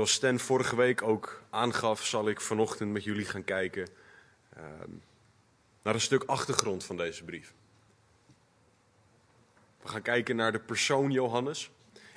Zoals 0.00 0.14
Stan 0.14 0.38
vorige 0.38 0.76
week 0.76 1.02
ook 1.02 1.42
aangaf, 1.50 2.06
zal 2.06 2.28
ik 2.28 2.40
vanochtend 2.40 2.92
met 2.92 3.04
jullie 3.04 3.24
gaan 3.24 3.44
kijken 3.44 3.88
ehm, 4.56 4.90
naar 5.82 5.94
een 5.94 6.00
stuk 6.00 6.22
achtergrond 6.24 6.84
van 6.84 6.96
deze 6.96 7.24
brief. 7.24 7.52
We 9.82 9.88
gaan 9.88 10.02
kijken 10.02 10.36
naar 10.36 10.52
de 10.52 10.60
persoon 10.60 11.10
Johannes 11.10 11.70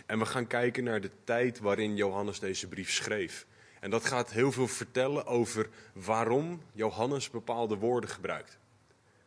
en 0.05 0.19
we 0.19 0.25
gaan 0.25 0.47
kijken 0.47 0.83
naar 0.83 1.01
de 1.01 1.09
tijd 1.23 1.59
waarin 1.59 1.95
Johannes 1.95 2.39
deze 2.39 2.67
brief 2.67 2.91
schreef. 2.91 3.45
En 3.79 3.89
dat 3.89 4.05
gaat 4.05 4.31
heel 4.31 4.52
veel 4.52 4.68
vertellen 4.68 5.25
over 5.25 5.70
waarom 5.93 6.61
Johannes 6.73 7.29
bepaalde 7.29 7.75
woorden 7.75 8.09
gebruikt. 8.09 8.57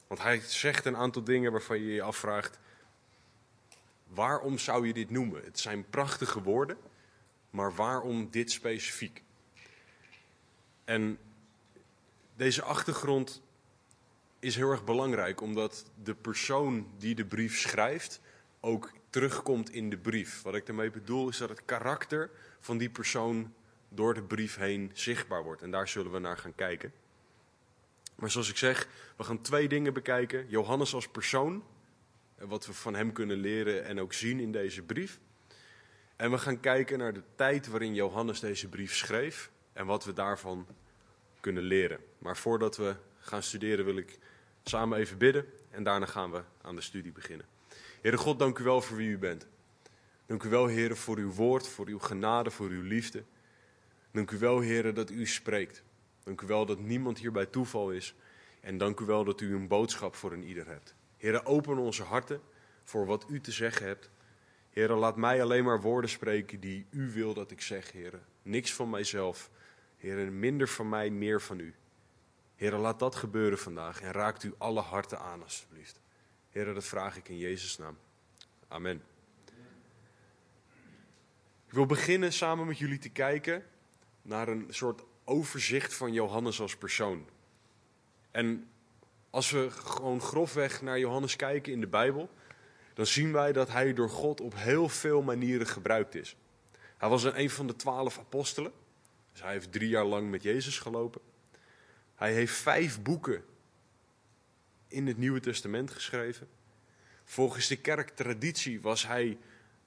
Want 0.07 0.23
hij 0.23 0.41
zegt 0.41 0.84
een 0.84 0.96
aantal 0.96 1.25
dingen 1.25 1.52
waarvan 1.52 1.79
je 1.79 1.93
je 1.93 2.02
afvraagt: 2.02 2.59
waarom 4.07 4.58
zou 4.58 4.86
je 4.86 4.93
dit 4.93 5.11
noemen? 5.11 5.44
Het 5.44 5.58
zijn 5.58 5.84
prachtige 5.90 6.43
woorden, 6.43 6.76
maar 7.56 7.74
waarom 7.74 8.30
dit 8.30 8.50
specifiek? 8.50 9.22
En 10.84 11.18
deze 12.34 12.62
achtergrond 12.62 13.42
is 14.38 14.56
heel 14.56 14.70
erg 14.70 14.84
belangrijk, 14.84 15.40
omdat 15.40 15.90
de 16.02 16.14
persoon 16.14 16.86
die 16.98 17.14
de 17.14 17.24
brief 17.24 17.58
schrijft 17.58 18.20
ook 18.60 18.92
terugkomt 19.10 19.70
in 19.70 19.90
de 19.90 19.96
brief. 19.96 20.42
Wat 20.42 20.54
ik 20.54 20.66
daarmee 20.66 20.90
bedoel 20.90 21.29
is 21.29 21.36
dat 21.36 21.48
het 21.48 21.64
karakter 21.64 22.30
van 22.60 22.79
die 22.79 22.90
persoon 22.90 23.54
door 23.88 24.14
de 24.14 24.22
brief 24.22 24.57
heen 24.57 24.90
zichtbaar 24.93 25.43
wordt. 25.43 25.62
En 25.62 25.70
daar 25.70 25.88
zullen 25.88 26.12
we 26.12 26.18
naar 26.18 26.38
gaan 26.38 26.54
kijken. 26.54 26.93
Maar 28.14 28.30
zoals 28.30 28.50
ik 28.50 28.57
zeg, 28.57 28.88
we 29.16 29.24
gaan 29.24 29.40
twee 29.40 29.68
dingen 29.68 29.93
bekijken. 29.93 30.48
Johannes 30.48 30.94
als 30.94 31.08
persoon, 31.08 31.64
wat 32.38 32.66
we 32.66 32.72
van 32.72 32.94
hem 32.94 33.12
kunnen 33.12 33.36
leren 33.36 33.84
en 33.84 34.00
ook 34.00 34.12
zien 34.12 34.41
in 34.41 34.52
deze 34.52 34.82
brief. 34.82 35.18
En 36.17 36.31
we 36.31 36.39
gaan 36.39 36.61
kijken 36.61 36.98
naar 36.98 37.12
de 37.12 37.22
tijd 37.34 37.67
waarin 37.67 37.95
Johannes 37.95 38.41
deze 38.41 38.69
brief 38.69 38.95
schreef 38.95 39.50
en 39.72 39.86
wat 39.86 40.05
we 40.05 40.12
daarvan 40.12 40.67
kunnen 41.41 41.62
leren. 41.62 42.00
Maar 42.19 42.36
voordat 42.36 42.77
we 42.77 42.95
gaan 43.19 43.42
studeren 43.42 43.84
wil 43.84 43.97
ik 43.97 44.19
samen 44.64 44.98
even 44.98 45.19
bidden 45.19 45.47
en 45.70 45.83
daarna 45.83 46.06
gaan 46.06 46.31
we 46.31 46.42
aan 46.62 46.75
de 46.75 46.81
studie 46.81 47.12
beginnen. 47.12 47.47
Heere 48.00 48.17
God, 48.17 48.39
dank 48.39 48.59
u 48.59 48.64
wel 48.64 48.83
voor 48.83 48.97
wie 48.97 49.09
u 49.09 49.19
bent. 49.19 49.47
Dank 50.27 50.42
u 50.42 50.48
wel, 50.48 50.69
Heere, 50.69 50.97
voor 50.97 51.17
uw 51.17 51.33
woord, 51.33 51.69
voor 51.69 51.87
uw 51.87 51.98
genade, 51.98 52.50
voor 52.50 52.69
uw 52.69 52.83
liefde. 52.83 53.25
Dank 54.11 54.31
u 54.31 54.39
wel, 54.39 54.62
Heere, 54.62 54.92
dat 54.92 55.11
u 55.11 55.27
spreekt. 55.27 55.83
Dank 56.25 56.41
u 56.41 56.47
wel 56.47 56.67
dat 56.67 56.78
niemand 56.78 57.19
hier 57.19 57.33
bij 57.33 57.47
toeval 57.47 57.91
is. 57.91 58.14
En 58.61 58.78
dank 58.78 59.00
u 59.00 59.05
wel 59.05 59.25
dat 59.25 59.41
u 59.41 59.55
een 59.55 59.69
boodschap 59.69 60.14
voor 60.14 60.33
een 60.33 60.44
ieder 60.44 60.67
hebt. 60.67 60.94
Heere, 61.17 61.44
open 61.44 61.78
onze 61.78 62.03
harten 62.03 62.41
voor 62.84 63.06
wat 63.06 63.25
u 63.28 63.41
te 63.41 63.53
zeggen 63.53 63.87
hebt. 63.87 64.11
Heere, 64.77 64.94
laat 64.94 65.16
mij 65.16 65.42
alleen 65.42 65.64
maar 65.64 65.80
woorden 65.80 66.10
spreken 66.10 66.60
die 66.60 66.86
u 66.91 67.12
wil 67.12 67.34
dat 67.34 67.50
ik 67.50 67.60
zeg, 67.60 67.92
Heere. 67.92 68.20
Niks 68.42 68.74
van 68.74 68.91
mijzelf. 68.91 69.50
Heere, 69.96 70.30
minder 70.30 70.69
van 70.69 70.88
mij, 70.88 71.10
meer 71.10 71.42
van 71.42 71.58
u. 71.58 71.74
Heere, 72.56 72.77
laat 72.77 72.98
dat 72.98 73.14
gebeuren 73.14 73.58
vandaag 73.58 74.00
en 74.00 74.12
raakt 74.12 74.42
u 74.42 74.54
alle 74.58 74.80
harten 74.80 75.19
aan, 75.20 75.42
alstublieft. 75.42 76.00
Heere, 76.50 76.72
dat 76.72 76.84
vraag 76.84 77.16
ik 77.16 77.28
in 77.28 77.38
Jezus' 77.38 77.78
naam. 77.78 77.98
Amen. 78.69 79.02
Ik 81.66 81.72
wil 81.72 81.86
beginnen 81.86 82.32
samen 82.32 82.66
met 82.66 82.78
jullie 82.78 82.98
te 82.98 83.10
kijken 83.10 83.64
naar 84.22 84.48
een 84.48 84.66
soort 84.69 85.02
overzicht 85.24 85.94
van 85.94 86.12
Johannes 86.12 86.60
als 86.60 86.77
persoon. 86.77 87.28
En 88.30 88.69
als 89.30 89.50
we 89.50 89.70
gewoon 89.70 90.20
grofweg 90.20 90.82
naar 90.82 90.98
Johannes 90.98 91.36
kijken 91.36 91.72
in 91.72 91.80
de 91.80 91.86
Bijbel, 91.86 92.30
dan 92.97 93.06
zien 93.06 93.33
wij 93.33 93.52
dat 93.52 93.69
hij 93.69 93.92
door 93.92 94.11
God 94.11 94.41
op 94.41 94.55
heel 94.56 94.89
veel 94.89 95.22
manieren 95.22 95.66
gebruikt 95.66 96.14
is. 96.14 96.36
Hij 96.97 97.08
was 97.08 97.25
een 97.25 97.50
van 97.50 97.66
de 97.66 97.77
twaalf 97.77 98.19
apostelen, 98.19 98.72
dus 99.32 99.43
hij 99.43 99.53
heeft 99.53 99.72
drie 99.72 99.88
jaar 99.88 100.04
lang 100.04 100.31
met 100.31 100.43
Jezus 100.43 100.78
gelopen. 100.78 101.20
Hij 102.15 102.32
heeft 102.32 102.54
vijf 102.54 103.03
boeken 103.03 103.44
in 104.88 105.06
het 105.06 105.16
Nieuwe 105.16 105.41
Testament 105.41 105.91
geschreven. 105.91 106.48
Volgens 107.25 107.66
de 107.66 107.76
kerktraditie 107.76 108.81
was 108.81 109.06
hij 109.06 109.38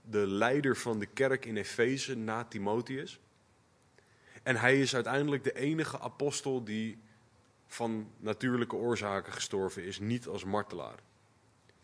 de 0.01 0.27
leider 0.27 0.77
van 0.77 0.99
de 0.99 1.05
kerk 1.05 1.45
in 1.45 1.57
Efeze 1.57 2.15
na 2.15 2.43
Timotheus. 2.43 3.19
En 4.43 4.55
hij 4.55 4.81
is 4.81 4.95
uiteindelijk 4.95 5.43
de 5.43 5.55
enige 5.55 5.99
apostel 5.99 6.63
die 6.63 7.01
van 7.67 8.11
natuurlijke 8.17 8.75
oorzaken 8.75 9.33
gestorven 9.33 9.83
is, 9.83 9.99
niet 9.99 10.27
als 10.27 10.43
martelaar. 10.43 10.99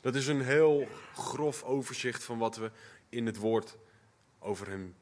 Dat 0.05 0.15
is 0.15 0.27
een 0.27 0.41
heel 0.41 0.87
grof 1.13 1.63
overzicht 1.63 2.23
van 2.23 2.37
wat 2.37 2.55
we 2.55 2.71
in 3.09 3.25
het 3.25 3.37
woord 3.37 3.77
over 4.39 4.67
hem 4.67 4.95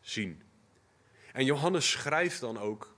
zien. 0.00 0.42
En 1.32 1.44
Johannes 1.44 1.90
schrijft 1.90 2.40
dan 2.40 2.58
ook 2.58 2.94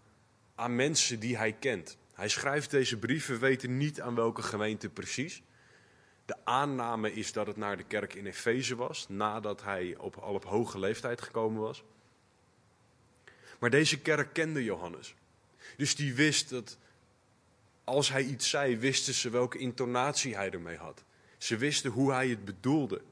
aan 0.55 0.77
mensen 0.77 1.21
die 1.21 1.37
hij 1.37 1.53
kent. 1.53 1.97
Hij 2.13 2.29
schrijft 2.29 2.71
deze 2.71 2.99
brieven, 2.99 3.39
weten 3.39 3.77
niet 3.77 4.01
aan 4.01 4.15
welke 4.15 4.43
gemeente 4.43 4.89
precies. 4.89 5.43
De 6.25 6.37
aanname 6.45 7.13
is 7.13 7.33
dat 7.33 7.47
het 7.47 7.57
naar 7.57 7.77
de 7.77 7.85
kerk 7.85 8.15
in 8.15 8.27
Efeze 8.27 8.77
was, 8.77 9.09
nadat 9.09 9.63
hij 9.63 9.97
op, 9.97 10.17
al 10.17 10.35
op 10.35 10.45
hoge 10.45 10.79
leeftijd 10.79 11.21
gekomen 11.21 11.63
was. 11.63 11.83
Maar 13.59 13.71
deze 13.71 14.01
kerk 14.01 14.33
kende 14.33 14.65
Johannes. 14.65 15.15
Dus 15.77 15.97
die 15.97 16.15
wist 16.15 16.51
dat 16.51 16.79
als 17.85 18.09
hij 18.09 18.23
iets 18.25 18.51
zei, 18.51 18.79
wisten 18.79 19.15
ze 19.15 19.31
welke 19.31 19.59
intonatie 19.59 20.37
hij 20.37 20.51
ermee 20.51 20.77
had. 20.77 21.07
Ze 21.39 21.57
wisten 21.57 21.91
hoe 21.91 22.13
hij 22.13 22.29
het 22.29 22.45
bedoelde. 22.45 23.03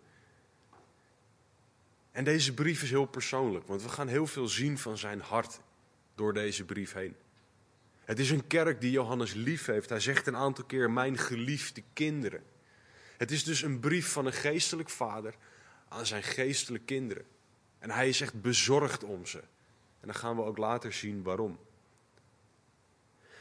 En 2.12 2.25
deze 2.25 2.54
brief 2.54 2.82
is 2.82 2.91
heel 2.91 3.06
persoonlijk, 3.06 3.66
want 3.66 3.82
we 3.82 3.88
gaan 3.88 4.09
heel 4.09 4.26
veel 4.26 4.48
zien 4.48 4.78
van 4.78 4.98
zijn 4.98 5.20
hart 5.20 5.60
door 6.14 6.32
deze 6.32 6.65
brief 6.65 6.92
heen. 6.92 7.16
Het 8.04 8.19
is 8.19 8.31
een 8.31 8.47
kerk 8.47 8.81
die 8.81 8.91
Johannes 8.91 9.34
lief 9.34 9.66
heeft. 9.66 9.88
Hij 9.88 10.00
zegt 10.00 10.26
een 10.26 10.36
aantal 10.36 10.65
keer: 10.65 10.91
Mijn 10.91 11.19
geliefde 11.19 11.82
kinderen. 11.92 12.42
Het 13.16 13.31
is 13.31 13.44
dus 13.44 13.62
een 13.62 13.81
brief 13.81 14.12
van 14.12 14.26
een 14.26 14.32
geestelijk 14.32 14.91
vader 14.91 15.34
aan 15.88 16.06
zijn 16.06 16.22
geestelijke 16.22 16.86
kinderen. 16.86 17.25
En 17.78 17.91
hij 17.91 18.09
is 18.09 18.20
echt 18.20 18.41
bezorgd 18.41 19.04
om 19.04 19.26
ze. 19.26 19.38
En 20.00 20.06
dan 20.06 20.15
gaan 20.15 20.36
we 20.36 20.42
ook 20.42 20.56
later 20.56 20.92
zien 20.92 21.22
waarom. 21.22 21.59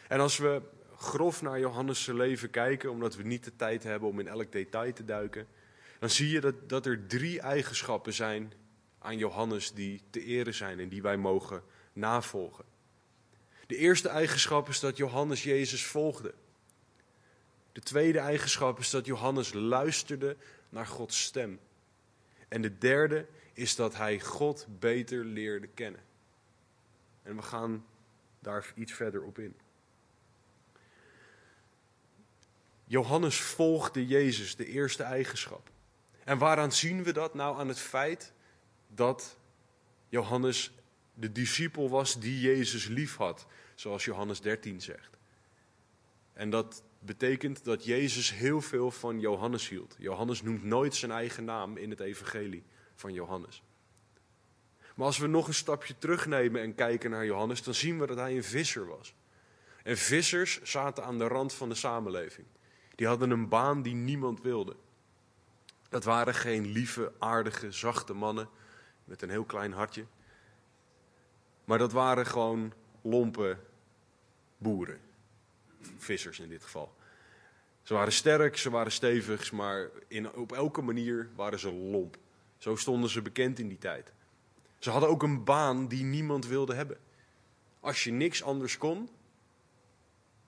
En 0.07 0.19
als 0.19 0.37
we 0.37 0.61
grof 1.05 1.41
naar 1.41 1.59
Johannes' 1.59 2.05
leven 2.05 2.49
kijken, 2.49 2.91
omdat 2.91 3.15
we 3.15 3.23
niet 3.23 3.43
de 3.43 3.55
tijd 3.55 3.83
hebben 3.83 4.09
om 4.09 4.19
in 4.19 4.27
elk 4.27 4.51
detail 4.51 4.93
te 4.93 5.05
duiken, 5.05 5.47
dan 5.99 6.09
zie 6.09 6.29
je 6.29 6.41
dat, 6.41 6.69
dat 6.69 6.85
er 6.85 7.07
drie 7.07 7.39
eigenschappen 7.39 8.13
zijn 8.13 8.53
aan 8.99 9.17
Johannes 9.17 9.73
die 9.73 10.01
te 10.09 10.23
eren 10.23 10.53
zijn 10.53 10.79
en 10.79 10.89
die 10.89 11.01
wij 11.01 11.17
mogen 11.17 11.63
navolgen. 11.93 12.65
De 13.67 13.75
eerste 13.75 14.09
eigenschap 14.09 14.69
is 14.69 14.79
dat 14.79 14.97
Johannes 14.97 15.43
Jezus 15.43 15.85
volgde. 15.85 16.33
De 17.71 17.81
tweede 17.81 18.19
eigenschap 18.19 18.79
is 18.79 18.89
dat 18.89 19.05
Johannes 19.05 19.53
luisterde 19.53 20.35
naar 20.69 20.87
Gods 20.87 21.23
stem. 21.23 21.59
En 22.47 22.61
de 22.61 22.77
derde 22.77 23.25
is 23.53 23.75
dat 23.75 23.95
hij 23.95 24.19
God 24.19 24.67
beter 24.79 25.25
leerde 25.25 25.67
kennen. 25.67 26.01
En 27.23 27.35
we 27.35 27.41
gaan 27.41 27.85
daar 28.39 28.73
iets 28.75 28.93
verder 28.93 29.23
op 29.23 29.39
in. 29.39 29.55
Johannes 32.85 33.39
volgde 33.39 34.07
Jezus, 34.07 34.55
de 34.55 34.65
eerste 34.65 35.03
eigenschap. 35.03 35.69
En 36.23 36.37
waaraan 36.37 36.71
zien 36.71 37.03
we 37.03 37.13
dat? 37.13 37.33
Nou, 37.33 37.59
aan 37.59 37.67
het 37.67 37.79
feit 37.79 38.33
dat 38.87 39.37
Johannes 40.09 40.71
de 41.13 41.31
discipel 41.31 41.89
was 41.89 42.19
die 42.19 42.39
Jezus 42.39 42.87
lief 42.87 43.15
had, 43.15 43.45
zoals 43.75 44.05
Johannes 44.05 44.41
13 44.41 44.81
zegt. 44.81 45.17
En 46.33 46.49
dat 46.49 46.83
betekent 46.99 47.63
dat 47.63 47.85
Jezus 47.85 48.33
heel 48.33 48.61
veel 48.61 48.91
van 48.91 49.19
Johannes 49.19 49.69
hield. 49.69 49.95
Johannes 49.99 50.41
noemt 50.41 50.63
nooit 50.63 50.95
zijn 50.95 51.11
eigen 51.11 51.45
naam 51.45 51.77
in 51.77 51.89
het 51.89 51.99
evangelie 51.99 52.63
van 52.95 53.13
Johannes. 53.13 53.63
Maar 54.95 55.05
als 55.05 55.17
we 55.17 55.27
nog 55.27 55.47
een 55.47 55.53
stapje 55.53 55.97
terugnemen 55.97 56.61
en 56.61 56.75
kijken 56.75 57.09
naar 57.09 57.25
Johannes, 57.25 57.63
dan 57.63 57.73
zien 57.73 57.99
we 57.99 58.07
dat 58.07 58.17
hij 58.17 58.35
een 58.35 58.43
visser 58.43 58.87
was. 58.87 59.13
En 59.83 59.97
vissers 59.97 60.61
zaten 60.61 61.03
aan 61.03 61.17
de 61.17 61.27
rand 61.27 61.53
van 61.53 61.69
de 61.69 61.75
samenleving. 61.75 62.47
Die 62.95 63.07
hadden 63.07 63.29
een 63.29 63.49
baan 63.49 63.81
die 63.81 63.93
niemand 63.93 64.41
wilde. 64.41 64.75
Dat 65.89 66.03
waren 66.03 66.33
geen 66.33 66.65
lieve, 66.65 67.11
aardige, 67.19 67.71
zachte 67.71 68.13
mannen 68.13 68.49
met 69.03 69.21
een 69.21 69.29
heel 69.29 69.43
klein 69.43 69.71
hartje. 69.71 70.05
Maar 71.65 71.77
dat 71.77 71.91
waren 71.91 72.25
gewoon 72.25 72.73
lompe 73.01 73.57
boeren. 74.57 74.99
Vissers 75.97 76.39
in 76.39 76.49
dit 76.49 76.63
geval. 76.63 76.95
Ze 77.83 77.93
waren 77.93 78.13
sterk, 78.13 78.57
ze 78.57 78.69
waren 78.69 78.91
stevig, 78.91 79.51
maar 79.51 79.89
in, 80.07 80.33
op 80.33 80.51
elke 80.51 80.81
manier 80.81 81.29
waren 81.35 81.59
ze 81.59 81.71
lomp. 81.71 82.17
Zo 82.57 82.75
stonden 82.75 83.09
ze 83.09 83.21
bekend 83.21 83.59
in 83.59 83.67
die 83.67 83.77
tijd. 83.77 84.11
Ze 84.79 84.89
hadden 84.89 85.09
ook 85.09 85.23
een 85.23 85.43
baan 85.43 85.87
die 85.87 86.03
niemand 86.03 86.47
wilde 86.47 86.73
hebben. 86.73 86.97
Als 87.79 88.03
je 88.03 88.11
niks 88.11 88.43
anders 88.43 88.77
kon, 88.77 89.09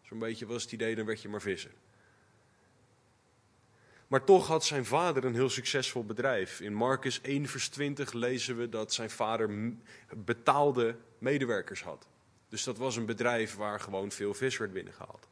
zo'n 0.01 0.19
beetje 0.19 0.45
was 0.45 0.63
het 0.63 0.71
idee, 0.71 0.95
dan 0.95 1.05
werd 1.05 1.21
je 1.21 1.29
maar 1.29 1.41
visser. 1.41 1.71
Maar 4.07 4.23
toch 4.23 4.47
had 4.47 4.65
zijn 4.65 4.85
vader 4.85 5.25
een 5.25 5.33
heel 5.33 5.49
succesvol 5.49 6.05
bedrijf. 6.05 6.61
In 6.61 6.73
Marcus 6.73 7.21
1, 7.21 7.47
vers 7.47 7.69
20 7.69 8.13
lezen 8.13 8.57
we 8.57 8.69
dat 8.69 8.93
zijn 8.93 9.09
vader 9.09 9.73
betaalde 10.15 10.95
medewerkers 11.17 11.83
had. 11.83 12.07
Dus 12.49 12.63
dat 12.63 12.77
was 12.77 12.95
een 12.95 13.05
bedrijf 13.05 13.55
waar 13.55 13.79
gewoon 13.79 14.11
veel 14.11 14.33
vis 14.33 14.57
werd 14.57 14.73
binnengehaald. 14.73 15.27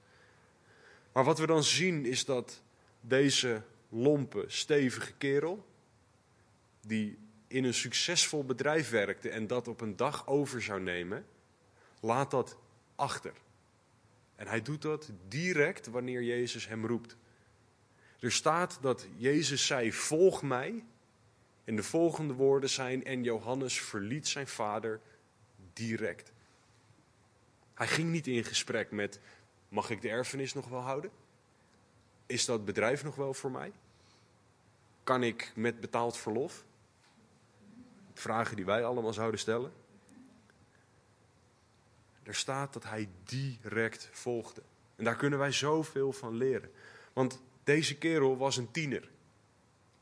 Maar 1.12 1.24
wat 1.24 1.40
we 1.40 1.46
dan 1.46 1.64
zien 1.64 2.06
is 2.06 2.26
dat 2.26 2.62
deze 3.02 3.62
lompe, 3.90 4.44
stevige 4.48 5.14
kerel, 5.14 5.66
die 6.82 7.18
in 7.48 7.64
een 7.64 7.74
succesvol 7.74 8.46
bedrijf 8.46 8.90
werkte 8.90 9.30
en 9.30 9.48
dat 9.48 9.68
op 9.68 9.82
een 9.82 9.96
dag 9.96 10.28
over 10.28 10.62
zou 10.62 10.82
nemen, 10.82 11.26
laat 12.00 12.32
dat 12.32 12.58
achter. 12.96 13.34
En 14.36 14.48
hij 14.48 14.62
doet 14.62 14.82
dat 14.82 15.12
direct 15.28 15.88
wanneer 15.88 16.24
Jezus 16.24 16.68
hem 16.68 16.86
roept. 16.86 17.18
Er 18.20 18.32
staat 18.32 18.78
dat 18.82 19.08
Jezus 19.18 19.66
zei: 19.66 19.94
Volg 19.94 20.42
mij. 20.42 20.84
En 21.64 21.76
de 21.76 21.84
volgende 21.84 22.34
woorden 22.34 22.70
zijn: 22.70 23.04
En 23.04 23.24
Johannes 23.24 23.82
verliet 23.82 24.28
zijn 24.28 24.48
vader 24.48 25.00
direct. 25.74 26.32
Hij 27.74 27.88
ging 27.88 28.12
niet 28.12 28.28
in 28.28 28.44
gesprek 28.44 28.92
met: 28.92 29.20
Mag 29.70 29.90
ik 29.90 30.02
de 30.02 30.10
erfenis 30.10 30.54
nog 30.54 30.68
wel 30.68 30.82
houden? 30.82 31.12
Is 32.26 32.46
dat 32.46 32.66
bedrijf 32.66 33.04
nog 33.04 33.16
wel 33.16 33.34
voor 33.34 33.52
mij? 33.52 33.72
Kan 35.04 35.24
ik 35.24 35.52
met 35.56 35.80
betaald 35.80 36.18
verlof? 36.18 36.64
Vragen 38.14 38.56
die 38.56 38.66
wij 38.66 38.84
allemaal 38.84 39.14
zouden 39.14 39.40
stellen. 39.40 39.72
Er 42.24 42.36
staat 42.36 42.74
dat 42.74 42.84
hij 42.84 43.10
direct 43.24 44.10
volgde. 44.12 44.62
En 44.96 45.04
daar 45.04 45.16
kunnen 45.16 45.40
wij 45.40 45.52
zoveel 45.52 46.12
van 46.12 46.36
leren. 46.36 46.72
Want 47.14 47.42
deze 47.66 47.98
kerel 47.98 48.38
was 48.38 48.58
een 48.58 48.72
tiener. 48.72 49.10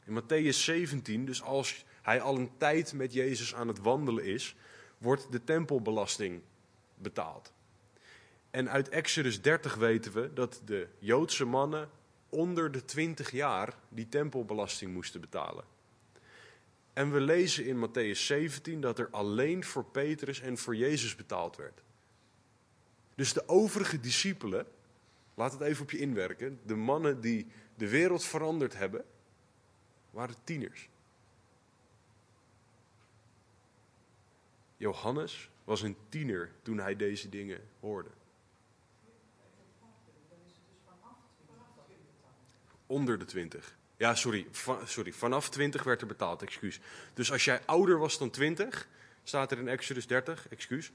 In 0.06 0.21
Matthäus 0.21 0.57
17, 0.57 1.25
dus 1.25 1.42
als 1.42 1.86
hij 2.01 2.21
al 2.21 2.36
een 2.36 2.57
tijd 2.57 2.94
met 2.94 3.13
Jezus 3.13 3.56
aan 3.56 3.68
het 3.68 3.80
wandelen 3.80 4.24
is, 4.24 4.56
wordt 4.98 5.31
de 5.31 5.44
tempelbelasting 5.44 6.42
betaald. 6.95 7.51
En 8.51 8.69
uit 8.69 8.89
Exodus 8.89 9.42
30 9.42 9.75
weten 9.75 10.13
we 10.13 10.33
dat 10.33 10.62
de 10.65 10.88
Joodse 11.00 11.45
mannen 11.45 11.89
onder 12.30 12.71
de 12.71 12.86
20 12.86 13.31
jaar 13.31 13.77
die 13.89 14.10
tempelbelasting 14.10 14.94
moesten 14.94 15.21
betalen. 15.21 15.63
En 16.94 17.12
we 17.12 17.19
lezen 17.19 17.65
in 17.65 17.88
Matthäus 17.88 18.19
17 18.19 18.81
dat 18.81 19.00
er 19.00 19.07
alleen 19.12 19.63
voor 19.63 19.86
Petrus 19.86 20.39
en 20.39 20.57
voor 20.57 20.75
Jezus 20.75 21.15
betaald 21.15 21.56
werd. 21.56 21.81
Dus 23.15 23.33
de 23.33 23.48
overige 23.48 24.00
discipelen, 24.00 24.65
laat 25.33 25.51
het 25.51 25.62
even 25.62 25.83
op 25.83 25.91
je 25.91 25.97
inwerken, 25.97 26.59
de 26.65 26.75
mannen 26.75 27.21
die 27.21 27.47
de 27.75 27.89
wereld 27.89 28.24
veranderd 28.24 28.77
hebben, 28.77 29.06
waren 30.09 30.35
tieners. 30.44 30.89
Johannes 34.77 35.50
was 35.63 35.81
een 35.81 35.97
tiener 36.09 36.51
toen 36.62 36.77
hij 36.77 36.95
deze 36.95 37.30
dingen 37.30 37.62
hoorde. 37.80 38.09
Onder 42.86 43.19
de 43.19 43.25
twintig. 43.25 43.77
Ja, 43.97 44.15
sorry, 44.15 44.47
sorry. 44.86 45.13
Vanaf 45.13 45.50
20 45.50 45.83
werd 45.83 46.01
er 46.01 46.07
betaald, 46.07 46.41
excuus. 46.41 46.79
Dus 47.13 47.31
als 47.31 47.45
jij 47.45 47.65
ouder 47.65 47.97
was 47.97 48.18
dan 48.18 48.29
20, 48.29 48.88
staat 49.24 49.51
er 49.51 49.57
in 49.57 49.68
Exodus 49.68 50.07
30, 50.07 50.47
excuus 50.50 50.91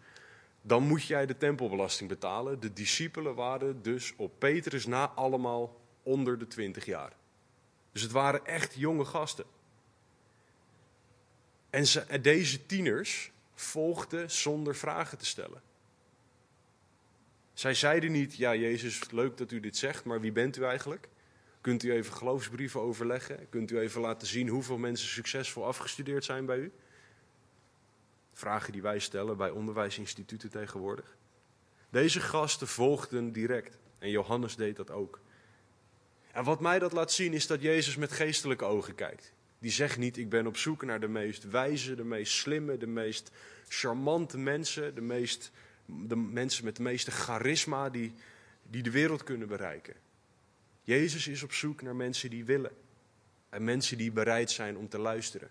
dan 0.68 0.82
moet 0.82 1.04
jij 1.04 1.26
de 1.26 1.36
tempelbelasting 1.36 2.08
betalen. 2.08 2.60
De 2.60 2.72
discipelen 2.72 3.34
waren 3.34 3.82
dus 3.82 4.14
op 4.16 4.32
Petrus 4.38 4.86
na 4.86 5.08
allemaal 5.08 5.80
onder 6.02 6.38
de 6.38 6.46
20 6.46 6.84
jaar. 6.84 7.12
Dus 7.92 8.02
het 8.02 8.10
waren 8.10 8.46
echt 8.46 8.74
jonge 8.74 9.04
gasten. 9.04 9.44
En, 11.70 11.86
ze, 11.86 12.20
deze 12.20 12.66
tieners 12.66 13.30
volgden 13.54 14.30
zonder 14.30 14.76
vragen 14.76 15.18
te 15.18 15.26
stellen. 15.26 15.62
Zij 17.52 17.74
zeiden 17.74 18.12
niet, 18.12 18.36
ja 18.36 18.54
Jezus, 18.54 19.10
leuk 19.10 19.36
dat 19.36 19.52
u 19.52 19.60
dit 19.60 19.76
zegt, 19.76 20.04
maar 20.04 20.20
wie 20.20 20.32
bent 20.32 20.56
u 20.56 20.64
eigenlijk? 20.64 21.08
Kunt 21.60 21.82
u 21.82 21.92
even 21.92 22.12
geloofsbrieven 22.12 22.80
overleggen? 22.80 23.48
Kunt 23.48 23.70
u 23.70 23.78
even 23.78 24.00
laten 24.00 24.26
zien 24.26 24.48
hoeveel 24.48 24.78
mensen 24.78 25.08
succesvol 25.08 25.66
afgestudeerd 25.66 26.24
zijn 26.24 26.46
bij 26.46 26.58
u? 26.58 26.72
Vragen 28.38 28.72
die 28.72 28.82
wij 28.82 28.98
stellen 28.98 29.36
bij 29.36 29.50
onderwijsinstituten 29.50 30.50
tegenwoordig. 30.50 31.16
Deze 31.90 32.20
gasten 32.20 32.68
volgden 32.68 33.32
direct. 33.32 33.78
En 33.98 34.10
Johannes 34.10 34.56
deed 34.56 34.76
dat 34.76 34.90
ook. 34.90 35.20
En 36.32 36.44
wat 36.44 36.60
mij 36.60 36.78
dat 36.78 36.92
laat 36.92 37.12
zien 37.12 37.32
is 37.32 37.46
dat 37.46 37.62
Jezus 37.62 37.96
met 37.96 38.12
geestelijke 38.12 38.64
ogen 38.64 38.94
kijkt. 38.94 39.32
Die 39.58 39.70
zegt 39.70 39.98
niet, 39.98 40.16
ik 40.16 40.28
ben 40.28 40.46
op 40.46 40.56
zoek 40.56 40.84
naar 40.84 41.00
de 41.00 41.08
meest 41.08 41.50
wijze, 41.50 41.94
de 41.94 42.04
meest 42.04 42.32
slimme, 42.32 42.76
de 42.76 42.86
meest 42.86 43.30
charmante 43.68 44.38
mensen, 44.38 44.94
de, 44.94 45.00
meest, 45.00 45.50
de 45.84 46.16
mensen 46.16 46.64
met 46.64 46.76
de 46.76 46.82
meeste 46.82 47.10
charisma 47.10 47.90
die, 47.90 48.12
die 48.62 48.82
de 48.82 48.90
wereld 48.90 49.22
kunnen 49.22 49.48
bereiken. 49.48 49.94
Jezus 50.82 51.26
is 51.26 51.42
op 51.42 51.52
zoek 51.52 51.82
naar 51.82 51.96
mensen 51.96 52.30
die 52.30 52.44
willen. 52.44 52.72
En 53.48 53.64
mensen 53.64 53.98
die 53.98 54.12
bereid 54.12 54.50
zijn 54.50 54.76
om 54.76 54.88
te 54.88 54.98
luisteren. 54.98 55.50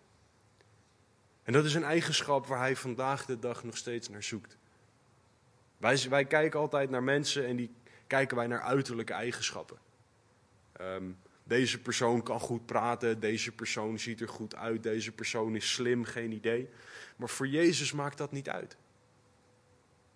En 1.48 1.54
dat 1.54 1.66
is 1.66 1.74
een 1.74 1.84
eigenschap 1.84 2.46
waar 2.46 2.60
hij 2.60 2.76
vandaag 2.76 3.26
de 3.26 3.40
dag 3.40 3.64
nog 3.64 3.78
steeds 3.78 4.10
naar 4.10 4.24
zoekt. 4.24 4.58
Wij, 5.78 6.06
wij 6.10 6.26
kijken 6.26 6.60
altijd 6.60 6.90
naar 6.90 7.04
mensen 7.04 7.46
en 7.46 7.56
die 7.56 7.72
kijken 8.08 8.38
wij 8.38 8.48
naar 8.48 8.62
uiterlijke 8.62 9.14
eigenschappen. 9.14 9.78
Ehm, 10.72 11.12
deze 11.44 11.82
persoon 11.82 12.24
kan 12.24 12.40
goed 12.40 12.66
praten, 12.66 13.20
deze 13.20 13.52
persoon 13.52 14.00
ziet 14.00 14.22
er 14.22 14.30
goed 14.30 14.56
uit, 14.56 14.84
deze 14.84 15.12
persoon 15.12 15.56
is 15.56 15.74
slim, 15.74 16.04
geen 16.04 16.32
idee. 16.32 16.70
Maar 17.16 17.30
voor 17.30 17.48
Jezus 17.48 17.92
maakt 17.92 18.18
dat 18.18 18.32
niet 18.32 18.50
uit. 18.50 18.78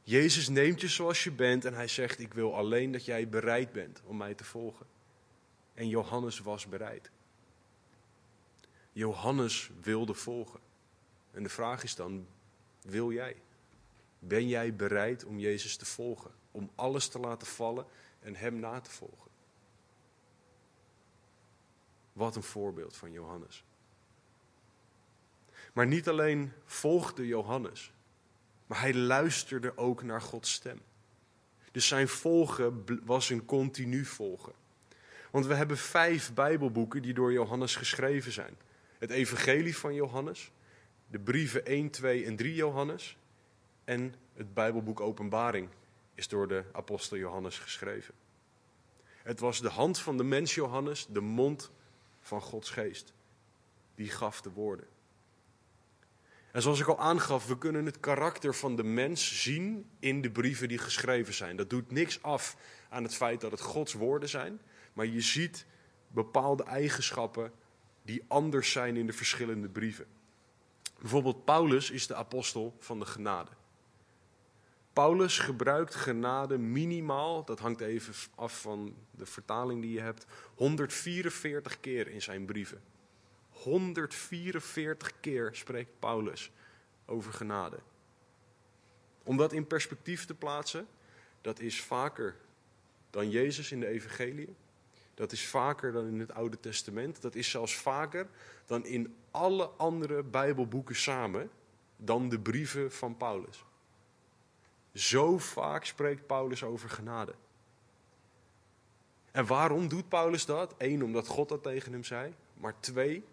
Jezus 0.03 0.49
neemt 0.49 0.81
je 0.81 0.87
zoals 0.87 1.23
je 1.23 1.31
bent 1.31 1.65
en 1.65 1.73
hij 1.73 1.87
zegt: 1.87 2.19
Ik 2.19 2.33
wil 2.33 2.55
alleen 2.55 2.91
dat 2.91 3.05
jij 3.05 3.29
bereid 3.29 3.71
bent 3.71 4.01
om 4.05 4.17
mij 4.17 4.33
te 4.33 4.43
volgen. 4.43 4.85
En 5.73 5.87
Johannes 5.87 6.39
was 6.39 6.67
bereid. 6.67 7.11
Johannes 8.91 9.69
wilde 9.81 10.13
volgen. 10.13 10.70
En 11.31 11.43
de 11.43 11.49
vraag 11.49 11.83
is 11.83 11.95
dan, 11.95 12.27
wil 12.81 13.11
jij? 13.11 13.41
Ben 14.19 14.47
jij 14.47 14.75
bereid 14.75 15.25
om 15.25 15.39
Jezus 15.39 15.75
te 15.75 15.85
volgen? 15.85 16.31
Om 16.51 16.71
alles 16.75 17.07
te 17.07 17.19
laten 17.19 17.47
vallen 17.47 17.85
en 18.19 18.35
Hem 18.35 18.59
na 18.59 18.79
te 18.79 18.91
volgen? 18.91 19.31
Wat 22.13 22.35
een 22.35 22.43
voorbeeld 22.43 22.97
van 22.97 23.11
Johannes. 23.11 23.63
Maar 25.73 25.87
niet 25.87 26.09
alleen 26.09 26.51
volgde 26.65 27.27
Johannes, 27.27 27.91
maar 28.67 28.79
hij 28.79 28.93
luisterde 28.93 29.77
ook 29.77 30.03
naar 30.03 30.21
Gods 30.21 30.53
stem. 30.53 30.81
Dus 31.71 31.87
zijn 31.87 32.07
volgen 32.07 32.85
was 33.05 33.29
een 33.29 33.45
continu 33.45 34.05
volgen. 34.05 34.53
Want 35.31 35.45
we 35.45 35.53
hebben 35.53 35.77
vijf 35.77 36.33
Bijbelboeken 36.33 37.01
die 37.01 37.13
door 37.13 37.31
Johannes 37.31 37.75
geschreven 37.75 38.31
zijn: 38.31 38.57
het 38.97 39.09
Evangelie 39.09 39.77
van 39.77 39.93
Johannes, 39.93 40.51
de 41.11 41.19
brieven 41.19 41.65
1, 41.65 41.89
2 41.89 42.25
en 42.25 42.35
3 42.35 42.55
Johannes 42.55 43.17
en 43.83 44.15
het 44.33 44.53
Bijbelboek 44.53 44.99
Openbaring 44.99 45.69
is 46.15 46.27
door 46.27 46.47
de 46.47 46.63
apostel 46.71 47.17
Johannes 47.17 47.59
geschreven. 47.59 48.13
Het 49.23 49.39
was 49.39 49.61
de 49.61 49.69
hand 49.69 49.99
van 49.99 50.17
de 50.17 50.23
mens 50.23 50.55
Johannes, 50.55 51.07
de 51.09 51.21
mond 51.21 51.71
van 52.21 52.41
Gods 52.41 52.69
geest. 52.69 53.13
Die 53.95 54.09
gaf 54.09 54.41
de 54.41 54.51
woorden. 54.51 54.87
En 56.51 56.61
zoals 56.61 56.79
ik 56.79 56.87
al 56.87 56.99
aangaf, 56.99 57.47
we 57.47 57.57
kunnen 57.57 57.85
het 57.85 57.99
karakter 57.99 58.55
van 58.55 58.75
de 58.75 58.83
mens 58.83 59.41
zien 59.41 59.89
in 59.99 60.21
de 60.21 60.31
brieven 60.31 60.67
die 60.67 60.77
geschreven 60.77 61.33
zijn. 61.33 61.55
Dat 61.55 61.69
doet 61.69 61.91
niks 61.91 62.23
af 62.23 62.57
aan 62.89 63.03
het 63.03 63.15
feit 63.15 63.41
dat 63.41 63.51
het 63.51 63.61
Gods 63.61 63.93
woorden 63.93 64.29
zijn, 64.29 64.61
maar 64.93 65.05
je 65.05 65.21
ziet 65.21 65.65
bepaalde 66.07 66.63
eigenschappen 66.63 67.51
die 68.03 68.23
anders 68.27 68.71
zijn 68.71 68.97
in 68.97 69.05
de 69.05 69.13
verschillende 69.13 69.69
brieven. 69.69 70.05
Bijvoorbeeld 71.01 71.45
Paulus 71.45 71.89
is 71.89 72.07
de 72.07 72.15
apostel 72.15 72.75
van 72.79 72.99
de 72.99 73.05
genade. 73.05 73.49
Paulus 74.93 75.39
gebruikt 75.39 75.95
genade 75.95 76.57
minimaal, 76.57 77.45
dat 77.45 77.59
hangt 77.59 77.81
even 77.81 78.13
af 78.35 78.61
van 78.61 78.95
de 79.11 79.25
vertaling 79.25 79.81
die 79.81 79.91
je 79.91 80.01
hebt, 80.01 80.25
144 80.55 81.79
keer 81.79 82.07
in 82.07 82.21
zijn 82.21 82.45
brieven. 82.45 82.81
144 83.49 85.19
keer 85.19 85.49
spreekt 85.53 85.99
Paulus 85.99 86.51
over 87.05 87.33
genade. 87.33 87.79
Om 89.23 89.37
dat 89.37 89.53
in 89.53 89.67
perspectief 89.67 90.25
te 90.25 90.33
plaatsen, 90.33 90.87
dat 91.41 91.59
is 91.59 91.81
vaker 91.81 92.35
dan 93.09 93.29
Jezus 93.29 93.71
in 93.71 93.79
de 93.79 93.87
evangelie. 93.87 94.55
Dat 95.13 95.31
is 95.31 95.47
vaker 95.47 95.91
dan 95.91 96.07
in 96.07 96.19
het 96.19 96.33
Oude 96.33 96.59
Testament. 96.59 97.21
Dat 97.21 97.35
is 97.35 97.49
zelfs 97.49 97.75
vaker 97.75 98.27
dan 98.65 98.85
in 98.85 99.15
alle 99.31 99.65
andere 99.77 100.23
Bijbelboeken 100.23 100.95
samen, 100.95 101.49
dan 101.95 102.29
de 102.29 102.39
brieven 102.39 102.91
van 102.91 103.17
Paulus. 103.17 103.65
Zo 104.93 105.37
vaak 105.37 105.85
spreekt 105.85 106.27
Paulus 106.27 106.63
over 106.63 106.89
genade. 106.89 107.33
En 109.31 109.45
waarom 109.45 109.87
doet 109.87 110.09
Paulus 110.09 110.45
dat? 110.45 110.75
Eén, 110.77 111.03
omdat 111.03 111.27
God 111.27 111.49
dat 111.49 111.63
tegen 111.63 111.91
hem 111.91 112.03
zei. 112.03 112.33
Maar 112.53 112.79
twee, 112.79 113.23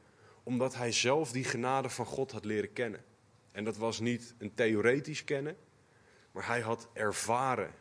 omdat 0.42 0.74
hij 0.74 0.92
zelf 0.92 1.32
die 1.32 1.44
genade 1.44 1.88
van 1.88 2.06
God 2.06 2.32
had 2.32 2.44
leren 2.44 2.72
kennen. 2.72 3.04
En 3.52 3.64
dat 3.64 3.76
was 3.76 4.00
niet 4.00 4.34
een 4.38 4.54
theoretisch 4.54 5.24
kennen, 5.24 5.56
maar 6.32 6.46
hij 6.46 6.60
had 6.60 6.88
ervaren 6.92 7.74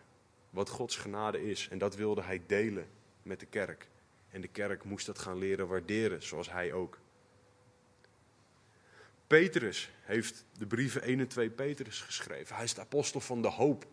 wat 0.49 0.69
Gods 0.69 0.95
genade 0.95 1.49
is. 1.49 1.67
En 1.69 1.77
dat 1.77 1.95
wilde 1.95 2.21
hij 2.21 2.41
delen 2.47 2.87
met 3.23 3.39
de 3.39 3.45
kerk. 3.45 3.89
En 4.29 4.41
de 4.41 4.47
kerk 4.47 4.83
moest 4.83 5.05
dat 5.05 5.19
gaan 5.19 5.37
leren 5.37 5.67
waarderen, 5.67 6.23
zoals 6.23 6.51
hij 6.51 6.73
ook. 6.73 6.99
Petrus 9.27 9.91
heeft 10.01 10.45
de 10.57 10.65
brieven 10.65 11.01
1 11.01 11.19
en 11.19 11.27
2 11.27 11.49
Petrus 11.49 12.01
geschreven. 12.01 12.55
Hij 12.55 12.63
is 12.63 12.73
de 12.73 12.81
apostel 12.81 13.19
van 13.19 13.41
de 13.41 13.47
hoop. 13.47 13.87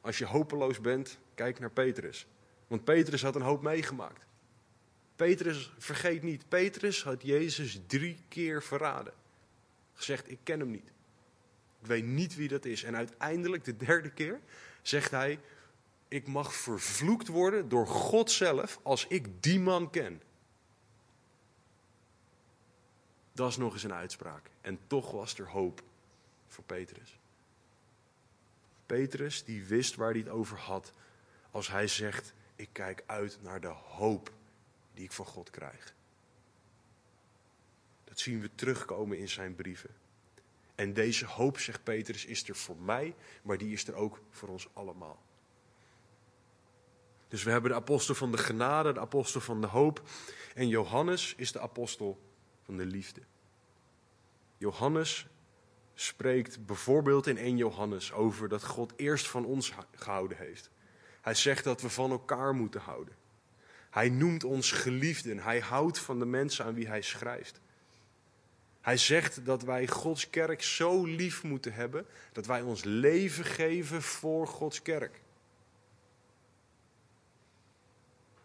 Als 0.00 0.18
je 0.18 0.26
hopeloos 0.26 0.80
bent, 0.80 1.18
kijk 1.34 1.58
naar 1.58 1.70
Petrus. 1.70 2.26
Want 2.66 2.84
Petrus 2.84 3.22
had 3.22 3.34
een 3.34 3.42
hoop 3.42 3.62
meegemaakt. 3.62 4.26
Petrus, 5.16 5.72
vergeet 5.78 6.22
niet, 6.22 6.48
Petrus 6.48 7.02
had 7.02 7.22
Jezus 7.22 7.80
drie 7.86 8.18
keer 8.28 8.62
verraden. 8.62 9.12
Gezegd, 9.94 10.30
ik 10.30 10.38
ken 10.42 10.60
hem 10.60 10.70
niet. 10.70 10.90
Ik 11.80 11.86
weet 11.86 12.04
niet 12.04 12.36
wie 12.36 12.48
dat 12.48 12.64
is. 12.64 12.82
En 12.82 12.96
uiteindelijk, 12.96 13.64
de 13.64 13.76
derde 13.76 14.10
keer, 14.10 14.40
zegt 14.82 15.10
hij, 15.10 15.40
ik 16.08 16.26
mag 16.26 16.54
vervloekt 16.54 17.28
worden 17.28 17.68
door 17.68 17.86
God 17.86 18.30
zelf 18.30 18.80
als 18.82 19.06
ik 19.06 19.42
die 19.42 19.60
man 19.60 19.90
ken. 19.90 20.20
Dat 23.34 23.48
is 23.48 23.56
nog 23.56 23.72
eens 23.72 23.82
een 23.82 23.92
uitspraak. 23.92 24.50
En 24.60 24.78
toch 24.86 25.10
was 25.10 25.38
er 25.38 25.48
hoop 25.48 25.82
voor 26.48 26.64
Petrus. 26.64 27.18
Petrus 28.86 29.44
die 29.44 29.64
wist 29.64 29.94
waar 29.94 30.10
hij 30.10 30.18
het 30.18 30.28
over 30.28 30.58
had 30.58 30.92
als 31.50 31.68
hij 31.68 31.86
zegt, 31.86 32.34
ik 32.56 32.68
kijk 32.72 33.02
uit 33.06 33.38
naar 33.42 33.60
de 33.60 33.74
hoop 33.86 34.32
die 34.94 35.04
ik 35.04 35.12
van 35.12 35.26
God 35.26 35.50
krijg. 35.50 35.94
Dat 38.04 38.18
zien 38.18 38.40
we 38.40 38.50
terugkomen 38.54 39.18
in 39.18 39.28
zijn 39.28 39.54
brieven. 39.54 39.90
En 40.74 40.92
deze 40.92 41.26
hoop, 41.26 41.58
zegt 41.58 41.82
Petrus, 41.82 42.24
is 42.24 42.48
er 42.48 42.56
voor 42.56 42.76
mij, 42.76 43.14
maar 43.42 43.58
die 43.58 43.72
is 43.72 43.86
er 43.86 43.94
ook 43.94 44.20
voor 44.30 44.48
ons 44.48 44.68
allemaal. 44.72 45.22
Dus 47.28 47.42
we 47.42 47.50
hebben 47.50 47.70
de 47.70 47.76
apostel 47.76 48.14
van 48.14 48.30
de 48.30 48.38
genade, 48.38 48.92
de 48.92 49.00
apostel 49.00 49.40
van 49.40 49.60
de 49.60 49.66
hoop. 49.66 50.02
En 50.54 50.68
Johannes 50.68 51.34
is 51.36 51.52
de 51.52 51.60
apostel 51.60 52.20
van 52.64 52.76
de 52.76 52.86
liefde. 52.86 53.20
Johannes 54.56 55.26
spreekt 55.94 56.66
bijvoorbeeld 56.66 57.26
in 57.26 57.36
1 57.36 57.56
Johannes 57.56 58.12
over 58.12 58.48
dat 58.48 58.64
God 58.64 58.92
eerst 58.96 59.28
van 59.28 59.44
ons 59.44 59.72
gehouden 59.94 60.36
heeft. 60.36 60.70
Hij 61.20 61.34
zegt 61.34 61.64
dat 61.64 61.80
we 61.80 61.88
van 61.88 62.10
elkaar 62.10 62.54
moeten 62.54 62.80
houden. 62.80 63.14
Hij 63.90 64.08
noemt 64.08 64.44
ons 64.44 64.72
geliefden. 64.72 65.38
Hij 65.38 65.60
houdt 65.60 65.98
van 65.98 66.18
de 66.18 66.24
mensen 66.24 66.64
aan 66.64 66.74
wie 66.74 66.88
hij 66.88 67.02
schrijft. 67.02 67.60
Hij 68.80 68.96
zegt 68.96 69.44
dat 69.44 69.62
wij 69.62 69.86
Gods 69.86 70.30
kerk 70.30 70.62
zo 70.62 71.04
lief 71.04 71.42
moeten 71.42 71.72
hebben 71.72 72.06
dat 72.32 72.46
wij 72.46 72.62
ons 72.62 72.84
leven 72.84 73.44
geven 73.44 74.02
voor 74.02 74.46
Gods 74.46 74.82
kerk. 74.82 75.20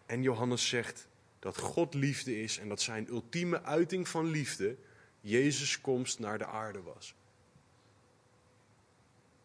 En 0.06 0.22
Johannes 0.22 0.68
zegt 0.68 1.08
dat 1.40 1.58
God 1.58 1.94
liefde 1.94 2.42
is 2.42 2.58
en 2.58 2.70
dat 2.70 2.82
zijn 2.82 3.08
ultieme 3.08 3.64
uiting 3.64 4.08
van 4.08 4.26
liefde 4.26 4.78
Jezus' 5.22 5.82
komst 5.82 6.20
naar 6.20 6.38
de 6.38 6.46
aarde 6.46 6.82
was. 6.82 7.16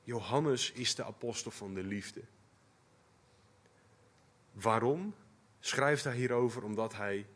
Johannes 0.03 0.73
is 0.73 0.95
de 0.95 1.05
apostel 1.05 1.51
van 1.51 1.75
de 1.75 1.83
liefde. 1.83 2.23
Waarom? 4.53 5.15
Schrijft 5.61 6.05
hij 6.05 6.17
hierover 6.17 6.63
omdat 6.63 6.95
hij 6.95 7.27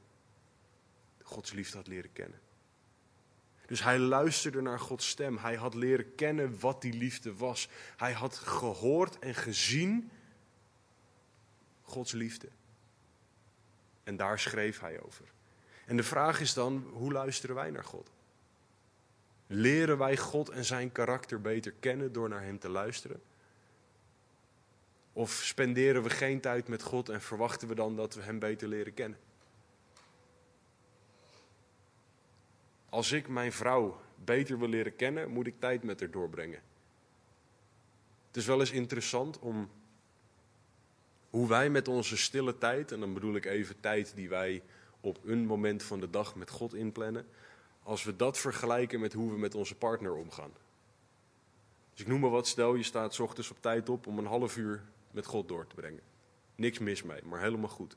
Gods 1.23 1.53
liefde 1.53 1.77
had 1.77 1.87
leren 1.87 2.13
kennen. 2.13 2.41
Dus 3.67 3.83
hij 3.83 3.99
luisterde 3.99 4.61
naar 4.61 4.81
Gods 4.81 5.09
stem. 5.09 5.39
Hij 5.39 5.55
had 5.55 5.75
leren 5.75 6.15
kennen 6.15 6.61
wat 6.61 6.83
die 6.83 6.93
liefde 6.93 7.35
was. 7.35 7.69
Hij 7.97 8.13
had 8.13 8.37
gehoord 8.37 9.19
en 9.19 9.35
gezien 9.35 10.11
Gods 11.83 12.13
liefde. 12.13 12.49
En 14.09 14.17
daar 14.17 14.39
schreef 14.39 14.81
hij 14.81 15.01
over. 15.03 15.25
En 15.87 15.97
de 15.97 16.03
vraag 16.03 16.41
is 16.41 16.55
dan, 16.55 16.91
hoe 16.93 17.13
luisteren 17.13 17.55
wij 17.55 17.71
naar 17.71 17.85
God? 17.85 18.11
Leren 19.47 19.99
wij 19.99 20.17
God 20.17 20.49
en 20.49 20.65
zijn 20.65 20.93
karakter 20.93 21.41
beter 21.41 21.73
kennen 21.81 22.13
door 22.13 22.29
naar 22.29 22.43
Hem 22.43 22.59
te 22.59 22.69
luisteren? 22.69 23.23
Of 25.13 25.31
spenderen 25.31 26.03
we 26.03 26.11
geen 26.11 26.41
tijd 26.41 26.69
met 26.69 26.83
God 26.83 27.09
en 27.09 27.21
verwachten 27.21 27.69
we 27.69 27.75
dan 27.75 27.97
dat 27.97 28.15
we 28.15 28.23
Hem 28.23 28.39
beter 28.39 28.69
leren 28.69 28.95
kennen? 28.95 29.19
Als 32.89 33.13
ik 33.13 33.29
mijn 33.29 33.53
vrouw 33.53 34.01
beter 34.25 34.59
wil 34.59 34.69
leren 34.69 34.97
kennen, 34.97 35.31
moet 35.31 35.47
ik 35.47 35.61
tijd 35.61 35.83
met 35.83 36.01
haar 36.01 36.11
doorbrengen. 36.11 36.63
Het 38.27 38.37
is 38.37 38.47
wel 38.47 38.61
eens 38.61 38.73
interessant 38.73 39.39
om 39.39 39.71
hoe 41.31 41.49
wij 41.49 41.71
met 41.71 41.89
onze 41.89 42.17
stille 42.17 42.59
tijd, 42.59 42.93
en 42.93 43.01
dan 43.01 43.15
bedoel 43.15 43.35
ik 43.35 43.45
even 43.45 43.81
tijd 43.81 44.13
die 44.15 44.29
wij 44.29 44.63
op 45.01 45.19
een 45.25 45.47
moment 45.47 45.83
van 45.83 46.01
de 46.01 46.11
dag 46.11 46.35
met 46.35 46.51
God 46.51 46.75
inplannen, 46.75 47.27
als 47.83 48.05
we 48.05 48.17
dat 48.17 48.39
vergelijken 48.39 49.01
met 49.01 49.13
hoe 49.13 49.31
we 49.31 49.39
met 49.39 49.55
onze 49.55 49.75
partner 49.75 50.15
omgaan. 50.15 50.53
Dus 51.93 52.01
ik 52.01 52.07
noem 52.07 52.21
maar 52.21 52.31
wat, 52.31 52.47
stel 52.47 52.75
je 52.75 52.83
staat 52.83 53.15
s 53.15 53.19
ochtends 53.19 53.51
op 53.51 53.57
tijd 53.61 53.89
op 53.89 54.07
om 54.07 54.19
een 54.19 54.27
half 54.27 54.57
uur 54.57 54.83
met 55.11 55.27
God 55.27 55.49
door 55.49 55.67
te 55.67 55.75
brengen. 55.75 56.03
Niks 56.55 56.79
mis 56.79 57.03
mee, 57.03 57.23
maar 57.25 57.41
helemaal 57.41 57.69
goed. 57.69 57.97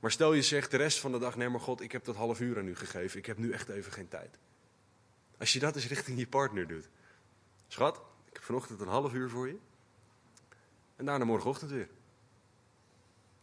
Maar 0.00 0.10
stel 0.10 0.32
je 0.32 0.42
zegt 0.42 0.70
de 0.70 0.76
rest 0.76 0.98
van 0.98 1.12
de 1.12 1.18
dag, 1.18 1.36
nee 1.36 1.48
maar 1.48 1.60
God, 1.60 1.80
ik 1.80 1.92
heb 1.92 2.04
dat 2.04 2.16
half 2.16 2.40
uur 2.40 2.58
aan 2.58 2.68
u 2.68 2.76
gegeven, 2.76 3.18
ik 3.18 3.26
heb 3.26 3.38
nu 3.38 3.52
echt 3.52 3.68
even 3.68 3.92
geen 3.92 4.08
tijd. 4.08 4.38
Als 5.38 5.52
je 5.52 5.58
dat 5.58 5.74
eens 5.74 5.88
richting 5.88 6.18
je 6.18 6.26
partner 6.26 6.66
doet. 6.66 6.88
Schat, 7.68 7.96
ik 8.26 8.32
heb 8.32 8.42
vanochtend 8.42 8.80
een 8.80 8.88
half 8.88 9.12
uur 9.12 9.30
voor 9.30 9.48
je. 9.48 9.56
En 11.00 11.06
daarna 11.06 11.24
morgenochtend 11.24 11.70
weer. 11.70 11.88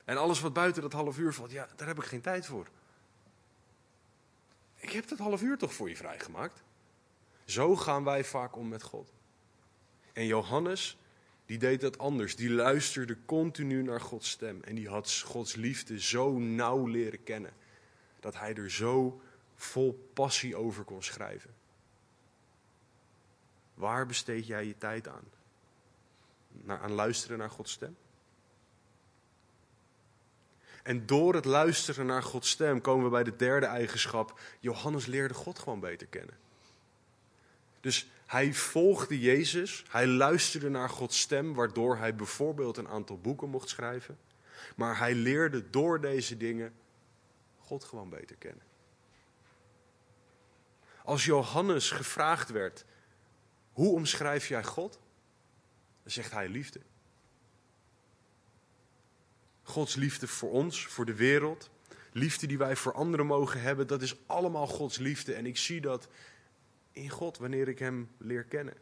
En 0.06 0.18
alles 0.18 0.40
wat 0.40 0.54
buiten 0.54 0.82
dat 0.82 0.94
half 0.94 1.18
uur 1.18 1.34
valt, 1.34 1.52
ja, 1.52 1.68
daar 1.76 1.88
heb 1.88 1.98
ik 1.98 2.04
geen 2.04 2.22
tijd 2.22 2.46
voor. 2.46 2.68
Ik 4.76 4.92
heb 4.92 5.08
dat 5.08 5.18
half 5.18 5.42
uur 5.42 5.58
toch 5.58 5.74
voor 5.74 5.90
je 5.90 5.96
vrijgemaakt? 5.96 6.64
Zo 7.46 7.76
gaan 7.76 8.04
wij 8.04 8.24
vaak 8.24 8.56
om 8.56 8.68
met 8.68 8.84
God. 8.84 9.14
En 10.14 10.26
Johannes, 10.26 10.98
die 11.46 11.58
deed 11.58 11.82
dat 11.82 11.98
anders. 11.98 12.36
Die 12.36 12.50
luisterde 12.50 13.18
continu 13.26 13.84
naar 13.84 14.02
Gods 14.02 14.30
stem. 14.30 14.64
En 14.64 14.76
die 14.76 14.90
had 14.90 15.22
Gods 15.26 15.56
liefde 15.56 16.02
zo 16.02 16.38
nauw 16.40 16.86
leren 16.86 17.24
kennen. 17.24 17.54
Dat 18.20 18.40
hij 18.40 18.56
er 18.56 18.72
zo 18.72 19.22
vol 19.56 20.10
passie 20.14 20.56
over 20.56 20.84
kon 20.84 21.04
schrijven. 21.04 21.54
Waar 23.74 24.06
besteed 24.06 24.48
jij 24.48 24.66
je 24.66 24.78
tijd 24.78 25.08
aan? 25.08 25.37
Aan 26.68 26.92
luisteren 26.92 27.38
naar 27.38 27.50
Gods 27.50 27.72
stem? 27.72 27.98
En 30.84 31.06
door 31.06 31.34
het 31.34 31.46
luisteren 31.46 32.06
naar 32.06 32.24
Gods 32.24 32.50
stem 32.50 32.82
komen 32.82 33.04
we 33.04 33.10
bij 33.10 33.24
de 33.24 33.36
derde 33.36 33.66
eigenschap. 33.66 34.40
Johannes 34.60 35.06
leerde 35.06 35.34
God 35.34 35.60
gewoon 35.60 35.80
beter 35.80 36.08
kennen. 36.08 36.38
Dus 37.80 38.08
hij 38.26 38.54
volgde 38.54 39.20
Jezus, 39.20 39.86
hij 39.90 40.08
luisterde 40.08 40.70
naar 40.70 40.90
Gods 40.90 41.20
stem, 41.20 41.54
waardoor 41.54 41.98
hij 41.98 42.16
bijvoorbeeld 42.16 42.78
een 42.78 42.88
aantal 42.88 43.20
boeken 43.20 43.50
mocht 43.50 43.70
schrijven. 43.70 44.18
Maar 44.76 44.98
hij 44.98 45.14
leerde 45.14 45.70
door 45.70 46.02
deze 46.02 46.38
dingen 46.38 46.74
God 47.60 47.84
gewoon 47.84 48.10
beter 48.10 48.36
kennen. 48.36 48.64
Als 51.04 51.26
Johannes 51.26 51.92
gevraagd 51.92 52.50
werd, 52.50 52.86
hoe 53.72 53.94
omschrijf 53.94 54.48
jij 54.48 54.64
God? 54.64 55.00
Zegt 56.08 56.32
hij 56.32 56.50
liefde. 56.50 56.80
Gods 59.62 59.96
liefde 59.96 60.28
voor 60.28 60.52
ons, 60.52 60.88
voor 60.88 61.06
de 61.06 61.16
wereld. 61.16 61.70
Liefde 62.12 62.48
die 62.48 62.58
wij 62.58 62.76
voor 62.76 62.94
anderen 62.94 63.26
mogen 63.26 63.62
hebben, 63.62 63.88
dat 63.88 64.02
is 64.02 64.16
allemaal 64.26 64.68
Gods 64.68 64.98
liefde. 64.98 65.34
En 65.34 65.46
ik 65.46 65.58
zie 65.58 65.82
dat 65.82 66.08
in 66.92 67.10
God 67.10 67.38
wanneer 67.38 67.68
ik 67.68 67.80
Hem 67.80 68.10
leer 68.18 68.44
kennen. 68.44 68.74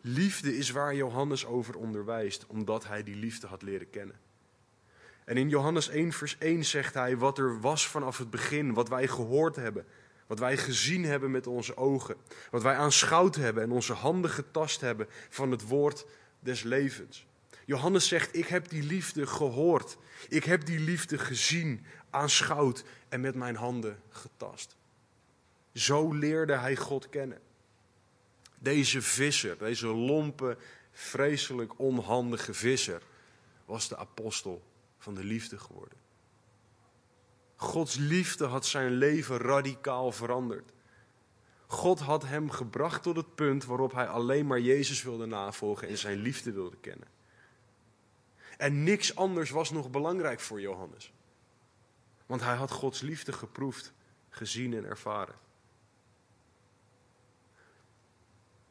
Liefde 0.00 0.56
is 0.56 0.70
waar 0.70 0.94
Johannes 0.94 1.46
over 1.46 1.76
onderwijst, 1.76 2.46
omdat 2.46 2.86
hij 2.86 3.02
die 3.02 3.16
liefde 3.16 3.46
had 3.46 3.62
leren 3.62 3.90
kennen. 3.90 4.20
En 5.24 5.36
in 5.36 5.48
Johannes 5.48 5.88
1, 5.88 6.12
vers 6.12 6.38
1 6.38 6.64
zegt 6.64 6.94
hij 6.94 7.16
wat 7.16 7.38
er 7.38 7.60
was 7.60 7.88
vanaf 7.88 8.18
het 8.18 8.30
begin, 8.30 8.74
wat 8.74 8.88
wij 8.88 9.08
gehoord 9.08 9.56
hebben, 9.56 9.86
wat 10.28 10.38
wij 10.38 10.56
gezien 10.56 11.04
hebben 11.04 11.30
met 11.30 11.46
onze 11.46 11.76
ogen, 11.76 12.16
wat 12.50 12.62
wij 12.62 12.74
aanschouwd 12.74 13.34
hebben 13.34 13.62
en 13.62 13.70
onze 13.70 13.92
handen 13.92 14.30
getast 14.30 14.80
hebben 14.80 15.06
van 15.28 15.50
het 15.50 15.62
woord 15.62 16.06
des 16.40 16.62
levens. 16.62 17.26
Johannes 17.64 18.08
zegt, 18.08 18.36
ik 18.36 18.46
heb 18.46 18.68
die 18.68 18.82
liefde 18.82 19.26
gehoord. 19.26 19.96
Ik 20.28 20.44
heb 20.44 20.64
die 20.64 20.78
liefde 20.78 21.18
gezien, 21.18 21.84
aanschouwd 22.10 22.84
en 23.08 23.20
met 23.20 23.34
mijn 23.34 23.56
handen 23.56 24.00
getast. 24.10 24.76
Zo 25.74 26.12
leerde 26.12 26.56
hij 26.56 26.76
God 26.76 27.08
kennen. 27.08 27.40
Deze 28.58 29.02
visser, 29.02 29.58
deze 29.58 29.86
lompe, 29.86 30.56
vreselijk 30.92 31.78
onhandige 31.78 32.54
visser, 32.54 33.02
was 33.64 33.88
de 33.88 33.96
apostel 33.96 34.62
van 34.98 35.14
de 35.14 35.24
liefde 35.24 35.58
geworden. 35.58 36.07
Gods 37.60 37.96
liefde 37.96 38.44
had 38.44 38.66
zijn 38.66 38.92
leven 38.92 39.38
radicaal 39.38 40.12
veranderd. 40.12 40.72
God 41.66 42.00
had 42.00 42.24
hem 42.24 42.50
gebracht 42.50 43.02
tot 43.02 43.16
het 43.16 43.34
punt 43.34 43.64
waarop 43.64 43.92
hij 43.92 44.06
alleen 44.06 44.46
maar 44.46 44.60
Jezus 44.60 45.02
wilde 45.02 45.26
navolgen 45.26 45.88
en 45.88 45.98
zijn 45.98 46.18
liefde 46.18 46.52
wilde 46.52 46.76
kennen. 46.76 47.08
En 48.56 48.82
niks 48.82 49.16
anders 49.16 49.50
was 49.50 49.70
nog 49.70 49.90
belangrijk 49.90 50.40
voor 50.40 50.60
Johannes. 50.60 51.12
Want 52.26 52.40
hij 52.40 52.54
had 52.54 52.70
Gods 52.70 53.00
liefde 53.00 53.32
geproefd, 53.32 53.92
gezien 54.28 54.74
en 54.74 54.84
ervaren. 54.84 55.34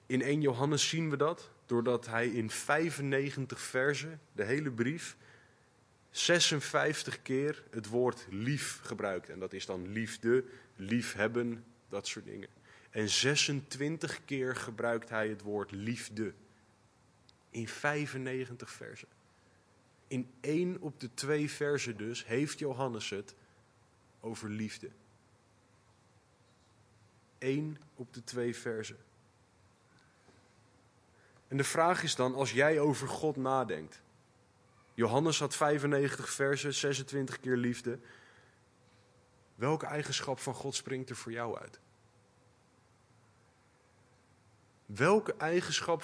In 0.06 0.22
1 0.22 0.41
Johannes 0.41 0.89
zien 0.89 1.10
we 1.10 1.17
dat 1.17 1.50
doordat 1.65 2.06
hij 2.06 2.27
in 2.27 2.50
95 2.50 3.60
versen, 3.60 4.22
de 4.32 4.44
hele 4.44 4.72
brief, 4.72 5.17
56 6.17 7.21
keer 7.21 7.63
het 7.69 7.88
woord 7.88 8.25
lief 8.29 8.79
gebruikt. 8.83 9.29
En 9.29 9.39
dat 9.39 9.53
is 9.53 9.65
dan 9.65 9.88
liefde, 9.88 10.43
liefhebben, 10.75 11.65
dat 11.89 12.07
soort 12.07 12.25
dingen. 12.25 12.50
En 12.89 13.09
26 13.09 14.25
keer 14.25 14.55
gebruikt 14.55 15.09
hij 15.09 15.27
het 15.27 15.41
woord 15.41 15.71
liefde. 15.71 16.33
In 17.50 17.67
95 17.67 18.71
versen. 18.71 19.07
In 20.07 20.31
één 20.39 20.81
op 20.81 21.00
de 21.00 21.13
twee 21.13 21.51
versen 21.51 21.97
dus 21.97 22.25
heeft 22.25 22.59
Johannes 22.59 23.09
het 23.09 23.36
over 24.19 24.50
liefde. 24.50 24.89
Eén 27.39 27.77
op 27.95 28.13
de 28.13 28.24
twee 28.24 28.55
versen. 28.55 28.97
En 31.47 31.57
de 31.57 31.63
vraag 31.63 32.03
is 32.03 32.15
dan, 32.15 32.36
als 32.36 32.51
jij 32.51 32.79
over 32.79 33.07
God 33.07 33.36
nadenkt. 33.36 34.01
Johannes 34.98 35.39
had 35.39 35.56
95 35.56 36.30
versen, 36.30 36.74
26 36.74 37.39
keer 37.39 37.56
liefde. 37.56 38.00
Welke 39.56 39.86
eigenschap 39.86 40.39
van 40.39 40.54
God 40.54 40.75
springt 40.75 41.10
er 41.10 41.16
voor 41.16 41.32
jou 41.32 41.58
uit? 41.58 41.80
Welke 44.86 45.36
eigenschap 45.38 46.04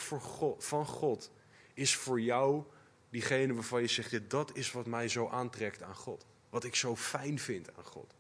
van 0.58 0.86
God 0.86 1.32
is 1.74 1.96
voor 1.96 2.22
jou 2.22 2.64
diegene 3.10 3.54
waarvan 3.54 3.82
je 3.82 3.88
zegt, 3.88 4.30
dat 4.30 4.56
is 4.56 4.72
wat 4.72 4.86
mij 4.86 5.08
zo 5.08 5.28
aantrekt 5.28 5.82
aan 5.82 5.96
God. 5.96 6.26
Wat 6.50 6.64
ik 6.64 6.76
zo 6.76 6.96
fijn 6.96 7.40
vind 7.40 7.76
aan 7.78 7.86
God. 7.86 8.14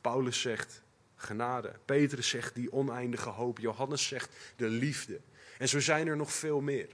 Paulus 0.00 0.40
zegt 0.40 0.82
genade. 1.16 1.72
Petrus 1.84 2.28
zegt 2.28 2.54
die 2.54 2.72
oneindige 2.72 3.30
hoop. 3.30 3.58
Johannes 3.58 4.06
zegt 4.06 4.30
de 4.56 4.68
liefde. 4.68 5.20
En 5.58 5.68
zo 5.68 5.80
zijn 5.80 6.06
er 6.06 6.16
nog 6.16 6.32
veel 6.32 6.60
meer. 6.60 6.88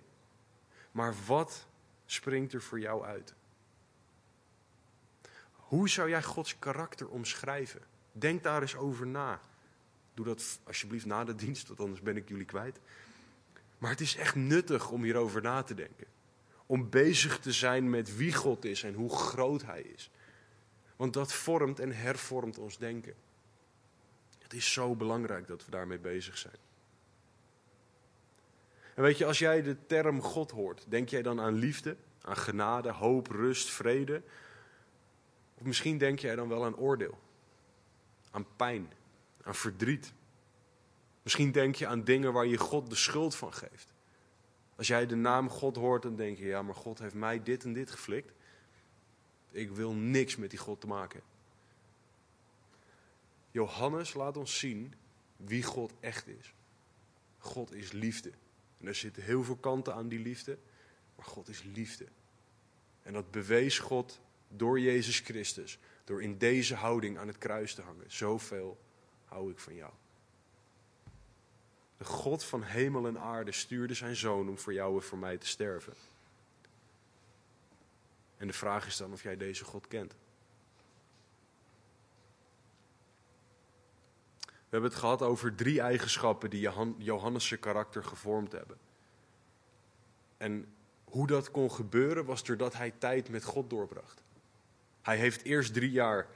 Maar 0.90 1.14
wat 1.26 1.66
springt 2.10 2.52
er 2.52 2.62
voor 2.62 2.80
jou 2.80 3.04
uit? 3.04 3.34
Hoe 5.52 5.88
zou 5.88 6.08
jij 6.08 6.22
Gods 6.22 6.58
karakter 6.58 7.08
omschrijven? 7.08 7.80
Denk 8.12 8.42
daar 8.42 8.60
eens 8.60 8.76
over 8.76 9.06
na. 9.06 9.40
Doe 10.14 10.24
dat 10.24 10.60
alsjeblieft 10.64 11.06
na 11.06 11.24
de 11.24 11.34
dienst, 11.34 11.68
want 11.68 11.80
anders 11.80 12.00
ben 12.00 12.16
ik 12.16 12.28
jullie 12.28 12.44
kwijt. 12.44 12.80
Maar 13.78 13.90
het 13.90 14.00
is 14.00 14.16
echt 14.16 14.34
nuttig 14.34 14.90
om 14.90 15.02
hierover 15.02 15.42
na 15.42 15.62
te 15.62 15.74
denken. 15.74 16.06
Om 16.66 16.90
bezig 16.90 17.38
te 17.38 17.52
zijn 17.52 17.90
met 17.90 18.16
wie 18.16 18.34
God 18.34 18.64
is 18.64 18.82
en 18.82 18.94
hoe 18.94 19.16
groot 19.16 19.62
Hij 19.62 19.82
is. 19.82 20.10
Want 20.96 21.12
dat 21.12 21.32
vormt 21.32 21.78
en 21.78 21.92
hervormt 21.92 22.58
ons 22.58 22.78
denken. 22.78 23.14
Het 24.38 24.52
is 24.52 24.72
zo 24.72 24.94
belangrijk 24.94 25.46
dat 25.46 25.64
we 25.64 25.70
daarmee 25.70 25.98
bezig 25.98 26.38
zijn. 26.38 26.67
En 28.98 29.04
weet 29.04 29.18
je, 29.18 29.24
als 29.24 29.38
jij 29.38 29.62
de 29.62 29.86
term 29.86 30.22
God 30.22 30.50
hoort, 30.50 30.84
denk 30.88 31.08
jij 31.08 31.22
dan 31.22 31.40
aan 31.40 31.54
liefde, 31.54 31.96
aan 32.20 32.36
genade, 32.36 32.92
hoop, 32.92 33.26
rust, 33.26 33.70
vrede? 33.70 34.22
Of 35.54 35.62
misschien 35.62 35.98
denk 35.98 36.18
jij 36.18 36.36
dan 36.36 36.48
wel 36.48 36.64
aan 36.64 36.76
oordeel, 36.76 37.18
aan 38.30 38.46
pijn, 38.56 38.92
aan 39.42 39.54
verdriet. 39.54 40.12
Misschien 41.22 41.52
denk 41.52 41.74
je 41.74 41.86
aan 41.86 42.04
dingen 42.04 42.32
waar 42.32 42.46
je 42.46 42.56
God 42.56 42.90
de 42.90 42.96
schuld 42.96 43.34
van 43.34 43.52
geeft. 43.52 43.92
Als 44.76 44.86
jij 44.86 45.06
de 45.06 45.16
naam 45.16 45.48
God 45.48 45.76
hoort, 45.76 46.02
dan 46.02 46.16
denk 46.16 46.38
je, 46.38 46.46
ja, 46.46 46.62
maar 46.62 46.74
God 46.74 46.98
heeft 46.98 47.14
mij 47.14 47.42
dit 47.42 47.64
en 47.64 47.72
dit 47.72 47.90
geflikt. 47.90 48.32
Ik 49.50 49.70
wil 49.70 49.92
niks 49.92 50.36
met 50.36 50.50
die 50.50 50.58
God 50.58 50.80
te 50.80 50.86
maken. 50.86 51.20
Johannes 53.50 54.14
laat 54.14 54.36
ons 54.36 54.58
zien 54.58 54.94
wie 55.36 55.62
God 55.62 55.92
echt 56.00 56.28
is. 56.28 56.54
God 57.38 57.72
is 57.72 57.92
liefde. 57.92 58.30
En 58.80 58.86
er 58.86 58.94
zitten 58.94 59.22
heel 59.22 59.44
veel 59.44 59.56
kanten 59.56 59.94
aan 59.94 60.08
die 60.08 60.18
liefde, 60.18 60.58
maar 61.16 61.26
God 61.26 61.48
is 61.48 61.62
liefde. 61.62 62.06
En 63.02 63.12
dat 63.12 63.30
bewees 63.30 63.78
God 63.78 64.20
door 64.48 64.80
Jezus 64.80 65.20
Christus, 65.20 65.78
door 66.04 66.22
in 66.22 66.38
deze 66.38 66.74
houding 66.74 67.18
aan 67.18 67.26
het 67.26 67.38
kruis 67.38 67.74
te 67.74 67.82
hangen. 67.82 68.04
Zoveel 68.06 68.78
hou 69.24 69.50
ik 69.50 69.58
van 69.58 69.74
jou. 69.74 69.92
De 71.96 72.04
God 72.04 72.44
van 72.44 72.62
hemel 72.62 73.06
en 73.06 73.18
aarde 73.18 73.52
stuurde 73.52 73.94
zijn 73.94 74.16
zoon 74.16 74.48
om 74.48 74.58
voor 74.58 74.72
jou 74.72 74.94
en 74.94 75.02
voor 75.02 75.18
mij 75.18 75.38
te 75.38 75.46
sterven. 75.46 75.94
En 78.36 78.46
de 78.46 78.52
vraag 78.52 78.86
is 78.86 78.96
dan 78.96 79.12
of 79.12 79.22
jij 79.22 79.36
deze 79.36 79.64
God 79.64 79.86
kent. 79.86 80.14
We 84.68 84.74
hebben 84.74 84.90
het 84.90 85.00
gehad 85.00 85.22
over 85.22 85.54
drie 85.54 85.80
eigenschappen 85.80 86.50
die 86.50 86.68
Johannes' 86.98 87.58
karakter 87.58 88.04
gevormd 88.04 88.52
hebben. 88.52 88.78
En 90.36 90.74
hoe 91.04 91.26
dat 91.26 91.50
kon 91.50 91.72
gebeuren 91.72 92.24
was 92.24 92.44
doordat 92.44 92.74
hij 92.74 92.90
tijd 92.98 93.28
met 93.28 93.44
God 93.44 93.70
doorbracht. 93.70 94.22
Hij 95.02 95.16
heeft 95.16 95.42
eerst 95.42 95.74
drie 95.74 95.90
jaar 95.90 96.26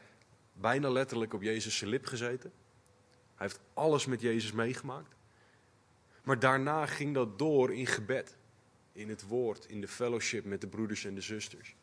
bijna 0.53 0.91
letterlijk 0.91 1.35
op 1.35 1.43
Jezus' 1.43 1.81
lip 1.81 2.07
gezeten. 2.07 2.53
Hij 3.35 3.47
heeft 3.47 3.61
alles 3.75 4.07
met 4.07 4.21
Jezus 4.21 4.53
meegemaakt. 4.53 5.15
Maar 6.25 6.39
daarna 6.39 6.87
ging 6.87 7.15
dat 7.15 7.39
door 7.39 7.75
in 7.75 7.87
gebed, 7.87 8.37
in 8.93 9.09
het 9.09 9.23
woord, 9.23 9.67
in 9.67 9.81
de 9.81 9.89
fellowship 9.89 10.45
met 10.45 10.61
de 10.61 10.67
broeders 10.67 11.05
en 11.05 11.15
de 11.15 11.21
zusters. 11.21 11.75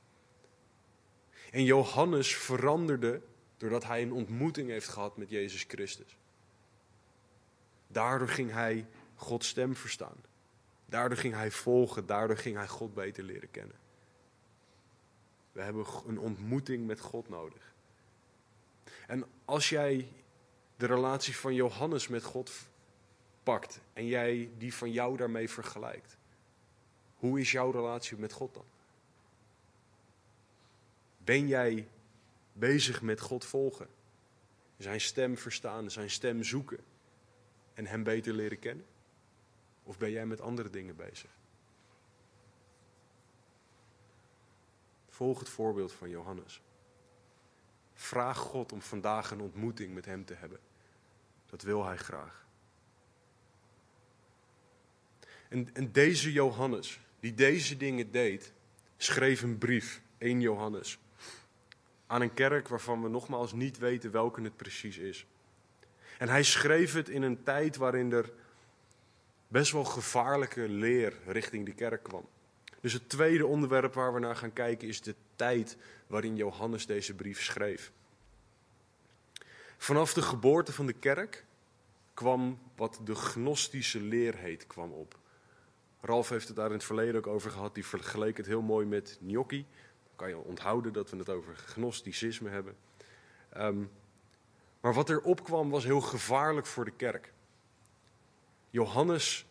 En 1.52 1.64
Johannes 1.64 2.36
veranderde 2.36 3.22
doordat 3.58 3.84
hij 3.84 4.02
een 4.02 4.12
ontmoeting 4.12 4.70
heeft 4.70 4.88
gehad 4.88 5.18
met 5.18 5.30
Jezus 5.30 5.64
Christus. 5.68 6.18
Daardoor 7.92 8.28
ging 8.28 8.52
hij 8.52 8.88
Gods 9.16 9.48
stem 9.48 9.76
verstaan. 9.76 10.24
Daardoor 10.86 11.18
ging 11.18 11.34
hij 11.34 11.52
volgen, 11.52 12.06
daardoor 12.06 12.38
ging 12.38 12.56
hij 12.56 12.68
God 12.68 12.94
beter 12.94 13.24
leren 13.24 13.52
kennen. 13.52 13.76
We 15.52 15.62
hebben 15.62 15.86
een 16.08 16.20
ontmoeting 16.20 16.88
met 16.88 17.00
God 17.00 17.30
nodig. 17.30 17.74
En 19.08 19.26
als 19.46 19.70
jij 19.70 20.12
de 20.78 20.86
relatie 20.86 21.36
van 21.36 21.54
Johannes 21.54 22.08
met 22.08 22.24
God 22.24 22.52
pakt 23.44 23.80
en 23.94 24.06
jij 24.06 24.50
die 24.58 24.74
van 24.74 24.92
jou 24.92 25.18
daarmee 25.18 25.50
vergelijkt, 25.50 26.18
hoe 27.16 27.40
is 27.40 27.52
jouw 27.52 27.72
relatie 27.72 28.18
met 28.18 28.32
God 28.32 28.54
dan? 28.54 28.66
Ben 31.18 31.48
jij 31.48 31.88
bezig 32.54 33.02
met 33.02 33.20
God 33.20 33.46
volgen? 33.46 33.88
Zijn 34.78 35.02
stem 35.02 35.38
verstaan, 35.38 35.92
zijn 35.92 36.10
stem 36.10 36.44
zoeken 36.44 36.80
en 37.80 37.86
Hem 37.86 38.04
beter 38.04 38.34
leren 38.34 38.60
kennen? 38.60 38.86
Of 39.84 39.98
ben 39.98 40.12
jij 40.12 40.26
met 40.26 40.42
andere 40.42 40.70
dingen 40.70 40.96
bezig? 40.96 41.30
Volg 45.10 45.40
het 45.40 45.50
voorbeeld 45.50 45.92
van 45.92 46.10
Johannes. 46.10 46.62
Vraag 47.94 48.38
God 48.38 48.72
om 48.72 48.82
vandaag 48.82 49.32
een 49.32 49.42
ontmoeting 49.42 49.94
met 49.94 50.06
Hem 50.06 50.26
te 50.26 50.34
hebben. 50.34 50.60
Dat 51.46 51.62
wil 51.62 51.86
Hij 51.86 51.98
graag. 51.98 52.46
En, 55.50 55.74
en 55.74 55.92
deze 55.92 56.32
Johannes, 56.32 57.00
die 57.20 57.34
deze 57.34 57.78
dingen 57.78 58.12
deed, 58.12 58.54
schreef 58.98 59.42
een 59.42 59.58
brief, 59.58 60.02
1 60.18 60.42
Johannes, 60.42 61.00
aan 62.08 62.22
een 62.22 62.34
kerk 62.34 62.68
waarvan 62.68 63.02
we 63.02 63.10
nogmaals 63.10 63.54
niet 63.54 63.78
weten 63.78 64.12
welke 64.12 64.42
het 64.42 64.56
precies 64.56 64.98
is. 64.98 65.26
En 66.20 66.30
hij 66.30 66.44
schreef 66.44 66.94
het 66.94 67.10
in 67.10 67.22
een 67.22 67.44
tijd 67.44 67.76
waarin 67.76 68.12
er 68.12 68.32
best 69.48 69.72
wel 69.72 69.84
gevaarlijke 69.84 70.70
leer 70.70 71.14
richting 71.26 71.66
de 71.66 71.74
kerk 71.74 72.04
kwam. 72.04 72.28
Dus 72.82 72.94
het 72.94 73.10
tweede 73.10 73.46
onderwerp 73.46 73.94
waar 73.94 74.14
we 74.14 74.20
naar 74.20 74.36
gaan 74.36 74.54
kijken 74.54 74.88
is 74.88 75.02
de 75.02 75.16
tijd 75.36 75.78
waarin 76.08 76.36
Johannes 76.36 76.86
deze 76.86 77.14
brief 77.14 77.44
schreef. 77.44 77.92
Vanaf 79.78 80.14
de 80.14 80.22
geboorte 80.22 80.74
van 80.74 80.86
de 80.86 80.94
kerk 80.94 81.46
kwam 82.14 82.60
wat 82.76 83.00
de 83.04 83.16
gnostische 83.16 84.02
leer 84.02 84.36
heet, 84.36 84.68
kwam 84.68 84.92
op. 84.92 85.18
Ralf 86.02 86.30
heeft 86.30 86.48
het 86.48 86.56
daar 86.56 86.68
in 86.68 86.74
het 86.74 86.84
verleden 86.84 87.16
ook 87.16 87.28
over 87.28 87.52
gehad, 87.52 87.74
die 87.74 87.86
vergeleek 87.86 88.38
het 88.38 88.46
heel 88.46 88.62
mooi 88.62 88.86
met 88.86 89.18
gnocchi. 89.22 89.66
Dan 90.04 90.16
kan 90.16 90.30
je 90.30 90.38
onthouden 90.38 90.94
dat 90.94 91.10
we 91.10 91.18
het 91.18 91.30
over 91.30 91.56
gnosticisme 91.56 92.50
hebben. 92.50 92.76
Um, 93.58 93.90
maar 94.80 94.94
wat 94.94 95.10
er 95.10 95.22
opkwam 95.22 95.70
was 95.70 95.84
heel 95.84 96.02
gevaarlijk 96.02 96.66
voor 96.66 96.86
de 96.86 96.96
kerk. 96.96 97.34
Johannes 98.70 99.46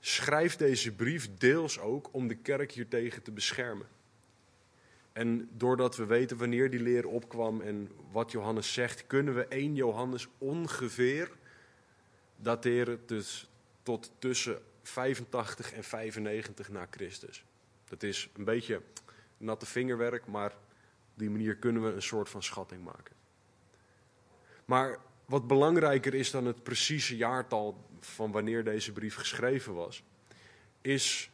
schrijft 0.00 0.58
deze 0.58 0.92
brief 0.92 1.30
deels 1.38 1.78
ook 1.78 2.08
om 2.12 2.28
de 2.28 2.34
kerk 2.34 2.72
hiertegen 2.72 3.22
te 3.22 3.30
beschermen. 3.30 3.86
En 5.12 5.48
doordat 5.52 5.96
we 5.96 6.04
weten 6.04 6.36
wanneer 6.36 6.70
die 6.70 6.80
leer 6.80 7.06
opkwam 7.06 7.60
en 7.60 7.90
wat 8.12 8.30
Johannes 8.30 8.72
zegt, 8.72 9.06
kunnen 9.06 9.34
we 9.34 9.46
1 9.46 9.74
Johannes 9.74 10.28
ongeveer 10.38 11.30
dateren 12.36 13.00
dus 13.06 13.48
tot 13.82 14.12
tussen 14.18 14.62
85 14.82 15.72
en 15.72 15.84
95 15.84 16.68
na 16.68 16.86
Christus. 16.90 17.44
Dat 17.88 18.02
is 18.02 18.30
een 18.36 18.44
beetje 18.44 18.82
natte 19.36 19.66
vingerwerk, 19.66 20.26
maar 20.26 20.50
op 20.50 21.18
die 21.18 21.30
manier 21.30 21.56
kunnen 21.56 21.82
we 21.82 21.92
een 21.92 22.02
soort 22.02 22.28
van 22.28 22.42
schatting 22.42 22.84
maken. 22.84 23.13
Maar 24.64 24.98
wat 25.24 25.46
belangrijker 25.46 26.14
is 26.14 26.30
dan 26.30 26.46
het 26.46 26.62
precieze 26.62 27.16
jaartal 27.16 27.84
van 28.00 28.32
wanneer 28.32 28.64
deze 28.64 28.92
brief 28.92 29.14
geschreven 29.14 29.74
was, 29.74 30.02
is 30.80 31.30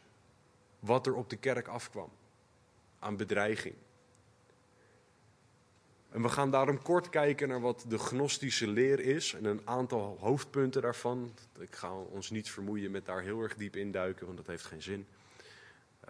wat 0.79 1.07
er 1.07 1.15
op 1.15 1.29
de 1.29 1.37
kerk 1.37 1.67
afkwam 1.67 2.09
aan 2.99 3.17
bedreiging. 3.17 3.75
En 6.09 6.21
we 6.21 6.29
gaan 6.29 6.51
daarom 6.51 6.81
kort 6.81 7.09
kijken 7.09 7.47
naar 7.47 7.61
wat 7.61 7.85
de 7.87 7.97
gnostische 7.97 8.67
leer 8.67 8.99
is 8.99 9.33
en 9.33 9.45
een 9.45 9.61
aantal 9.63 10.17
hoofdpunten 10.19 10.81
daarvan. 10.81 11.33
Ik 11.59 11.75
ga 11.75 11.93
ons 11.93 12.29
niet 12.29 12.49
vermoeien 12.49 12.91
met 12.91 13.05
daar 13.05 13.21
heel 13.21 13.41
erg 13.41 13.55
diep 13.55 13.75
induiken, 13.75 14.25
want 14.25 14.37
dat 14.37 14.47
heeft 14.47 14.65
geen 14.65 14.81
zin. 14.81 15.07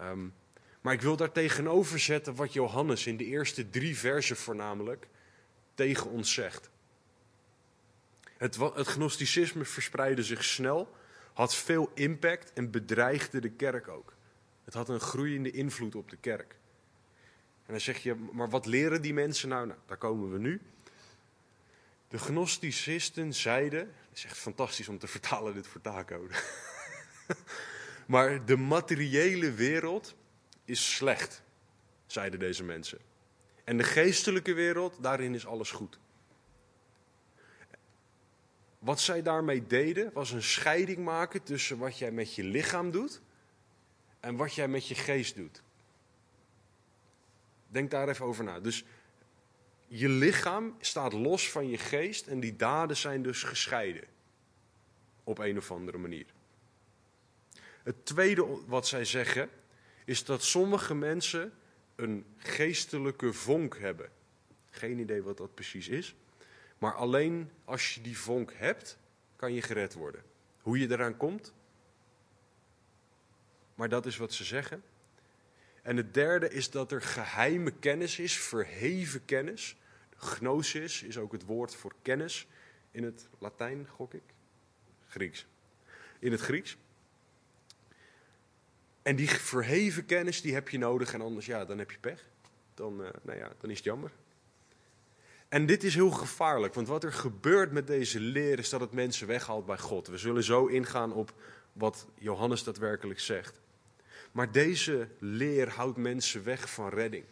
Um, 0.00 0.34
maar 0.80 0.92
ik 0.92 1.00
wil 1.00 1.16
daar 1.16 1.32
tegenover 1.32 1.98
zetten 1.98 2.34
wat 2.34 2.52
Johannes 2.52 3.06
in 3.06 3.16
de 3.16 3.24
eerste 3.24 3.70
drie 3.70 3.98
versen 3.98 4.36
voornamelijk 4.36 5.08
tegen 5.74 6.10
ons 6.10 6.32
zegt. 6.32 6.70
Het, 8.42 8.56
het 8.56 8.86
gnosticisme 8.86 9.64
verspreidde 9.64 10.22
zich 10.22 10.44
snel, 10.44 10.94
had 11.32 11.54
veel 11.54 11.90
impact 11.94 12.52
en 12.52 12.70
bedreigde 12.70 13.40
de 13.40 13.50
kerk 13.50 13.88
ook. 13.88 14.14
Het 14.64 14.74
had 14.74 14.88
een 14.88 15.00
groeiende 15.00 15.50
invloed 15.50 15.94
op 15.94 16.10
de 16.10 16.16
kerk. 16.16 16.56
En 17.66 17.72
dan 17.72 17.80
zeg 17.80 17.98
je, 17.98 18.14
maar 18.32 18.50
wat 18.50 18.66
leren 18.66 19.02
die 19.02 19.14
mensen 19.14 19.48
nou? 19.48 19.66
Nou, 19.66 19.78
daar 19.86 19.96
komen 19.96 20.32
we 20.32 20.38
nu. 20.38 20.60
De 22.08 22.18
gnosticisten 22.18 23.34
zeiden, 23.34 23.80
het 23.80 24.18
is 24.18 24.24
echt 24.24 24.38
fantastisch 24.38 24.88
om 24.88 24.98
te 24.98 25.06
vertalen 25.06 25.54
dit 25.54 25.66
vertaalcode. 25.66 26.34
maar 28.06 28.44
de 28.44 28.56
materiële 28.56 29.52
wereld 29.52 30.14
is 30.64 30.94
slecht, 30.94 31.42
zeiden 32.06 32.38
deze 32.38 32.64
mensen. 32.64 32.98
En 33.64 33.76
de 33.76 33.84
geestelijke 33.84 34.52
wereld, 34.52 35.02
daarin 35.02 35.34
is 35.34 35.46
alles 35.46 35.70
goed. 35.70 36.00
Wat 38.82 39.00
zij 39.00 39.22
daarmee 39.22 39.66
deden, 39.66 40.12
was 40.12 40.30
een 40.30 40.42
scheiding 40.42 40.98
maken 40.98 41.42
tussen 41.42 41.78
wat 41.78 41.98
jij 41.98 42.10
met 42.10 42.34
je 42.34 42.44
lichaam 42.44 42.90
doet 42.90 43.20
en 44.20 44.36
wat 44.36 44.54
jij 44.54 44.68
met 44.68 44.88
je 44.88 44.94
geest 44.94 45.36
doet. 45.36 45.62
Denk 47.68 47.90
daar 47.90 48.08
even 48.08 48.26
over 48.26 48.44
na. 48.44 48.60
Dus 48.60 48.84
je 49.86 50.08
lichaam 50.08 50.76
staat 50.80 51.12
los 51.12 51.50
van 51.50 51.68
je 51.68 51.78
geest 51.78 52.26
en 52.26 52.40
die 52.40 52.56
daden 52.56 52.96
zijn 52.96 53.22
dus 53.22 53.42
gescheiden. 53.42 54.04
Op 55.24 55.38
een 55.38 55.56
of 55.56 55.70
andere 55.70 55.98
manier. 55.98 56.26
Het 57.82 58.06
tweede 58.06 58.58
wat 58.66 58.86
zij 58.86 59.04
zeggen 59.04 59.50
is 60.04 60.24
dat 60.24 60.42
sommige 60.42 60.94
mensen 60.94 61.52
een 61.94 62.24
geestelijke 62.36 63.32
vonk 63.32 63.78
hebben. 63.78 64.10
Geen 64.70 64.98
idee 64.98 65.22
wat 65.22 65.36
dat 65.36 65.54
precies 65.54 65.88
is. 65.88 66.14
Maar 66.82 66.94
alleen 66.94 67.50
als 67.64 67.94
je 67.94 68.00
die 68.00 68.18
vonk 68.18 68.52
hebt, 68.52 68.98
kan 69.36 69.52
je 69.52 69.62
gered 69.62 69.94
worden. 69.94 70.22
Hoe 70.60 70.78
je 70.78 70.90
eraan 70.90 71.16
komt. 71.16 71.54
Maar 73.74 73.88
dat 73.88 74.06
is 74.06 74.16
wat 74.16 74.32
ze 74.32 74.44
zeggen. 74.44 74.82
En 75.82 75.96
het 75.96 76.14
derde 76.14 76.50
is 76.50 76.70
dat 76.70 76.92
er 76.92 77.02
geheime 77.02 77.70
kennis 77.70 78.18
is, 78.18 78.38
verheven 78.38 79.24
kennis. 79.24 79.76
Gnosis 80.16 81.02
is 81.02 81.18
ook 81.18 81.32
het 81.32 81.44
woord 81.44 81.74
voor 81.74 81.94
kennis 82.02 82.46
in 82.90 83.04
het 83.04 83.28
Latijn, 83.38 83.88
gok 83.88 84.14
ik. 84.14 84.34
Grieks. 85.08 85.46
In 86.18 86.32
het 86.32 86.40
Grieks. 86.40 86.76
En 89.02 89.16
die 89.16 89.30
verheven 89.30 90.06
kennis 90.06 90.40
die 90.40 90.54
heb 90.54 90.68
je 90.68 90.78
nodig 90.78 91.12
en 91.12 91.20
anders 91.20 91.46
ja, 91.46 91.64
dan 91.64 91.78
heb 91.78 91.90
je 91.90 91.98
pech. 91.98 92.28
Dan, 92.74 93.00
uh, 93.00 93.08
nou 93.22 93.38
ja, 93.38 93.52
dan 93.60 93.70
is 93.70 93.76
het 93.76 93.84
jammer. 93.84 94.12
En 95.52 95.66
dit 95.66 95.84
is 95.84 95.94
heel 95.94 96.10
gevaarlijk, 96.10 96.74
want 96.74 96.88
wat 96.88 97.04
er 97.04 97.12
gebeurt 97.12 97.72
met 97.72 97.86
deze 97.86 98.20
leer 98.20 98.58
is 98.58 98.68
dat 98.68 98.80
het 98.80 98.92
mensen 98.92 99.26
weghaalt 99.26 99.66
bij 99.66 99.78
God. 99.78 100.06
We 100.06 100.18
zullen 100.18 100.44
zo 100.44 100.66
ingaan 100.66 101.12
op 101.12 101.32
wat 101.72 102.06
Johannes 102.18 102.64
daadwerkelijk 102.64 103.20
zegt. 103.20 103.60
Maar 104.30 104.52
deze 104.52 105.08
leer 105.18 105.68
houdt 105.68 105.96
mensen 105.96 106.44
weg 106.44 106.70
van 106.70 106.88
redding. 106.88 107.24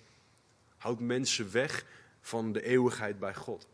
Houdt 0.76 1.00
mensen 1.00 1.52
weg 1.52 1.84
van 2.20 2.52
de 2.52 2.62
eeuwigheid 2.62 3.18
bij 3.18 3.34
God. 3.34 3.68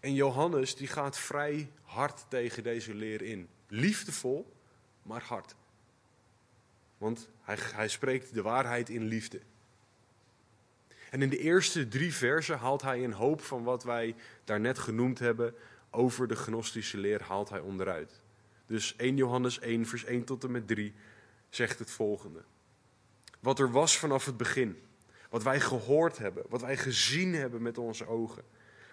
En 0.00 0.14
Johannes 0.14 0.76
die 0.76 0.88
gaat 0.88 1.18
vrij 1.18 1.70
hard 1.82 2.24
tegen 2.28 2.62
deze 2.62 2.94
leer 2.94 3.22
in. 3.22 3.48
Liefdevol, 3.68 4.52
maar 5.02 5.22
hard. 5.22 5.54
Want 6.98 7.28
hij, 7.40 7.58
hij 7.60 7.88
spreekt 7.88 8.34
de 8.34 8.42
waarheid 8.42 8.88
in 8.88 9.04
liefde. 9.04 9.40
En 11.10 11.22
in 11.22 11.28
de 11.28 11.38
eerste 11.38 11.88
drie 11.88 12.14
versen 12.14 12.58
haalt 12.58 12.82
hij 12.82 13.04
een 13.04 13.12
hoop 13.12 13.40
van 13.40 13.62
wat 13.62 13.84
wij 13.84 14.14
daarnet 14.44 14.78
genoemd 14.78 15.18
hebben 15.18 15.54
over 15.90 16.28
de 16.28 16.36
gnostische 16.36 16.98
leer, 16.98 17.22
haalt 17.22 17.48
hij 17.48 17.60
onderuit. 17.60 18.20
Dus 18.66 18.96
1 18.96 19.16
Johannes 19.16 19.58
1, 19.58 19.86
vers 19.86 20.04
1 20.04 20.24
tot 20.24 20.44
en 20.44 20.50
met 20.50 20.66
3 20.66 20.94
zegt 21.48 21.78
het 21.78 21.90
volgende. 21.90 22.42
Wat 23.40 23.58
er 23.58 23.70
was 23.70 23.98
vanaf 23.98 24.24
het 24.24 24.36
begin, 24.36 24.78
wat 25.30 25.42
wij 25.42 25.60
gehoord 25.60 26.18
hebben, 26.18 26.44
wat 26.48 26.60
wij 26.60 26.76
gezien 26.76 27.34
hebben 27.34 27.62
met 27.62 27.78
onze 27.78 28.06
ogen, 28.06 28.42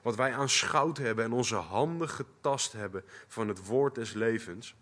wat 0.01 0.15
wij 0.15 0.33
aanschouwd 0.33 0.97
hebben 0.97 1.25
en 1.25 1.31
onze 1.31 1.55
handen 1.55 2.09
getast 2.09 2.71
hebben 2.71 3.03
van 3.27 3.47
het 3.47 3.65
woord 3.65 3.95
des 3.95 4.13
levens. 4.13 4.75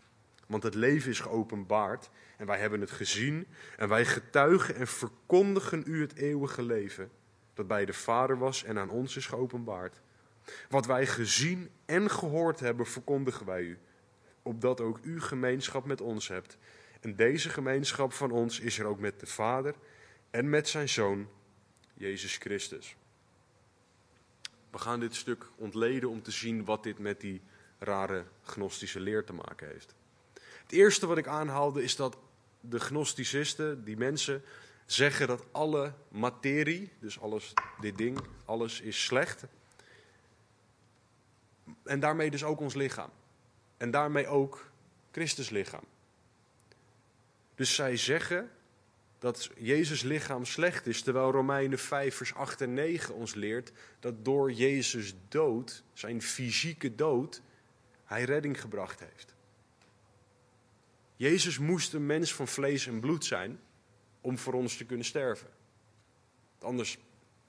Want 0.47 0.63
het 0.63 0.75
leven 0.75 1.09
is 1.09 1.19
geopenbaard 1.19 2.09
en 2.37 2.45
wij 2.45 2.59
hebben 2.59 2.81
het 2.81 2.91
gezien 2.91 3.47
en 3.77 3.89
wij 3.89 4.05
getuigen 4.05 4.75
en 4.75 4.87
verkondigen 4.87 5.83
u 5.85 6.01
het 6.01 6.15
eeuwige 6.15 6.61
leven 6.61 7.11
dat 7.55 7.67
bij 7.67 7.85
de 7.85 7.93
Vader 7.93 8.37
was 8.37 8.63
en 8.63 8.77
aan 8.77 8.89
ons 8.89 9.15
is 9.15 9.25
geopenbaard. 9.25 10.01
Wat 10.69 10.85
wij 10.85 11.07
gezien 11.07 11.69
en 11.85 12.09
gehoord 12.09 12.59
hebben, 12.59 12.85
verkondigen 12.85 13.45
wij 13.45 13.61
u, 13.61 13.77
opdat 14.41 14.81
ook 14.81 14.99
u 15.01 15.21
gemeenschap 15.21 15.85
met 15.85 16.01
ons 16.01 16.27
hebt. 16.27 16.57
En 17.01 17.15
deze 17.15 17.49
gemeenschap 17.49 18.13
van 18.13 18.31
ons 18.31 18.59
is 18.59 18.79
er 18.79 18.85
ook 18.85 18.99
met 18.99 19.19
de 19.19 19.25
Vader 19.25 19.75
en 20.29 20.49
met 20.49 20.67
zijn 20.67 20.89
Zoon, 20.89 21.27
Jezus 21.93 22.37
Christus. 22.37 22.95
We 24.71 24.77
gaan 24.77 24.99
dit 24.99 25.15
stuk 25.15 25.45
ontleden 25.55 26.09
om 26.09 26.21
te 26.21 26.31
zien 26.31 26.65
wat 26.65 26.83
dit 26.83 26.99
met 26.99 27.21
die 27.21 27.41
rare 27.79 28.25
gnostische 28.41 28.99
leer 28.99 29.23
te 29.23 29.33
maken 29.33 29.67
heeft. 29.67 29.95
Het 30.61 30.71
eerste 30.71 31.07
wat 31.07 31.17
ik 31.17 31.27
aanhaalde 31.27 31.83
is 31.83 31.95
dat 31.95 32.17
de 32.59 32.79
gnosticisten, 32.79 33.83
die 33.83 33.97
mensen, 33.97 34.43
zeggen 34.85 35.27
dat 35.27 35.43
alle 35.51 35.93
materie, 36.07 36.91
dus 36.99 37.19
alles, 37.19 37.53
dit 37.79 37.97
ding, 37.97 38.19
alles 38.45 38.81
is 38.81 39.03
slecht. 39.03 39.43
En 41.83 41.99
daarmee 41.99 42.31
dus 42.31 42.43
ook 42.43 42.59
ons 42.59 42.73
lichaam. 42.73 43.09
En 43.77 43.91
daarmee 43.91 44.27
ook 44.27 44.71
Christus 45.11 45.49
lichaam. 45.49 45.83
Dus 47.55 47.75
zij 47.75 47.97
zeggen 47.97 48.51
dat 49.19 49.49
Jezus 49.57 50.01
lichaam 50.01 50.45
slecht 50.45 50.87
is, 50.87 51.01
terwijl 51.01 51.31
Romeinen 51.31 51.79
5 51.79 52.15
vers 52.15 52.33
8 52.33 52.61
en 52.61 52.73
9 52.73 53.13
ons 53.13 53.33
leert 53.33 53.71
dat 53.99 54.25
door 54.25 54.51
Jezus 54.51 55.15
dood, 55.27 55.83
zijn 55.93 56.21
fysieke 56.21 56.95
dood, 56.95 57.41
hij 58.03 58.23
redding 58.23 58.61
gebracht 58.61 58.99
heeft. 58.99 59.35
Jezus 61.15 61.57
moest 61.57 61.93
een 61.93 62.05
mens 62.05 62.33
van 62.33 62.47
vlees 62.47 62.87
en 62.87 62.99
bloed 62.99 63.25
zijn 63.25 63.59
om 64.25 64.37
voor 64.37 64.53
ons 64.53 64.77
te 64.77 64.85
kunnen 64.85 65.05
sterven. 65.05 65.47
Anders 66.59 66.97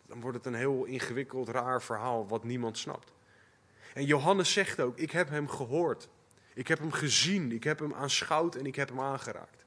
dan 0.06 0.20
wordt 0.20 0.36
het 0.36 0.46
een 0.46 0.54
heel 0.54 0.84
ingewikkeld, 0.84 1.48
raar 1.48 1.82
verhaal 1.82 2.28
wat 2.28 2.44
niemand 2.44 2.78
snapt. 2.78 3.12
En 3.94 4.04
Johannes 4.04 4.52
zegt 4.52 4.80
ook, 4.80 4.98
ik 4.98 5.10
heb 5.10 5.28
hem 5.28 5.48
gehoord. 5.48 6.08
Ik 6.54 6.68
heb 6.68 6.78
hem 6.78 6.92
gezien, 6.92 7.52
ik 7.52 7.64
heb 7.64 7.78
hem 7.78 7.94
aanschouwd 7.94 8.54
en 8.54 8.66
ik 8.66 8.76
heb 8.76 8.88
hem 8.88 9.00
aangeraakt. 9.00 9.64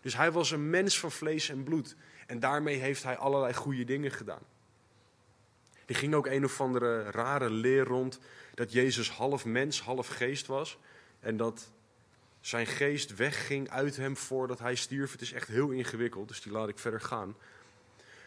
Dus 0.00 0.16
hij 0.16 0.32
was 0.32 0.50
een 0.50 0.70
mens 0.70 0.98
van 0.98 1.10
vlees 1.10 1.48
en 1.48 1.62
bloed. 1.62 1.96
En 2.26 2.40
daarmee 2.40 2.76
heeft 2.76 3.02
hij 3.02 3.16
allerlei 3.16 3.54
goede 3.54 3.84
dingen 3.84 4.10
gedaan. 4.10 4.42
Er 5.86 5.94
ging 5.94 6.14
ook 6.14 6.26
een 6.26 6.44
of 6.44 6.60
andere 6.60 7.10
rare 7.10 7.50
leer 7.50 7.84
rond 7.84 8.18
dat 8.54 8.72
Jezus 8.72 9.10
half 9.10 9.44
mens, 9.44 9.80
half 9.80 10.08
geest 10.08 10.46
was. 10.46 10.78
En 11.20 11.36
dat 11.36 11.70
zijn 12.46 12.66
geest 12.66 13.16
wegging 13.16 13.70
uit 13.70 13.96
hem 13.96 14.16
voordat 14.16 14.58
hij 14.58 14.74
stierf. 14.74 15.12
Het 15.12 15.20
is 15.20 15.32
echt 15.32 15.48
heel 15.48 15.70
ingewikkeld, 15.70 16.28
dus 16.28 16.42
die 16.42 16.52
laat 16.52 16.68
ik 16.68 16.78
verder 16.78 17.00
gaan. 17.00 17.36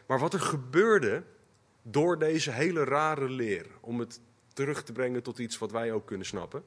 Maar 0.05 0.19
wat 0.19 0.33
er 0.33 0.39
gebeurde 0.39 1.23
door 1.81 2.19
deze 2.19 2.51
hele 2.51 2.83
rare 2.83 3.29
leer, 3.29 3.65
om 3.79 3.99
het 3.99 4.19
terug 4.53 4.83
te 4.83 4.91
brengen 4.91 5.23
tot 5.23 5.39
iets 5.39 5.57
wat 5.57 5.71
wij 5.71 5.91
ook 5.91 6.05
kunnen 6.05 6.25
snappen, 6.25 6.63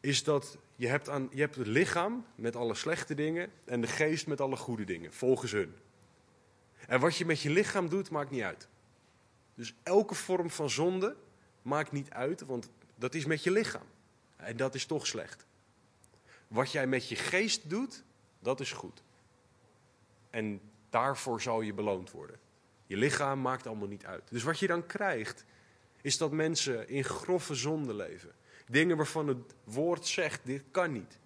is 0.00 0.24
dat 0.24 0.58
je 0.76 0.86
hebt, 0.86 1.08
aan, 1.08 1.28
je 1.32 1.40
hebt 1.40 1.56
het 1.56 1.66
lichaam 1.66 2.26
met 2.34 2.56
alle 2.56 2.74
slechte 2.74 3.14
dingen 3.14 3.50
en 3.64 3.80
de 3.80 3.86
geest 3.86 4.26
met 4.26 4.40
alle 4.40 4.56
goede 4.56 4.84
dingen, 4.84 5.12
volgens 5.12 5.52
hun. 5.52 5.74
En 6.86 7.00
wat 7.00 7.16
je 7.16 7.26
met 7.26 7.40
je 7.40 7.50
lichaam 7.50 7.88
doet, 7.88 8.10
maakt 8.10 8.30
niet 8.30 8.42
uit. 8.42 8.68
Dus 9.54 9.74
elke 9.82 10.14
vorm 10.14 10.50
van 10.50 10.70
zonde 10.70 11.16
maakt 11.62 11.92
niet 11.92 12.10
uit, 12.10 12.40
want 12.40 12.70
dat 12.94 13.14
is 13.14 13.24
met 13.24 13.42
je 13.42 13.50
lichaam. 13.50 13.86
En 14.36 14.56
dat 14.56 14.74
is 14.74 14.86
toch 14.86 15.06
slecht. 15.06 15.45
Wat 16.48 16.72
jij 16.72 16.86
met 16.86 17.08
je 17.08 17.16
geest 17.16 17.70
doet, 17.70 18.04
dat 18.38 18.60
is 18.60 18.72
goed. 18.72 19.02
En 20.30 20.60
daarvoor 20.90 21.40
zal 21.40 21.60
je 21.60 21.74
beloond 21.74 22.10
worden. 22.10 22.38
Je 22.86 22.96
lichaam 22.96 23.40
maakt 23.40 23.66
allemaal 23.66 23.88
niet 23.88 24.06
uit. 24.06 24.22
Dus 24.30 24.42
wat 24.42 24.58
je 24.58 24.66
dan 24.66 24.86
krijgt, 24.86 25.44
is 26.00 26.18
dat 26.18 26.32
mensen 26.32 26.88
in 26.88 27.04
grove 27.04 27.54
zonde 27.54 27.94
leven. 27.94 28.32
Dingen 28.66 28.96
waarvan 28.96 29.28
het 29.28 29.54
woord 29.64 30.06
zegt, 30.06 30.40
dit 30.44 30.62
kan 30.70 30.92
niet. 30.92 31.18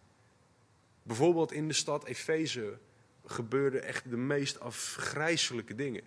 Bijvoorbeeld 1.02 1.52
in 1.52 1.68
de 1.68 1.74
stad 1.74 2.04
Efeze 2.04 2.78
gebeurden 3.24 3.82
echt 3.82 4.10
de 4.10 4.16
meest 4.16 4.60
afgrijzelijke 4.60 5.74
dingen. 5.74 6.02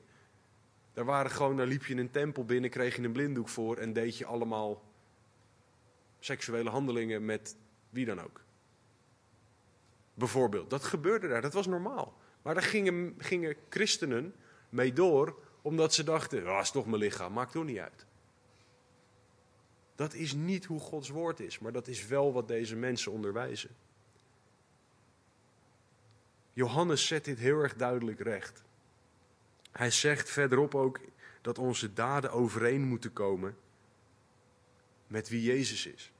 Daar 0.93 1.05
waren 1.05 1.31
gewoon, 1.31 1.57
daar 1.57 1.67
liep 1.67 1.85
je 1.85 1.93
in 1.93 1.99
een 1.99 2.11
tempel 2.11 2.45
binnen, 2.45 2.69
kreeg 2.69 2.95
je 2.95 3.01
een 3.01 3.11
blinddoek 3.11 3.49
voor 3.49 3.77
en 3.77 3.93
deed 3.93 4.17
je 4.17 4.25
allemaal 4.25 4.83
seksuele 6.19 6.69
handelingen 6.69 7.25
met 7.25 7.55
wie 7.89 8.05
dan 8.05 8.21
ook. 8.21 8.42
Bijvoorbeeld, 10.13 10.69
dat 10.69 10.83
gebeurde 10.83 11.27
daar, 11.27 11.41
dat 11.41 11.53
was 11.53 11.67
normaal. 11.67 12.17
Maar 12.41 12.53
daar 12.53 12.63
gingen, 12.63 13.15
gingen 13.17 13.55
christenen 13.69 14.35
mee 14.69 14.93
door, 14.93 15.39
omdat 15.61 15.93
ze 15.93 16.03
dachten, 16.03 16.43
dat 16.43 16.61
is 16.61 16.71
toch 16.71 16.85
mijn 16.85 17.01
lichaam, 17.01 17.33
maakt 17.33 17.51
toch 17.51 17.63
niet 17.63 17.77
uit. 17.77 18.05
Dat 19.95 20.13
is 20.13 20.33
niet 20.33 20.65
hoe 20.65 20.79
Gods 20.79 21.09
woord 21.09 21.39
is, 21.39 21.59
maar 21.59 21.71
dat 21.71 21.87
is 21.87 22.07
wel 22.07 22.33
wat 22.33 22.47
deze 22.47 22.75
mensen 22.75 23.11
onderwijzen. 23.11 23.69
Johannes 26.53 27.07
zet 27.07 27.25
dit 27.25 27.39
heel 27.39 27.59
erg 27.59 27.75
duidelijk 27.75 28.19
recht. 28.19 28.63
Hij 29.71 29.91
zegt 29.91 30.29
verderop 30.29 30.75
ook 30.75 30.99
dat 31.41 31.57
onze 31.57 31.93
daden 31.93 32.31
overeen 32.31 32.81
moeten 32.81 33.13
komen 33.13 33.57
met 35.07 35.29
wie 35.29 35.43
Jezus 35.43 35.85
is. 35.85 36.12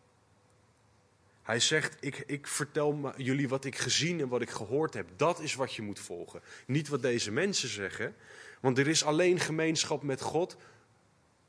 Hij 1.43 1.59
zegt, 1.59 1.97
ik, 1.99 2.17
ik 2.17 2.47
vertel 2.47 3.13
jullie 3.17 3.49
wat 3.49 3.65
ik 3.65 3.77
gezien 3.77 4.19
en 4.19 4.27
wat 4.27 4.41
ik 4.41 4.49
gehoord 4.49 4.93
heb. 4.93 5.09
Dat 5.15 5.39
is 5.39 5.55
wat 5.55 5.73
je 5.73 5.81
moet 5.81 5.99
volgen. 5.99 6.41
Niet 6.67 6.87
wat 6.87 7.01
deze 7.01 7.31
mensen 7.31 7.69
zeggen. 7.69 8.15
Want 8.59 8.77
er 8.77 8.87
is 8.87 9.03
alleen 9.03 9.39
gemeenschap 9.39 10.03
met 10.03 10.21
God 10.21 10.57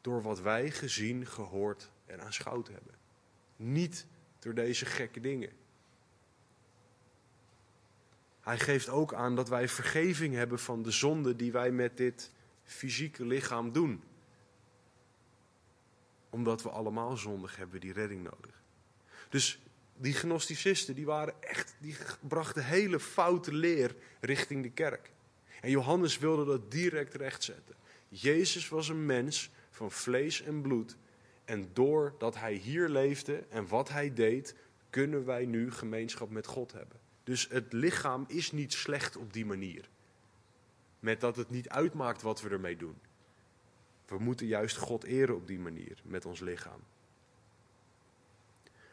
door 0.01 0.23
wat 0.23 0.41
wij 0.41 0.71
gezien, 0.71 1.27
gehoord 1.27 1.91
en 2.07 2.21
aanschouwd 2.21 2.69
hebben. 2.69 2.95
Niet 3.57 4.07
door 4.39 4.55
deze 4.55 4.85
gekke 4.85 5.21
dingen. 5.21 5.53
Hij 8.41 8.59
geeft 8.59 8.89
ook 8.89 9.15
aan 9.15 9.37
dat 9.37 9.49
wij 9.49 9.69
vergeving 9.69 10.35
hebben 10.35 10.59
van 10.59 10.83
de 10.83 10.91
zonde 10.91 11.37
die 11.37 11.53
wij 11.53 11.71
met 11.71 11.97
dit 11.97 12.31
fysieke 12.65 13.27
lichaam 13.27 13.73
doen. 13.73 14.03
Omdat 16.31 16.63
we 16.63 16.69
allemaal 16.69 17.17
zondig 17.17 17.57
hebben 17.57 17.81
die 17.81 17.93
redding 17.93 18.23
nodig. 18.23 18.63
Dus 19.29 19.59
die 19.97 20.15
gnosticisten 20.15 20.95
die 20.95 21.07
waren 21.07 21.43
echt, 21.43 21.77
die 21.81 21.97
brachten 22.21 22.65
hele 22.65 23.01
foute 23.01 23.55
leer 23.55 23.95
richting 24.21 24.63
de 24.63 24.71
kerk. 24.71 25.11
En 25.61 25.71
Johannes 25.71 26.19
wilde 26.19 26.45
dat 26.45 26.71
direct 26.71 27.15
rechtzetten. 27.15 27.75
Jezus 28.09 28.69
was 28.69 28.89
een 28.89 29.07
mens 29.07 29.51
van 29.71 29.91
vlees 29.91 30.43
en 30.43 30.61
bloed. 30.61 30.97
En 31.45 31.71
doordat 31.73 32.39
hij 32.39 32.55
hier 32.55 32.89
leefde 32.89 33.45
en 33.49 33.69
wat 33.69 33.89
hij 33.89 34.15
deed, 34.15 34.55
kunnen 34.91 35.25
wij 35.25 35.47
nu 35.47 35.73
gemeenschap 35.73 36.31
met 36.31 36.47
God 36.47 36.73
hebben. 36.73 36.99
Dus 37.25 37.49
het 37.49 37.73
lichaam 37.73 38.25
is 38.29 38.53
niet 38.53 38.73
slecht 38.73 39.17
op 39.17 39.33
die 39.33 39.47
manier. 39.47 39.89
Met 41.01 41.21
dat 41.21 41.37
het 41.37 41.51
niet 41.51 41.69
uitmaakt 41.69 42.23
wat 42.23 42.41
we 42.41 42.49
ermee 42.49 42.77
doen. 42.77 42.99
We 44.07 44.19
moeten 44.19 44.47
juist 44.47 44.77
God 44.77 45.05
eren 45.05 45.35
op 45.35 45.47
die 45.47 45.59
manier 45.59 45.99
met 46.03 46.27
ons 46.27 46.41
lichaam. 46.41 46.81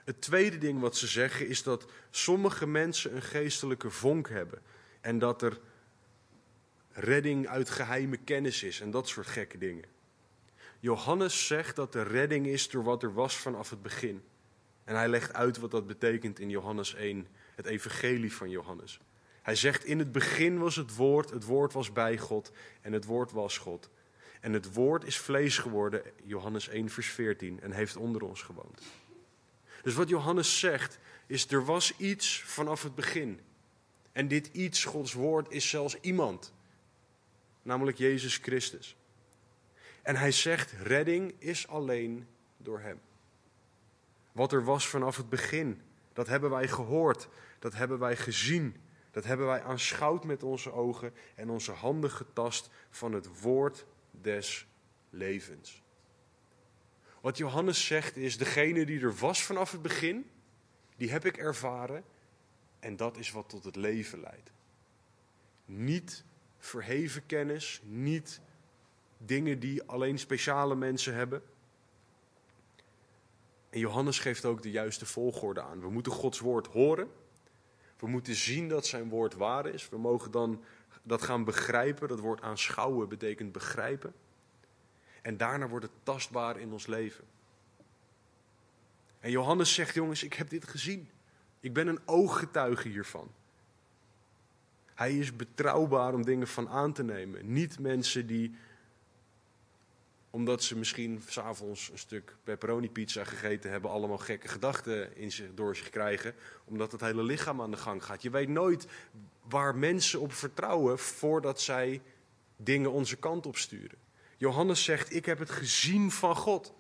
Het 0.04 0.22
tweede 0.22 0.58
ding 0.58 0.80
wat 0.80 0.98
ze 0.98 1.08
zeggen 1.08 1.48
is 1.48 1.64
dat 1.64 1.86
sommige 2.10 2.68
mensen 2.68 3.16
een 3.16 3.22
geestelijke 3.22 3.90
vonk 3.90 4.30
hebben. 4.30 4.62
En 5.02 5.20
dat 5.20 5.42
er 5.42 5.60
redding 6.92 7.48
uit 7.48 7.70
geheime 7.70 8.18
kennis 8.18 8.64
is 8.64 8.82
en 8.82 8.92
dat 8.92 9.08
soort 9.08 9.28
gekke 9.28 9.58
dingen. 9.58 9.86
Johannes 10.80 11.48
zegt 11.48 11.76
dat 11.76 11.94
de 11.94 12.02
redding 12.02 12.48
is 12.48 12.70
door 12.70 12.84
wat 12.84 13.04
er 13.04 13.14
was 13.14 13.38
vanaf 13.38 13.70
het 13.70 13.82
begin. 13.82 14.24
En 14.84 14.96
hij 14.96 15.10
legt 15.10 15.34
uit 15.34 15.58
wat 15.58 15.72
dat 15.72 15.88
betekent 15.88 16.40
in 16.40 16.50
Johannes 16.50 16.94
1, 16.94 17.28
het 17.56 17.66
evangelie 17.66 18.34
van 18.34 18.50
Johannes. 18.50 19.00
Hij 19.42 19.56
zegt, 19.56 19.86
in 19.86 20.00
het 20.00 20.12
begin 20.12 20.58
was 20.58 20.76
het 20.76 20.96
woord, 20.96 21.30
het 21.30 21.46
woord 21.46 21.74
was 21.74 21.92
bij 21.92 22.18
God 22.18 22.52
en 22.82 22.94
het 22.94 23.06
woord 23.06 23.32
was 23.32 23.58
God. 23.58 23.90
En 24.42 24.54
het 24.54 24.74
woord 24.74 25.04
is 25.04 25.18
vlees 25.18 25.58
geworden, 25.58 26.02
Johannes 26.24 26.68
1, 26.68 26.90
vers 26.90 27.08
14, 27.08 27.60
en 27.62 27.72
heeft 27.72 27.98
onder 27.98 28.24
ons 28.24 28.42
gewoond. 28.42 28.82
Dus 29.82 29.94
wat 29.94 30.10
Johannes 30.10 30.60
zegt, 30.60 31.00
is 31.28 31.52
er 31.52 31.66
was 31.66 31.98
iets 31.98 32.42
vanaf 32.42 32.84
het 32.84 32.96
begin. 32.96 33.40
En 34.12 34.28
dit 34.28 34.48
iets, 34.48 34.84
Gods 34.84 35.14
woord, 35.14 35.52
is 35.52 35.70
zelfs 35.70 36.00
iemand. 36.00 36.54
Namelijk 37.62 37.98
Jezus 37.98 38.38
Christus. 38.38 38.96
En 40.02 40.16
hij 40.16 40.32
zegt, 40.32 40.72
redding 40.72 41.34
is 41.38 41.68
alleen 41.68 42.28
door 42.58 42.80
hem. 42.80 43.02
Wat 44.32 44.52
er 44.52 44.64
was 44.64 44.88
vanaf 44.88 45.18
het 45.18 45.30
begin, 45.30 45.82
dat 46.14 46.28
hebben 46.28 46.50
wij 46.50 46.68
gehoord, 46.68 47.28
dat 47.60 47.74
hebben 47.74 48.00
wij 48.00 48.18
gezien, 48.18 48.76
dat 49.12 49.24
hebben 49.24 49.46
wij 49.46 49.62
aanschouwd 49.62 50.24
met 50.24 50.44
onze 50.44 50.72
ogen 50.72 51.14
en 51.36 51.50
onze 51.50 51.72
handen 51.72 52.12
getast 52.12 52.70
van 52.90 53.14
het 53.14 53.42
woord 53.42 53.86
des 54.12 54.68
levens. 55.10 55.81
Wat 57.22 57.38
Johannes 57.38 57.86
zegt 57.86 58.18
is, 58.18 58.38
degene 58.38 58.86
die 58.86 59.02
er 59.02 59.16
was 59.16 59.44
vanaf 59.44 59.72
het 59.72 59.82
begin, 59.82 60.30
die 60.98 61.12
heb 61.12 61.26
ik 61.26 61.38
ervaren 61.38 62.04
en 62.80 62.96
dat 62.96 63.18
is 63.18 63.32
wat 63.32 63.50
tot 63.50 63.64
het 63.64 63.76
leven 63.76 64.20
leidt. 64.20 64.52
Niet 65.66 66.24
verheven 66.58 67.26
kennis, 67.26 67.82
niet 67.84 68.42
dingen 69.18 69.60
die 69.60 69.84
alleen 69.84 70.20
speciale 70.20 70.76
mensen 70.76 71.14
hebben. 71.14 71.44
En 73.70 73.80
Johannes 73.80 74.20
geeft 74.20 74.46
ook 74.46 74.62
de 74.62 74.72
juiste 74.72 75.06
volgorde 75.06 75.62
aan. 75.62 75.82
We 75.82 75.90
moeten 75.90 76.12
Gods 76.12 76.40
woord 76.40 76.68
horen. 76.68 77.10
We 78.00 78.08
moeten 78.08 78.36
zien 78.36 78.70
dat 78.70 78.86
zijn 78.86 79.10
woord 79.10 79.34
waar 79.34 79.66
is. 79.66 79.90
We 79.90 79.98
mogen 79.98 80.32
dan 80.32 80.64
dat 81.04 81.22
gaan 81.22 81.44
begrijpen. 81.44 82.08
Dat 82.08 82.20
woord 82.20 82.42
aanschouwen 82.42 83.10
betekent 83.10 83.52
begrijpen. 83.52 84.14
En 85.22 85.38
daarna 85.38 85.68
wordt 85.68 85.86
het 85.86 85.96
tastbaar 86.04 86.60
in 86.60 86.72
ons 86.72 86.88
leven. 86.88 87.24
En 89.20 89.32
Johannes 89.32 89.74
zegt, 89.74 89.94
jongens, 89.94 90.24
ik 90.24 90.34
heb 90.34 90.50
dit 90.50 90.68
gezien. 90.68 91.10
Ik 91.60 91.74
ben 91.74 91.88
een 91.88 92.00
ooggetuige 92.06 92.88
hiervan. 92.88 93.32
Hij 94.94 95.18
is 95.18 95.36
betrouwbaar 95.36 96.14
om 96.14 96.26
dingen 96.26 96.48
van 96.48 96.70
aan 96.70 96.94
te 96.94 97.04
nemen. 97.04 97.54
Niet 97.54 97.80
mensen 97.80 98.28
die, 98.28 98.56
omdat 100.30 100.64
ze 100.64 100.78
misschien 100.78 101.22
s'avonds 101.28 101.90
een 101.92 101.98
stuk 101.98 102.36
pepperoni 102.44 102.90
pizza 102.90 103.24
gegeten 103.24 103.72
hebben, 103.72 103.92
allemaal 103.92 104.18
gekke 104.18 104.48
gedachten 104.48 105.18
in 105.18 105.32
zich, 105.32 105.54
door 105.54 105.76
zich 105.76 105.90
krijgen. 105.90 106.36
Omdat 106.66 106.92
het 106.92 107.02
hele 107.02 107.24
lichaam 107.24 107.62
aan 107.62 107.72
de 107.72 107.78
gang 107.78 108.04
gaat. 108.04 108.22
Je 108.22 108.30
weet 108.30 108.50
nooit 108.50 108.88
waar 109.50 109.76
mensen 109.76 110.20
op 110.20 110.34
vertrouwen 110.34 111.00
voordat 111.00 111.62
zij 111.62 112.02
dingen 112.56 112.92
onze 112.92 113.18
kant 113.18 113.46
op 113.46 113.58
sturen. 113.58 113.98
Johannes 114.42 114.84
zegt, 114.84 115.16
ik 115.16 115.26
heb 115.26 115.40
het 115.40 115.50
gezien 115.50 116.12
van 116.12 116.36
God. 116.36 116.74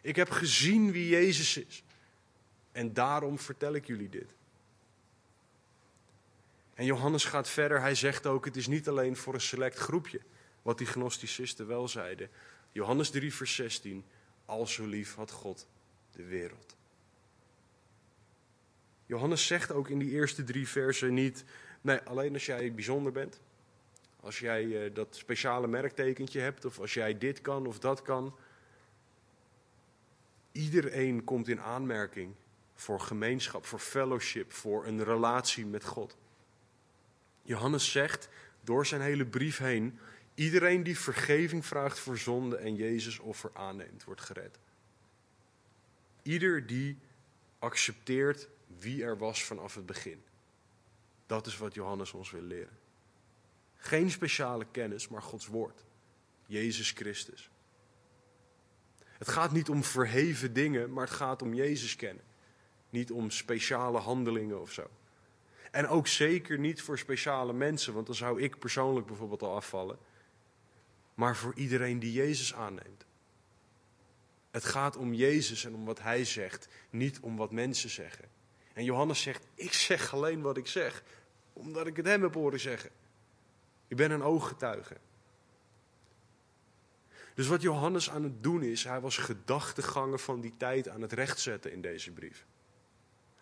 Ik 0.00 0.16
heb 0.16 0.30
gezien 0.30 0.92
wie 0.92 1.08
Jezus 1.08 1.56
is. 1.56 1.82
En 2.72 2.92
daarom 2.92 3.38
vertel 3.38 3.74
ik 3.74 3.86
jullie 3.86 4.08
dit. 4.08 4.34
En 6.74 6.84
Johannes 6.84 7.24
gaat 7.24 7.48
verder. 7.48 7.80
Hij 7.80 7.94
zegt 7.94 8.26
ook: 8.26 8.44
het 8.44 8.56
is 8.56 8.66
niet 8.66 8.88
alleen 8.88 9.16
voor 9.16 9.34
een 9.34 9.40
select 9.40 9.78
groepje. 9.78 10.20
Wat 10.62 10.78
die 10.78 10.86
gnosticisten 10.86 11.66
wel 11.66 11.88
zeiden. 11.88 12.30
Johannes 12.72 13.10
3, 13.10 13.34
vers 13.34 13.54
16. 13.54 14.04
Al 14.44 14.66
zo 14.66 14.86
lief 14.86 15.14
had 15.14 15.30
God 15.30 15.66
de 16.12 16.24
wereld. 16.24 16.76
Johannes 19.06 19.46
zegt 19.46 19.72
ook 19.72 19.88
in 19.88 19.98
die 19.98 20.10
eerste 20.10 20.44
drie 20.44 20.68
versen 20.68 21.14
niet. 21.14 21.44
Nee, 21.80 21.98
alleen 21.98 22.32
als 22.32 22.46
jij 22.46 22.74
bijzonder 22.74 23.12
bent. 23.12 23.40
Als 24.20 24.38
jij 24.38 24.64
uh, 24.64 24.94
dat 24.94 25.16
speciale 25.16 25.66
merktekentje 25.66 26.40
hebt. 26.40 26.64
Of 26.64 26.78
als 26.78 26.94
jij 26.94 27.18
dit 27.18 27.40
kan 27.40 27.66
of 27.66 27.78
dat 27.78 28.02
kan. 28.02 28.36
Iedereen 30.52 31.24
komt 31.24 31.48
in 31.48 31.60
aanmerking 31.60 32.34
voor 32.74 33.00
gemeenschap, 33.00 33.66
voor 33.66 33.78
fellowship, 33.78 34.52
voor 34.52 34.86
een 34.86 35.04
relatie 35.04 35.66
met 35.66 35.84
God. 35.84 36.16
Johannes 37.42 37.92
zegt 37.92 38.28
door 38.60 38.86
zijn 38.86 39.00
hele 39.00 39.26
brief 39.26 39.58
heen: 39.58 39.98
iedereen 40.34 40.82
die 40.82 40.98
vergeving 40.98 41.66
vraagt 41.66 41.98
voor 41.98 42.18
zonde 42.18 42.56
en 42.56 42.74
Jezus 42.74 43.18
offer 43.18 43.50
aanneemt, 43.54 44.04
wordt 44.04 44.20
gered. 44.20 44.58
Ieder 46.22 46.66
die 46.66 46.98
accepteert 47.58 48.48
wie 48.78 49.04
er 49.04 49.18
was 49.18 49.44
vanaf 49.44 49.74
het 49.74 49.86
begin. 49.86 50.22
Dat 51.26 51.46
is 51.46 51.58
wat 51.58 51.74
Johannes 51.74 52.12
ons 52.12 52.30
wil 52.30 52.42
leren. 52.42 52.78
Geen 53.82 54.10
speciale 54.10 54.66
kennis, 54.70 55.08
maar 55.08 55.22
Gods 55.22 55.46
woord. 55.46 55.84
Jezus 56.46 56.90
Christus. 56.90 57.50
Het 59.02 59.28
gaat 59.28 59.52
niet 59.52 59.68
om 59.68 59.84
verheven 59.84 60.52
dingen, 60.52 60.92
maar 60.92 61.04
het 61.04 61.14
gaat 61.14 61.42
om 61.42 61.54
Jezus 61.54 61.96
kennen. 61.96 62.24
Niet 62.90 63.10
om 63.10 63.30
speciale 63.30 63.98
handelingen 63.98 64.60
of 64.60 64.72
zo. 64.72 64.90
En 65.70 65.88
ook 65.88 66.06
zeker 66.06 66.58
niet 66.58 66.82
voor 66.82 66.98
speciale 66.98 67.52
mensen, 67.52 67.94
want 67.94 68.06
dan 68.06 68.14
zou 68.14 68.42
ik 68.42 68.58
persoonlijk 68.58 69.06
bijvoorbeeld 69.06 69.42
al 69.42 69.54
afvallen. 69.54 69.98
Maar 71.14 71.36
voor 71.36 71.54
iedereen 71.54 71.98
die 71.98 72.12
Jezus 72.12 72.54
aanneemt. 72.54 73.06
Het 74.50 74.64
gaat 74.64 74.96
om 74.96 75.14
Jezus 75.14 75.64
en 75.64 75.74
om 75.74 75.84
wat 75.84 76.02
Hij 76.02 76.24
zegt, 76.24 76.68
niet 76.90 77.20
om 77.20 77.36
wat 77.36 77.50
mensen 77.50 77.90
zeggen. 77.90 78.28
En 78.72 78.84
Johannes 78.84 79.22
zegt, 79.22 79.46
ik 79.54 79.72
zeg 79.72 80.14
alleen 80.14 80.40
wat 80.40 80.56
ik 80.56 80.66
zeg, 80.66 81.02
omdat 81.52 81.86
ik 81.86 81.96
het 81.96 82.06
hem 82.06 82.22
heb 82.22 82.34
horen 82.34 82.60
zeggen. 82.60 82.90
Ik 83.90 83.96
ben 83.96 84.10
een 84.10 84.22
ooggetuige. 84.22 84.96
Dus 87.34 87.46
wat 87.46 87.62
Johannes 87.62 88.10
aan 88.10 88.22
het 88.22 88.42
doen 88.42 88.62
is, 88.62 88.84
hij 88.84 89.00
was 89.00 89.16
gedachtegangen 89.16 90.18
van 90.18 90.40
die 90.40 90.54
tijd 90.56 90.88
aan 90.88 91.00
het 91.00 91.12
rechtzetten 91.12 91.72
in 91.72 91.80
deze 91.80 92.12
brief. 92.12 92.46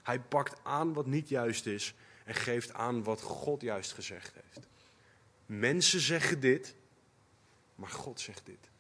Hij 0.02 0.20
pakt 0.20 0.64
aan 0.64 0.92
wat 0.92 1.06
niet 1.06 1.28
juist 1.28 1.66
is 1.66 1.94
en 2.24 2.34
geeft 2.34 2.72
aan 2.72 3.02
wat 3.02 3.20
God 3.20 3.60
juist 3.60 3.92
gezegd 3.92 4.34
heeft. 4.34 4.68
Mensen 5.46 6.00
zeggen 6.00 6.40
dit, 6.40 6.74
maar 7.74 7.90
God 7.90 8.20
zegt 8.20 8.46
dit. 8.46 8.70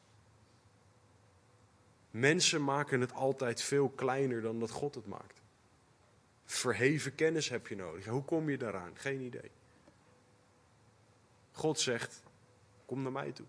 Mensen 2.10 2.64
maken 2.64 3.00
het 3.00 3.12
altijd 3.12 3.62
veel 3.62 3.88
kleiner 3.88 4.40
dan 4.40 4.60
dat 4.60 4.70
God 4.70 4.94
het 4.94 5.06
maakt. 5.06 5.40
Verheven 6.44 7.14
kennis 7.14 7.48
heb 7.48 7.66
je 7.66 7.76
nodig. 7.76 8.04
Hoe 8.04 8.24
kom 8.24 8.50
je 8.50 8.58
daaraan? 8.58 8.96
Geen 8.96 9.20
idee. 9.20 9.50
God 11.58 11.80
zegt: 11.80 12.22
Kom 12.86 13.02
naar 13.02 13.12
mij 13.12 13.32
toe. 13.32 13.46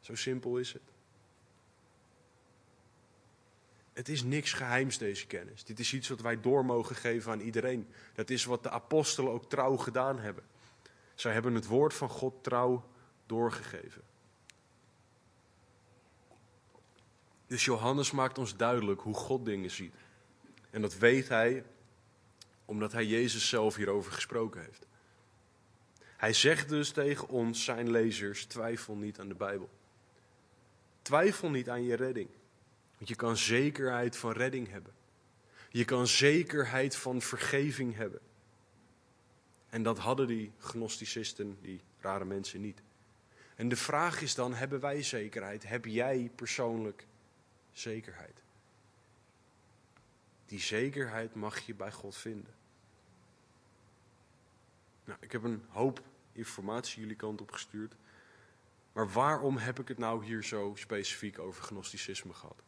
Zo 0.00 0.14
simpel 0.14 0.58
is 0.58 0.72
het. 0.72 0.82
Het 3.92 4.08
is 4.08 4.22
niks 4.22 4.52
geheims, 4.52 4.98
deze 4.98 5.26
kennis. 5.26 5.64
Dit 5.64 5.78
is 5.78 5.92
iets 5.92 6.08
wat 6.08 6.20
wij 6.20 6.40
door 6.40 6.64
mogen 6.64 6.96
geven 6.96 7.32
aan 7.32 7.40
iedereen. 7.40 7.88
Dat 8.14 8.30
is 8.30 8.44
wat 8.44 8.62
de 8.62 8.70
apostelen 8.70 9.32
ook 9.32 9.48
trouw 9.48 9.76
gedaan 9.76 10.18
hebben. 10.18 10.44
Zij 11.14 11.32
hebben 11.32 11.54
het 11.54 11.66
woord 11.66 11.94
van 11.94 12.08
God 12.08 12.44
trouw 12.44 12.84
doorgegeven. 13.26 14.02
Dus 17.46 17.64
Johannes 17.64 18.10
maakt 18.10 18.38
ons 18.38 18.56
duidelijk 18.56 19.00
hoe 19.00 19.14
God 19.14 19.44
dingen 19.44 19.70
ziet. 19.70 19.94
En 20.70 20.80
dat 20.80 20.98
weet 20.98 21.28
hij 21.28 21.64
omdat 22.64 22.92
hij 22.92 23.06
Jezus 23.06 23.48
zelf 23.48 23.76
hierover 23.76 24.12
gesproken 24.12 24.60
heeft. 24.60 24.86
Hij 26.26 26.34
zegt 26.34 26.68
dus 26.68 26.90
tegen 26.90 27.28
ons, 27.28 27.64
zijn 27.64 27.90
lezers, 27.90 28.44
twijfel 28.44 28.96
niet 28.96 29.20
aan 29.20 29.28
de 29.28 29.34
Bijbel. 29.34 29.70
Twijfel 31.02 31.50
niet 31.50 31.68
aan 31.68 31.84
je 31.84 31.96
redding. 31.96 32.28
Want 32.96 33.08
je 33.08 33.14
kan 33.14 33.36
zekerheid 33.36 34.16
van 34.16 34.32
redding 34.32 34.70
hebben. 34.70 34.92
Je 35.70 35.84
kan 35.84 36.06
zekerheid 36.06 36.96
van 36.96 37.20
vergeving 37.20 37.96
hebben. 37.96 38.20
En 39.68 39.82
dat 39.82 39.98
hadden 39.98 40.26
die 40.26 40.52
gnosticisten, 40.58 41.58
die 41.60 41.80
rare 42.00 42.24
mensen, 42.24 42.60
niet. 42.60 42.82
En 43.56 43.68
de 43.68 43.76
vraag 43.76 44.20
is 44.20 44.34
dan, 44.34 44.54
hebben 44.54 44.80
wij 44.80 45.02
zekerheid? 45.02 45.68
Heb 45.68 45.84
jij 45.84 46.30
persoonlijk 46.34 47.06
zekerheid? 47.72 48.42
Die 50.46 50.60
zekerheid 50.60 51.34
mag 51.34 51.58
je 51.58 51.74
bij 51.74 51.92
God 51.92 52.16
vinden. 52.16 52.54
Nou, 55.04 55.18
ik 55.20 55.32
heb 55.32 55.42
een 55.42 55.62
hoop 55.68 56.02
informatie 56.36 57.00
jullie 57.00 57.16
kant 57.16 57.40
op 57.40 57.52
gestuurd. 57.52 57.94
Maar 58.92 59.10
waarom 59.10 59.56
heb 59.56 59.78
ik 59.78 59.88
het 59.88 59.98
nou 59.98 60.24
hier 60.24 60.44
zo 60.44 60.72
specifiek 60.76 61.38
over 61.38 61.62
gnosticisme 61.62 62.32
gehad? 62.32 62.62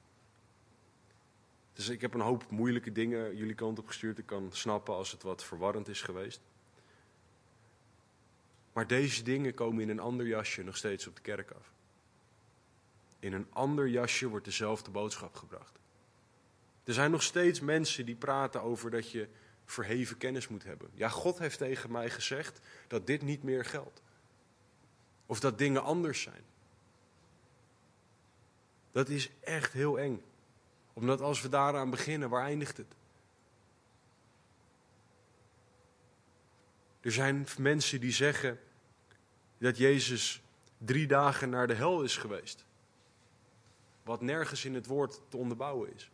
Dus 1.72 1.88
ik 1.88 2.00
heb 2.00 2.14
een 2.14 2.20
hoop 2.20 2.50
moeilijke 2.50 2.92
dingen 2.92 3.36
jullie 3.36 3.54
kant 3.54 3.78
op 3.78 3.86
gestuurd. 3.86 4.18
Ik 4.18 4.26
kan 4.26 4.48
snappen 4.52 4.94
als 4.94 5.12
het 5.12 5.22
wat 5.22 5.44
verwarrend 5.44 5.88
is 5.88 6.02
geweest. 6.02 6.40
Maar 8.72 8.86
deze 8.86 9.22
dingen 9.22 9.54
komen 9.54 9.82
in 9.82 9.88
een 9.88 10.00
ander 10.00 10.26
jasje 10.26 10.62
nog 10.62 10.76
steeds 10.76 11.06
op 11.06 11.16
de 11.16 11.22
kerk 11.22 11.50
af. 11.50 11.72
In 13.18 13.32
een 13.32 13.46
ander 13.50 13.88
jasje 13.88 14.28
wordt 14.28 14.44
dezelfde 14.44 14.90
boodschap 14.90 15.34
gebracht. 15.34 15.78
Er 16.84 16.94
zijn 16.94 17.10
nog 17.10 17.22
steeds 17.22 17.60
mensen 17.60 18.06
die 18.06 18.14
praten 18.14 18.62
over 18.62 18.90
dat 18.90 19.10
je 19.10 19.28
verheven 19.70 20.16
kennis 20.16 20.48
moet 20.48 20.64
hebben. 20.64 20.90
Ja, 20.94 21.08
God 21.08 21.38
heeft 21.38 21.58
tegen 21.58 21.90
mij 21.90 22.10
gezegd 22.10 22.60
dat 22.86 23.06
dit 23.06 23.22
niet 23.22 23.42
meer 23.42 23.64
geldt. 23.64 24.02
Of 25.26 25.40
dat 25.40 25.58
dingen 25.58 25.82
anders 25.82 26.22
zijn. 26.22 26.42
Dat 28.92 29.08
is 29.08 29.30
echt 29.40 29.72
heel 29.72 29.98
eng. 29.98 30.22
Omdat 30.92 31.20
als 31.20 31.42
we 31.42 31.48
daaraan 31.48 31.90
beginnen, 31.90 32.28
waar 32.28 32.44
eindigt 32.44 32.76
het? 32.76 32.94
Er 37.00 37.12
zijn 37.12 37.46
mensen 37.58 38.00
die 38.00 38.12
zeggen 38.12 38.60
dat 39.58 39.76
Jezus 39.76 40.42
drie 40.78 41.06
dagen 41.06 41.50
naar 41.50 41.66
de 41.66 41.74
hel 41.74 42.02
is 42.02 42.16
geweest. 42.16 42.64
Wat 44.02 44.20
nergens 44.20 44.64
in 44.64 44.74
het 44.74 44.86
woord 44.86 45.20
te 45.28 45.36
onderbouwen 45.36 45.94
is. 45.94 46.10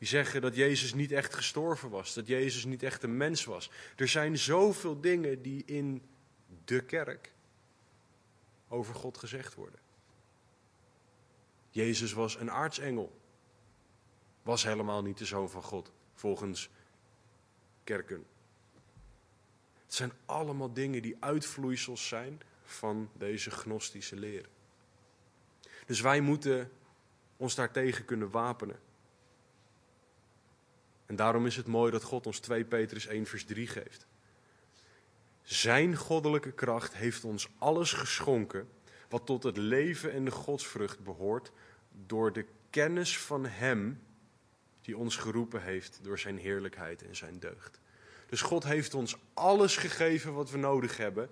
Die 0.00 0.08
zeggen 0.08 0.40
dat 0.40 0.56
Jezus 0.56 0.94
niet 0.94 1.12
echt 1.12 1.34
gestorven 1.34 1.90
was, 1.90 2.14
dat 2.14 2.26
Jezus 2.26 2.64
niet 2.64 2.82
echt 2.82 3.02
een 3.02 3.16
mens 3.16 3.44
was. 3.44 3.70
Er 3.96 4.08
zijn 4.08 4.38
zoveel 4.38 5.00
dingen 5.00 5.42
die 5.42 5.64
in 5.64 6.02
de 6.64 6.84
kerk 6.84 7.32
over 8.68 8.94
God 8.94 9.18
gezegd 9.18 9.54
worden. 9.54 9.80
Jezus 11.70 12.12
was 12.12 12.36
een 12.36 12.50
aartsengel. 12.50 13.20
Was 14.42 14.62
helemaal 14.62 15.02
niet 15.02 15.18
de 15.18 15.24
zoon 15.24 15.50
van 15.50 15.62
God, 15.62 15.92
volgens 16.14 16.70
kerken. 17.84 18.26
Het 19.84 19.94
zijn 19.94 20.12
allemaal 20.24 20.72
dingen 20.72 21.02
die 21.02 21.16
uitvloeisels 21.20 22.08
zijn 22.08 22.40
van 22.64 23.10
deze 23.12 23.50
gnostische 23.50 24.16
leren. 24.16 24.50
Dus 25.86 26.00
wij 26.00 26.20
moeten 26.20 26.70
ons 27.36 27.54
daartegen 27.54 28.04
kunnen 28.04 28.30
wapenen. 28.30 28.88
En 31.10 31.16
daarom 31.16 31.46
is 31.46 31.56
het 31.56 31.66
mooi 31.66 31.90
dat 31.90 32.02
God 32.02 32.26
ons 32.26 32.38
2 32.38 32.64
Petrus 32.64 33.06
1 33.06 33.26
vers 33.26 33.44
3 33.44 33.66
geeft. 33.66 34.06
Zijn 35.42 35.96
goddelijke 35.96 36.52
kracht 36.52 36.94
heeft 36.94 37.24
ons 37.24 37.48
alles 37.58 37.92
geschonken 37.92 38.68
wat 39.08 39.26
tot 39.26 39.42
het 39.42 39.56
leven 39.56 40.12
en 40.12 40.24
de 40.24 40.30
godsvrucht 40.30 41.04
behoort 41.04 41.52
door 42.06 42.32
de 42.32 42.46
kennis 42.70 43.18
van 43.18 43.46
Hem 43.46 44.02
die 44.80 44.96
ons 44.96 45.16
geroepen 45.16 45.62
heeft 45.62 45.98
door 46.02 46.18
Zijn 46.18 46.38
heerlijkheid 46.38 47.02
en 47.02 47.16
Zijn 47.16 47.38
deugd. 47.38 47.80
Dus 48.26 48.42
God 48.42 48.64
heeft 48.64 48.94
ons 48.94 49.16
alles 49.34 49.76
gegeven 49.76 50.34
wat 50.34 50.50
we 50.50 50.58
nodig 50.58 50.96
hebben 50.96 51.30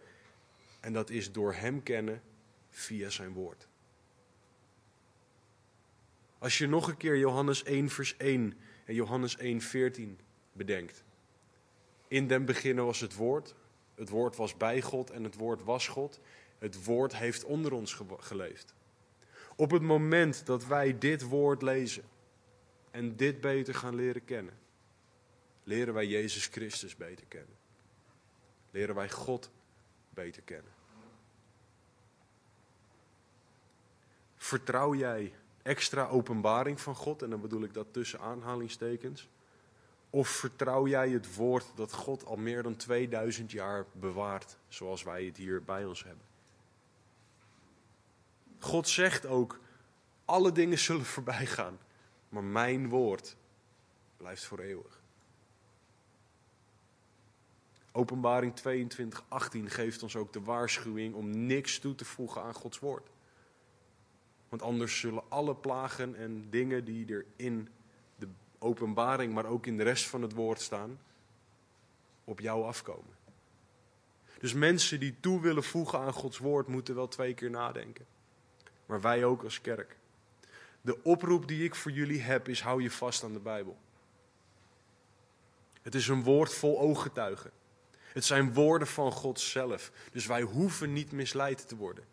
en 0.81 0.93
dat 0.93 1.11
is 1.11 1.33
door 1.33 1.55
Hem 1.55 1.83
kennen 1.83 2.23
via 2.71 3.11
Zijn 3.11 3.33
woord. 3.33 3.69
Als 6.39 6.59
je 6.59 6.67
nog 6.67 6.89
een 6.89 6.97
keer 6.97 7.19
Johannes 7.19 7.63
1 7.63 7.89
vers 7.89 8.17
1 8.17 8.55
en 8.89 8.95
Johannes 8.95 9.37
1:14 9.39 10.19
bedenkt. 10.53 11.05
In 12.09 12.27
den 12.27 12.45
beginnen 12.45 12.85
was 12.85 13.01
het 13.01 13.15
woord, 13.15 13.55
het 13.95 14.09
woord 14.09 14.37
was 14.37 14.57
bij 14.57 14.83
God 14.83 15.11
en 15.11 15.25
het 15.25 15.35
woord 15.35 15.65
was 15.65 15.89
God. 15.89 16.21
Het 16.59 16.85
woord 16.85 17.17
heeft 17.17 17.45
onder 17.45 17.73
ons 17.73 18.01
geleefd. 18.19 18.75
Op 19.57 19.71
het 19.71 19.83
moment 19.83 20.47
dat 20.47 20.67
wij 20.67 20.99
dit 20.99 21.23
woord 21.23 21.63
lezen 21.63 22.05
en 22.91 23.17
dit 23.17 23.41
beter 23.41 23.75
gaan 23.75 23.95
leren 23.95 24.25
kennen, 24.25 24.59
leren 25.63 25.95
wij 25.95 26.07
Jezus 26.07 26.47
Christus 26.47 26.97
beter 26.97 27.27
kennen. 27.27 27.57
Leren 28.71 28.95
wij 28.95 29.11
God 29.11 29.51
beter 30.11 30.43
kennen. 30.43 30.73
Vertrouw 34.37 34.95
jij 34.95 35.33
extra 35.69 36.07
openbaring 36.07 36.81
van 36.81 36.95
God, 36.95 37.23
en 37.23 37.31
dan 37.31 37.41
bedoel 37.41 37.63
ik 37.63 37.75
dat 37.75 37.93
tussen 37.93 38.21
aanhalingstekens? 38.21 39.29
Of 40.11 40.29
vertrouw 40.29 40.87
jij 40.87 41.11
het 41.11 41.35
woord 41.35 41.67
dat 41.75 41.93
God 41.93 42.25
al 42.25 42.37
meer 42.37 42.63
dan 42.63 42.77
2000 42.77 43.51
jaar 43.51 43.87
bewaart, 43.93 44.57
zoals 44.69 45.03
wij 45.03 45.25
het 45.25 45.37
hier 45.37 45.65
bij 45.65 45.85
ons 45.85 46.05
hebben? 46.05 46.25
God 48.59 48.89
zegt 48.89 49.27
ook, 49.27 49.61
alle 50.25 50.53
dingen 50.53 50.79
zullen 50.79 51.05
voorbij 51.17 51.47
gaan, 51.47 51.79
maar 52.29 52.45
mijn 52.45 52.89
woord 52.89 53.37
blijft 54.17 54.45
voor 54.45 54.59
eeuwig. 54.59 55.01
Openbaring 57.93 58.55
22, 58.57 59.25
18 59.29 59.71
geeft 59.71 60.03
ons 60.03 60.17
ook 60.17 60.33
de 60.33 60.41
waarschuwing 60.41 61.15
om 61.15 61.47
niks 61.47 61.79
toe 61.79 61.95
te 61.95 62.05
voegen 62.05 62.43
aan 62.43 62.55
Gods 62.55 62.79
woord. 62.79 63.09
Want 64.49 64.63
anders 64.63 65.01
zullen 65.01 65.23
alle 65.29 65.55
plagen 65.55 66.15
en 66.15 66.51
dingen 66.51 66.85
die 66.85 67.13
er 67.13 67.25
in 67.37 67.69
de 68.17 68.29
openbaring, 68.59 69.35
maar 69.35 69.47
ook 69.47 69.67
in 69.67 69.77
de 69.77 69.83
rest 69.83 70.07
van 70.07 70.23
het 70.23 70.33
woord 70.33 70.61
staan, 70.61 71.01
op 72.25 72.41
jou 72.41 72.65
afkomen. 72.65 73.17
Dus 74.39 74.53
mensen 74.53 75.01
die 75.01 75.15
toe 75.21 75.41
willen 75.41 75.65
voegen 75.65 75.99
aan 75.99 76.13
Gods 76.13 76.39
woord 76.39 76.67
moeten 76.67 76.95
wel 76.95 77.09
twee 77.09 77.35
keer 77.35 77.51
nadenken. 77.51 78.07
Maar 78.87 79.01
wij 79.01 79.25
ook 79.25 79.43
als 79.43 79.61
kerk. 79.61 79.97
De 80.81 81.03
oproep 81.03 81.49
die 81.49 81.65
ik 81.65 81.75
voor 81.75 81.91
jullie 81.91 82.21
heb 82.21 82.49
is: 82.49 82.63
hou 82.63 82.83
je 82.83 82.91
vast 82.91 83.25
aan 83.25 83.33
de 83.33 83.41
Bijbel. 83.41 83.79
Het 85.83 85.95
is 85.95 86.09
een 86.09 86.23
woord 86.23 86.55
vol 86.55 86.81
ooggetuigen. 86.81 87.51
Het 88.13 88.25
zijn 88.25 88.55
woorden 88.55 88.89
van 88.89 89.13
God 89.13 89.41
zelf. 89.41 89.93
Dus 90.13 90.27
wij 90.27 90.43
hoeven 90.43 90.93
niet 90.93 91.13
misleid 91.13 91.69
te 91.69 91.77
worden. 91.77 92.05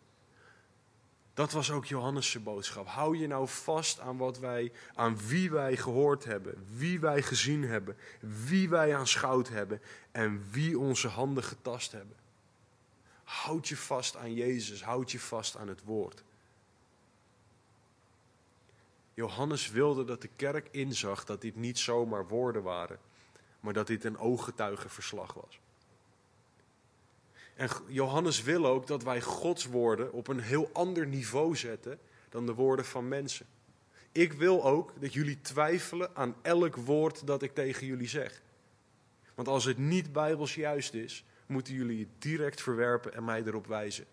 Dat 1.36 1.52
was 1.52 1.70
ook 1.70 1.84
Johannes' 1.84 2.42
boodschap. 2.42 2.86
Hou 2.86 3.16
je 3.16 3.26
nou 3.26 3.48
vast 3.48 4.00
aan 4.00 4.16
wat 4.16 4.38
wij, 4.38 4.72
aan 4.94 5.18
wie 5.18 5.50
wij 5.50 5.76
gehoord 5.76 6.24
hebben, 6.24 6.66
wie 6.76 7.00
wij 7.00 7.22
gezien 7.22 7.62
hebben, 7.62 7.96
wie 8.20 8.68
wij 8.68 8.96
aanschouwd 8.96 9.48
hebben 9.48 9.80
en 10.10 10.50
wie 10.50 10.78
onze 10.78 11.08
handen 11.08 11.44
getast 11.44 11.92
hebben. 11.92 12.16
Houd 13.24 13.68
je 13.68 13.76
vast 13.76 14.16
aan 14.16 14.34
Jezus, 14.34 14.82
houd 14.82 15.10
je 15.10 15.20
vast 15.20 15.56
aan 15.56 15.68
het 15.68 15.82
woord. 15.84 16.24
Johannes 19.14 19.70
wilde 19.70 20.04
dat 20.04 20.22
de 20.22 20.30
kerk 20.36 20.68
inzag 20.70 21.24
dat 21.24 21.40
dit 21.40 21.56
niet 21.56 21.78
zomaar 21.78 22.28
woorden 22.28 22.62
waren, 22.62 22.98
maar 23.60 23.72
dat 23.72 23.86
dit 23.86 24.04
een 24.04 24.18
ooggetuigenverslag 24.18 25.32
was. 25.32 25.60
En 27.56 27.68
Johannes 27.86 28.42
wil 28.42 28.66
ook 28.66 28.86
dat 28.86 29.02
wij 29.02 29.20
Gods 29.20 29.64
woorden 29.64 30.12
op 30.12 30.28
een 30.28 30.40
heel 30.40 30.70
ander 30.72 31.06
niveau 31.06 31.56
zetten 31.56 31.98
dan 32.28 32.46
de 32.46 32.54
woorden 32.54 32.84
van 32.84 33.08
mensen. 33.08 33.46
Ik 34.12 34.32
wil 34.32 34.64
ook 34.64 34.92
dat 35.00 35.12
jullie 35.12 35.40
twijfelen 35.40 36.16
aan 36.16 36.34
elk 36.42 36.76
woord 36.76 37.26
dat 37.26 37.42
ik 37.42 37.54
tegen 37.54 37.86
jullie 37.86 38.08
zeg. 38.08 38.42
Want 39.34 39.48
als 39.48 39.64
het 39.64 39.78
niet 39.78 40.12
bijbels 40.12 40.54
juist 40.54 40.94
is, 40.94 41.24
moeten 41.46 41.74
jullie 41.74 42.00
het 42.00 42.22
direct 42.22 42.60
verwerpen 42.60 43.14
en 43.14 43.24
mij 43.24 43.42
erop 43.42 43.66
wijzen. 43.66 44.06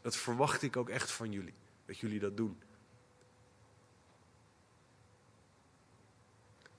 Dat 0.00 0.16
verwacht 0.16 0.62
ik 0.62 0.76
ook 0.76 0.88
echt 0.88 1.10
van 1.10 1.32
jullie, 1.32 1.54
dat 1.86 1.98
jullie 1.98 2.20
dat 2.20 2.36
doen. 2.36 2.62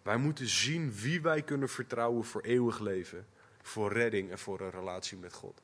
Wij 0.01 0.17
moeten 0.17 0.47
zien 0.47 0.93
wie 0.93 1.21
wij 1.21 1.41
kunnen 1.41 1.69
vertrouwen 1.69 2.23
voor 2.23 2.41
eeuwig 2.41 2.80
leven, 2.80 3.27
voor 3.61 3.93
redding 3.93 4.32
en 4.32 4.39
voor 4.39 4.61
een 4.61 4.71
relatie 4.71 5.17
met 5.17 5.34
God. 5.34 5.61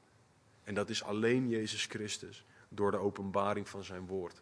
En 0.65 0.73
dat 0.73 0.89
is 0.89 1.03
alleen 1.03 1.49
Jezus 1.49 1.85
Christus 1.85 2.45
door 2.69 2.91
de 2.91 2.97
openbaring 2.97 3.69
van 3.69 3.83
zijn 3.83 4.05
woord. 4.05 4.41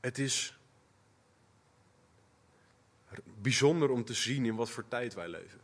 Het 0.00 0.18
is 0.18 0.58
bijzonder 3.24 3.90
om 3.90 4.04
te 4.04 4.14
zien 4.14 4.44
in 4.44 4.54
wat 4.54 4.70
voor 4.70 4.88
tijd 4.88 5.14
wij 5.14 5.28
leven. 5.28 5.60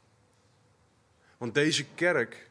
Want 1.36 1.55
deze 1.55 1.84
kerk, 1.94 2.51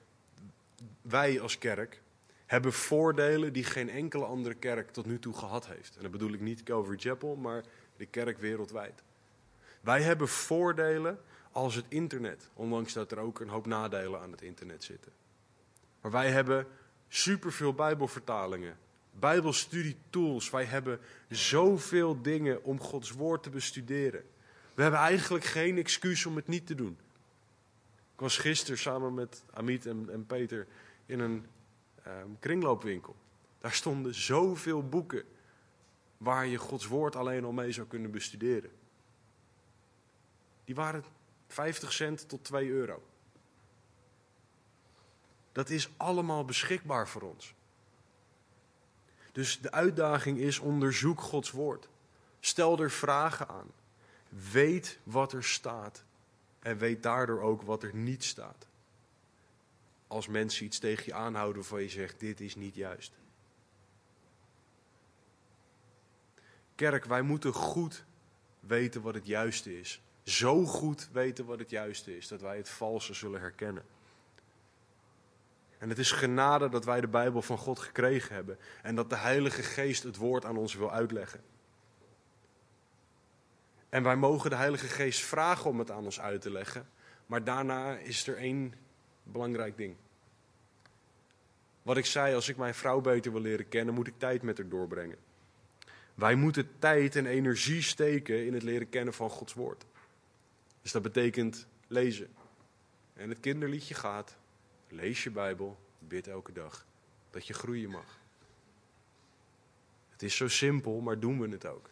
wij 1.02 1.40
als 1.42 1.58
kerk, 1.58 2.02
hebben 2.46 2.74
voordelen 2.74 3.54
die 3.54 3.64
geen 3.64 3.90
enkele 3.90 4.26
andere 4.26 4.56
kerk 4.56 4.92
tot 4.92 5.06
nu 5.06 5.20
toe 5.20 5.34
gehad 5.34 5.68
heeft. 5.68 5.96
En 5.96 6.02
dat 6.02 6.12
bedoel 6.12 6.34
ik 6.34 6.42
niet 6.42 6.64
Calvary 6.64 6.98
Chapel, 6.98 7.36
maar 7.36 7.64
de 7.98 8.06
kerk 8.06 8.38
wereldwijd. 8.38 9.04
Wij 9.82 10.02
hebben 10.02 10.28
voordelen 10.28 11.20
als 11.56 11.76
het 11.76 11.86
internet, 11.88 12.50
ondanks 12.54 12.94
dat 12.94 13.12
er 13.12 13.18
ook 13.18 13.40
een 13.40 13.50
hoop 13.50 13.66
nadelen 13.66 14.22
aan 14.22 14.32
het 14.32 14.42
internet 14.42 14.84
zitten. 14.84 15.12
Maar 16.02 16.12
wij 16.12 16.32
hebben 16.32 16.68
superveel 17.08 17.74
Bijbelvertalingen, 17.74 18.78
Bijbelstudietools. 19.12 20.50
Wij 20.50 20.66
hebben 20.66 21.00
zoveel 21.30 22.22
dingen 22.22 22.64
om 22.64 22.80
Gods 22.80 23.12
woord 23.12 23.44
te 23.44 23.50
bestuderen. 23.50 24.24
We 24.74 24.82
hebben 24.82 25.00
eigenlijk 25.00 25.44
geen 25.44 25.78
excuus 25.78 26.26
om 26.26 26.36
het 26.36 26.48
niet 26.48 26.68
te 26.68 26.76
doen. 26.76 26.98
Ik 28.14 28.20
was 28.20 28.38
gisteren 28.38 28.78
samen 28.78 29.14
met 29.14 29.44
Amit 29.54 29.86
en, 29.86 30.10
en 30.12 30.26
Peter 30.26 30.68
in 31.06 31.20
een 31.20 31.46
ehm, 32.04 32.30
kringloopwinkel. 32.40 33.16
Daar 33.60 33.74
stonden 33.74 34.16
zoveel 34.16 34.88
boeken 34.88 35.24
waar 36.18 36.48
je 36.48 36.58
Gods 36.58 36.88
woord 36.88 37.16
alleen 37.16 37.44
al 37.44 37.52
mee 37.52 37.72
zou 37.72 37.88
kunnen 37.88 38.12
bestuderen. 38.12 38.72
Die 40.66 40.76
waren 40.76 41.04
50 41.48 41.94
cent 41.94 42.30
tot 42.30 42.44
2 42.44 42.70
euro. 42.70 43.04
Dat 45.52 45.70
is 45.70 45.90
allemaal 45.98 46.46
beschikbaar 46.46 47.08
voor 47.08 47.22
ons. 47.22 47.54
Dus 49.32 49.62
de 49.62 49.72
uitdaging 49.72 50.38
is: 50.38 50.60
onderzoek 50.60 51.22
Gods 51.22 51.52
woord. 51.52 51.88
Stel 52.40 52.80
er 52.80 52.92
vragen 52.92 53.48
aan. 53.48 53.72
Weet 54.52 55.00
wat 55.04 55.34
er 55.34 55.44
staat. 55.44 56.04
En 56.60 56.78
weet 56.78 57.04
daardoor 57.04 57.42
ook 57.42 57.62
wat 57.62 57.84
er 57.84 57.96
niet 57.96 58.24
staat. 58.24 58.68
Als 60.08 60.28
mensen 60.28 60.66
iets 60.66 60.80
tegen 60.80 61.04
je 61.06 61.14
aanhouden 61.14 61.62
waarvan 61.62 61.82
je 61.82 61.90
zegt: 61.90 62.20
dit 62.20 62.40
is 62.40 62.56
niet 62.56 62.76
juist. 62.76 63.14
Kerk, 66.76 67.06
wij 67.06 67.22
moeten 67.22 67.54
goed 67.54 68.04
weten 68.60 69.02
wat 69.02 69.14
het 69.14 69.28
juiste 69.28 69.80
is 69.80 70.02
zo 70.26 70.66
goed 70.66 71.10
weten 71.12 71.46
wat 71.46 71.60
het 71.60 71.70
juiste 71.70 72.18
is, 72.18 72.28
dat 72.28 72.42
wij 72.42 72.58
het 72.58 72.70
valse 72.70 73.14
zullen 73.14 73.40
herkennen. 73.40 73.84
En 75.78 75.90
het 75.90 75.98
is 75.98 76.12
genade 76.12 76.70
dat 76.70 76.86
wij 76.86 77.02
de 77.02 77.08
Bijbel 77.08 77.42
van 77.42 77.58
God 77.58 77.80
gekregen 77.80 78.36
hebben 78.36 78.58
en 78.82 78.96
dat 78.96 79.10
de 79.10 79.16
Heilige 79.16 79.64
Geest 79.64 80.04
het 80.04 80.18
woord 80.18 80.46
aan 80.46 80.58
ons 80.58 80.74
wil 80.74 80.92
uitleggen. 80.92 81.44
En 83.90 84.04
wij 84.04 84.16
mogen 84.16 84.50
de 84.50 84.56
Heilige 84.56 84.88
Geest 84.88 85.22
vragen 85.22 85.70
om 85.70 85.80
het 85.80 85.92
aan 85.92 86.04
ons 86.04 86.20
uit 86.20 86.42
te 86.42 86.52
leggen, 86.52 86.90
maar 87.26 87.44
daarna 87.44 87.98
is 87.98 88.28
er 88.28 88.38
één 88.38 88.74
belangrijk 89.24 89.78
ding. 89.78 89.96
Wat 91.82 91.98
ik 91.98 92.06
zei, 92.06 92.36
als 92.36 92.50
ik 92.50 92.58
mijn 92.58 92.76
vrouw 92.76 93.02
beter 93.02 93.32
wil 93.32 93.42
leren 93.42 93.68
kennen, 93.68 93.94
moet 93.94 94.08
ik 94.08 94.18
tijd 94.18 94.42
met 94.42 94.58
haar 94.58 94.70
doorbrengen. 94.70 95.18
Wij 96.14 96.36
moeten 96.36 96.70
tijd 96.80 97.16
en 97.16 97.26
energie 97.26 97.82
steken 97.82 98.46
in 98.46 98.54
het 98.54 98.64
leren 98.64 98.90
kennen 98.90 99.14
van 99.14 99.30
Gods 99.30 99.54
woord. 99.54 99.86
Dus 100.86 100.94
dat 100.94 101.04
betekent 101.04 101.68
lezen. 101.88 102.30
En 103.14 103.30
het 103.30 103.40
kinderliedje 103.40 103.94
gaat, 103.94 104.38
lees 104.88 105.24
je 105.24 105.32
Bijbel, 105.32 105.78
bid 106.00 106.28
elke 106.28 106.52
dag, 106.52 106.86
dat 107.30 107.48
je 107.48 107.54
groeien 107.54 107.90
mag. 107.90 108.20
Het 110.10 110.24
is 110.24 110.36
zo 110.36 110.48
simpel, 110.48 111.00
maar 111.00 111.20
doen 111.20 111.40
we 111.40 111.50
het 111.50 111.66
ook? 111.66 111.90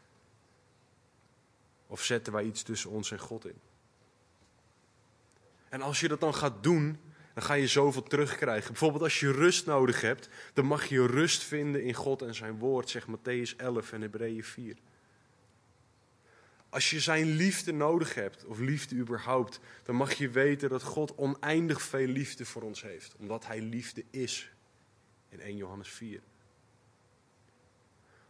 Of 1.88 2.04
zetten 2.04 2.34
wij 2.34 2.44
iets 2.44 2.64
tussen 2.64 2.90
ons 2.90 3.12
en 3.12 3.20
God 3.20 3.46
in? 3.46 3.60
En 5.70 5.82
als 5.82 6.00
je 6.00 6.08
dat 6.08 6.20
dan 6.20 6.36
gaat 6.36 6.64
doen, 6.64 7.00
dan 7.34 7.44
ga 7.44 7.54
je 7.54 7.68
zoveel 7.68 8.04
terugkrijgen. 8.04 8.68
Bijvoorbeeld 8.68 9.04
als 9.04 9.20
je 9.20 9.32
rust 9.32 9.66
nodig 9.66 10.02
hebt, 10.02 10.30
dan 10.54 10.66
mag 10.66 10.86
je 10.86 11.06
rust 11.06 11.44
vinden 11.44 11.84
in 11.84 11.94
God 11.94 12.22
en 12.22 12.36
zijn 12.36 12.58
woord, 12.58 12.90
zegt 12.90 13.08
Matthäus 13.08 13.56
11 13.58 13.92
en 13.92 14.02
Hebreeën 14.02 14.44
4. 14.44 14.78
Als 16.74 16.90
je 16.90 17.00
zijn 17.00 17.26
liefde 17.26 17.72
nodig 17.72 18.14
hebt, 18.16 18.46
of 18.46 18.60
liefde 18.60 18.96
überhaupt, 18.96 19.60
dan 19.84 19.96
mag 19.96 20.14
je 20.14 20.30
weten 20.30 20.70
dat 20.70 20.84
God 20.84 21.16
oneindig 21.16 21.82
veel 21.82 22.08
liefde 22.08 22.46
voor 22.46 22.62
ons 22.62 22.82
heeft, 22.82 23.16
omdat 23.16 23.46
hij 23.46 23.62
liefde 23.62 24.04
is. 24.10 24.52
In 25.30 25.40
1 25.40 25.58
Johannes 25.58 25.90
4. 25.90 26.22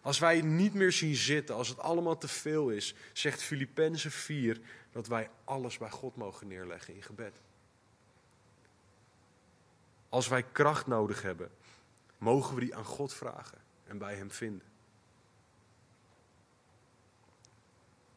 Als 0.02 0.20
wij 0.20 0.36
het 0.36 0.46
niet 0.46 0.74
meer 0.74 0.92
zien 0.92 1.16
zitten, 1.16 1.56
als 1.56 1.68
het 1.68 1.80
allemaal 1.80 2.18
te 2.18 2.28
veel 2.28 2.70
is, 2.70 2.96
zegt 3.14 3.44
Filippenzen 3.44 4.12
4 4.12 4.60
dat 4.92 5.08
wij 5.08 5.30
alles 5.44 5.78
bij 5.78 5.90
God 5.90 6.16
mogen 6.16 6.48
neerleggen 6.48 6.94
in 6.94 7.04
gebed. 7.04 7.42
Als 10.10 10.28
wij 10.28 10.44
kracht 10.44 10.88
nodig 10.88 11.22
hebben, 11.22 11.52
mogen 12.18 12.56
we 12.56 12.62
die 12.62 12.76
aan 12.76 12.86
God 12.86 13.14
vragen 13.14 13.58
en 13.84 13.98
bij 13.98 14.16
Hem 14.16 14.32
vinden. 14.32 14.73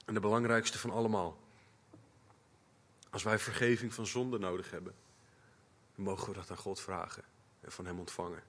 En 0.06 0.14
de 0.14 0.20
belangrijkste 0.20 0.78
van 0.78 0.90
allemaal. 0.90 1.38
Als 3.10 3.22
wij 3.22 3.38
vergeving 3.38 3.94
van 3.94 4.06
zonde 4.06 4.38
nodig 4.38 4.70
hebben, 4.70 4.94
dan 5.94 6.04
mogen 6.04 6.28
we 6.28 6.34
dat 6.34 6.50
aan 6.50 6.56
God 6.56 6.80
vragen 6.80 7.24
en 7.60 7.72
van 7.72 7.86
Hem 7.86 7.98
ontvangen. 7.98 8.42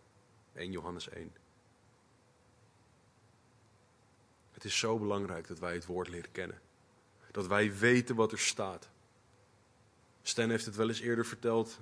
1 0.53 0.71
Johannes 0.71 1.09
1. 1.09 1.35
Het 4.51 4.63
is 4.63 4.77
zo 4.77 4.99
belangrijk 4.99 5.47
dat 5.47 5.59
wij 5.59 5.73
het 5.73 5.85
woord 5.85 6.07
leren 6.07 6.31
kennen. 6.31 6.61
Dat 7.31 7.47
wij 7.47 7.77
weten 7.77 8.15
wat 8.15 8.31
er 8.31 8.39
staat. 8.39 8.89
Stan 10.21 10.49
heeft 10.49 10.65
het 10.65 10.75
wel 10.75 10.87
eens 10.87 10.99
eerder 10.99 11.25
verteld. 11.25 11.79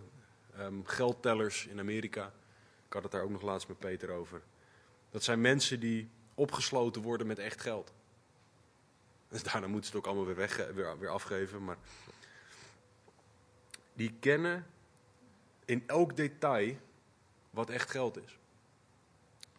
Um, 0.60 0.86
geldtellers 0.86 1.66
in 1.66 1.80
Amerika. 1.80 2.34
Ik 2.88 2.94
had 2.94 3.04
het 3.04 3.12
daar 3.12 3.24
ook 3.24 3.30
nog 3.30 3.42
laatst 3.42 3.68
met 3.68 3.80
Peter 3.80 4.10
over. 4.10 4.42
Dat 5.12 5.24
zijn 5.24 5.42
mensen 5.42 5.80
die 5.80 6.10
opgesloten 6.34 7.02
worden 7.02 7.28
met 7.28 7.40
echt 7.40 7.62
geld. 7.62 7.94
Dus 9.30 9.44
daarna 9.52 9.68
moeten 9.68 9.90
ze 9.90 9.98
het 9.98 10.06
ook 10.06 10.12
allemaal 10.12 10.26
weer, 10.26 10.48
weg, 10.48 10.74
weer, 10.74 11.00
weer 11.00 11.10
afgeven. 11.10 11.64
Maar 11.64 11.78
die 13.94 14.14
kennen 14.20 14.66
in 15.66 15.84
elk 15.88 16.16
detail 16.16 16.78
wat 17.50 17.70
echt 17.70 17.90
geld 17.90 18.18
is. 18.18 18.40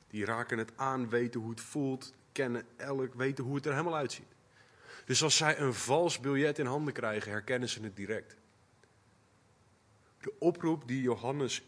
Die 0.08 0.24
raken 0.24 0.58
het 0.58 0.72
aan, 0.76 1.08
weten 1.08 1.40
hoe 1.40 1.50
het 1.50 1.60
voelt, 1.60 2.12
kennen 2.32 2.66
elk, 2.76 3.14
weten 3.14 3.44
hoe 3.44 3.54
het 3.54 3.66
er 3.66 3.72
helemaal 3.72 3.96
uitziet. 3.96 4.34
Dus 5.04 5.22
als 5.22 5.36
zij 5.36 5.58
een 5.58 5.74
vals 5.74 6.20
biljet 6.20 6.58
in 6.58 6.66
handen 6.66 6.94
krijgen, 6.94 7.30
herkennen 7.30 7.68
ze 7.68 7.82
het 7.82 7.96
direct. 7.96 8.36
De 10.20 10.32
oproep 10.38 10.88
die 10.88 11.00
Johannes 11.02 11.62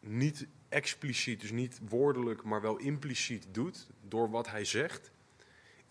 niet 0.00 0.46
expliciet, 0.68 1.40
dus 1.40 1.50
niet 1.50 1.80
woordelijk, 1.88 2.42
maar 2.42 2.60
wel 2.60 2.76
impliciet 2.76 3.46
doet 3.50 3.86
door 4.00 4.30
wat 4.30 4.50
hij 4.50 4.64
zegt, 4.64 5.10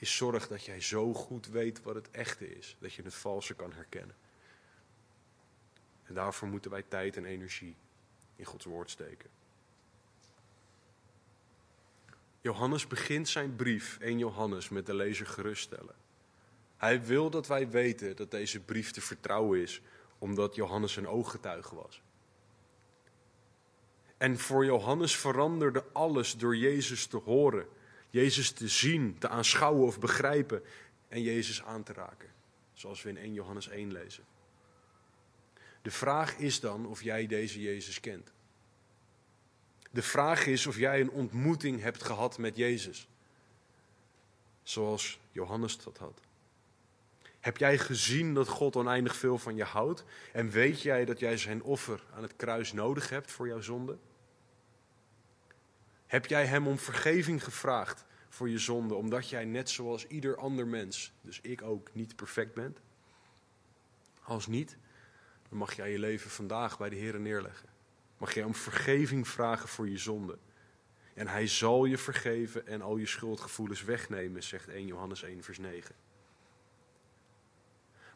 is 0.04 0.16
zorg 0.16 0.48
dat 0.48 0.66
jij 0.66 0.82
zo 0.82 1.14
goed 1.14 1.48
weet 1.48 1.84
wat 1.84 1.96
het 1.96 2.12
echte 2.12 2.58
is, 2.58 2.76
dat 2.80 2.94
je 2.94 3.02
het 3.02 3.14
valse 3.14 3.54
kan 3.54 3.74
herkennen. 3.74 4.16
En 6.04 6.14
daarvoor 6.14 6.48
moeten 6.48 6.72
wij 6.72 6.84
tijd 6.88 7.18
en 7.18 7.26
energie 7.26 7.76
in 8.36 8.46
Gods 8.46 8.66
woord 8.66 8.90
steken. 8.90 9.30
Johannes 12.42 12.88
begint 12.88 13.30
zijn 13.30 13.56
brief, 13.56 13.98
1 14.00 14.18
Johannes, 14.18 14.70
met 14.70 14.86
de 14.86 14.94
lezer 14.94 15.28
geruststellen. 15.28 15.96
Hij 16.78 17.04
wil 17.04 17.30
dat 17.30 17.48
wij 17.48 17.70
weten 17.70 18.16
dat 18.16 18.32
deze 18.32 18.60
brief 18.60 18.92
te 18.92 19.02
vertrouwen 19.02 19.62
is, 19.62 19.82
omdat 20.18 20.56
Johannes 20.56 20.96
een 20.96 21.08
ooggetuige 21.08 21.76
was. 21.76 22.02
En 24.18 24.40
voor 24.40 24.66
Johannes 24.66 25.18
veranderde 25.18 25.86
alles 25.92 26.38
door 26.38 26.56
Jezus 26.56 27.06
te 27.06 27.18
horen, 27.18 27.68
Jezus 28.14 28.52
te 28.52 28.68
zien, 28.68 29.18
te 29.20 29.28
aanschouwen 29.28 29.86
of 29.86 30.00
begrijpen 30.00 30.64
en 31.08 31.22
Jezus 31.22 31.64
aan 31.64 31.84
te 31.84 31.94
raken. 31.94 32.30
Zoals 32.74 33.02
we 33.02 33.10
in 33.10 33.18
1 33.18 33.34
Johannes 33.34 33.68
1 33.68 33.92
lezen. 33.92 34.24
De 35.82 35.92
vraag 35.92 36.38
is 36.38 36.60
dan 36.60 36.86
of 36.86 37.02
jij 37.02 37.28
deze 37.28 37.62
Jezus 37.62 38.00
kent. 38.00 38.32
De 39.92 40.02
vraag 40.02 40.46
is 40.46 40.68
of 40.68 40.78
jij 40.78 41.02
een 41.02 41.10
ontmoeting 41.10 41.82
hebt 41.82 42.04
gehad 42.04 42.38
met 42.38 42.56
Jezus. 42.56 43.08
Zoals 44.64 45.20
Johannes 45.32 45.78
dat 45.78 45.98
had. 45.98 46.22
Heb 47.40 47.58
jij 47.58 47.78
gezien 47.78 48.34
dat 48.34 48.48
God 48.48 48.76
oneindig 48.76 49.16
veel 49.16 49.38
van 49.38 49.56
je 49.56 49.64
houdt? 49.64 50.04
En 50.32 50.50
weet 50.50 50.82
jij 50.82 51.06
dat 51.06 51.20
jij 51.20 51.38
zijn 51.38 51.64
offer 51.64 52.04
aan 52.16 52.22
het 52.22 52.36
kruis 52.36 52.74
nodig 52.74 53.10
hebt 53.10 53.32
voor 53.32 53.48
jouw 53.48 53.62
zonde? 53.62 53.98
Heb 56.14 56.26
jij 56.26 56.46
hem 56.46 56.68
om 56.68 56.78
vergeving 56.78 57.44
gevraagd 57.44 58.06
voor 58.30 58.50
je 58.50 58.58
zonde, 58.58 58.94
omdat 58.94 59.30
jij 59.30 59.46
net 59.46 59.70
zoals 59.70 60.08
ieder 60.08 60.38
ander 60.38 60.68
mens, 60.68 61.14
dus 61.22 61.40
ik 61.42 61.62
ook, 61.62 61.90
niet 61.94 62.16
perfect 62.16 62.54
bent? 62.54 62.80
Als 64.24 64.48
niet, 64.48 64.78
dan 65.50 65.58
mag 65.58 65.74
jij 65.74 65.92
je 65.92 66.00
leven 66.00 66.30
vandaag 66.30 66.78
bij 66.78 66.90
de 66.90 66.96
Heer 66.96 67.20
neerleggen. 67.20 67.70
Mag 68.18 68.34
jij 68.34 68.44
om 68.44 68.56
vergeving 68.56 69.28
vragen 69.28 69.70
voor 69.70 69.90
je 69.90 69.98
zonde. 69.98 70.38
En 71.14 71.28
hij 71.28 71.48
zal 71.48 71.86
je 71.86 71.98
vergeven 71.98 72.68
en 72.68 72.82
al 72.82 72.98
je 72.98 73.08
schuldgevoelens 73.08 73.84
wegnemen, 73.84 74.44
zegt 74.44 74.68
1 74.68 74.86
Johannes 74.86 75.24
1, 75.24 75.44
vers 75.44 75.58
9. 75.58 75.96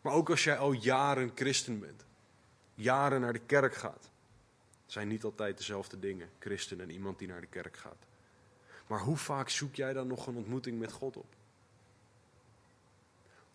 Maar 0.01 0.13
ook 0.13 0.29
als 0.29 0.43
jij 0.43 0.57
al 0.57 0.71
jaren 0.71 1.31
christen 1.35 1.79
bent, 1.79 2.05
jaren 2.75 3.21
naar 3.21 3.33
de 3.33 3.45
kerk 3.45 3.75
gaat, 3.75 4.11
zijn 4.88 5.07
niet 5.07 5.23
altijd 5.23 5.57
dezelfde 5.57 5.99
dingen, 5.99 6.29
christen 6.39 6.81
en 6.81 6.89
iemand 6.89 7.19
die 7.19 7.27
naar 7.27 7.41
de 7.41 7.47
kerk 7.47 7.77
gaat. 7.77 8.05
Maar 8.88 8.99
hoe 8.99 9.17
vaak 9.17 9.49
zoek 9.49 9.75
jij 9.75 9.93
dan 9.93 10.07
nog 10.07 10.27
een 10.27 10.35
ontmoeting 10.35 10.79
met 10.79 10.91
God 10.91 11.17
op? 11.17 11.35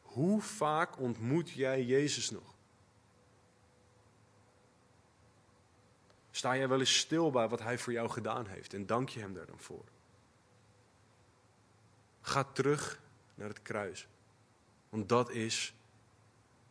Hoe 0.02 0.40
vaak 0.40 0.98
ontmoet 0.98 1.50
jij 1.50 1.84
Jezus 1.84 2.30
nog? 2.30 2.54
Sta 6.30 6.56
jij 6.56 6.68
wel 6.68 6.78
eens 6.78 6.98
stil 6.98 7.30
bij 7.30 7.48
wat 7.48 7.60
Hij 7.60 7.78
voor 7.78 7.92
jou 7.92 8.08
gedaan 8.08 8.46
heeft 8.46 8.74
en 8.74 8.86
dank 8.86 9.08
je 9.08 9.20
Hem 9.20 9.34
daar 9.34 9.46
dan 9.46 9.58
voor? 9.58 9.84
Ga 12.20 12.44
terug 12.44 13.00
naar 13.34 13.48
het 13.48 13.62
kruis, 13.62 14.08
want 14.88 15.08
dat 15.08 15.30
is 15.30 15.74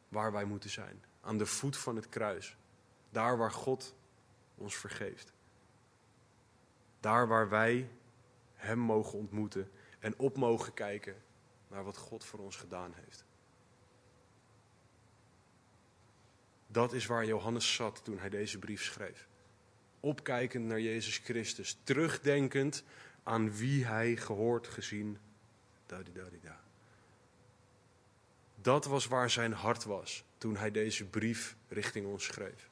waar 0.08 0.32
wij 0.32 0.46
moeten 0.46 0.70
zijn. 0.70 1.04
Aan 1.22 1.38
de 1.38 1.46
voet 1.46 1.78
van 1.78 1.96
het 1.96 2.10
kruis. 2.10 2.56
Daar 3.10 3.38
waar 3.38 3.52
God 3.52 3.96
ons 4.62 4.76
vergeeft. 4.76 5.34
Daar 7.00 7.28
waar 7.28 7.50
wij 7.50 7.90
Hem 8.54 8.80
mogen 8.80 9.18
ontmoeten 9.18 9.72
en 10.00 10.18
op 10.18 10.38
mogen 10.38 10.74
kijken 10.74 11.16
naar 11.68 11.84
wat 11.84 11.98
God 11.98 12.26
voor 12.26 12.40
ons 12.40 12.56
gedaan 12.56 12.94
heeft. 12.94 13.26
Dat 16.68 16.94
is 16.94 17.06
waar 17.06 17.26
Johannes 17.26 17.76
zat 17.76 18.04
toen 18.04 18.20
hij 18.20 18.30
deze 18.30 18.60
brief 18.60 18.84
schreef. 18.84 19.28
Opkijkend 20.00 20.66
naar 20.66 20.80
Jezus 20.80 21.18
Christus, 21.18 21.78
terugdenkend 21.84 22.84
aan 23.24 23.56
wie 23.56 23.86
hij 23.86 24.16
gehoord, 24.16 24.68
gezien. 24.68 25.18
Da, 25.86 26.02
da, 26.14 26.24
da, 26.42 26.60
dat 28.62 28.86
was 28.86 29.06
waar 29.06 29.30
zijn 29.30 29.54
hart 29.54 29.84
was 29.84 30.24
toen 30.38 30.56
hij 30.56 30.72
deze 30.72 31.06
brief 31.06 31.56
richting 31.68 32.06
ons 32.06 32.24
schreef. 32.24 32.71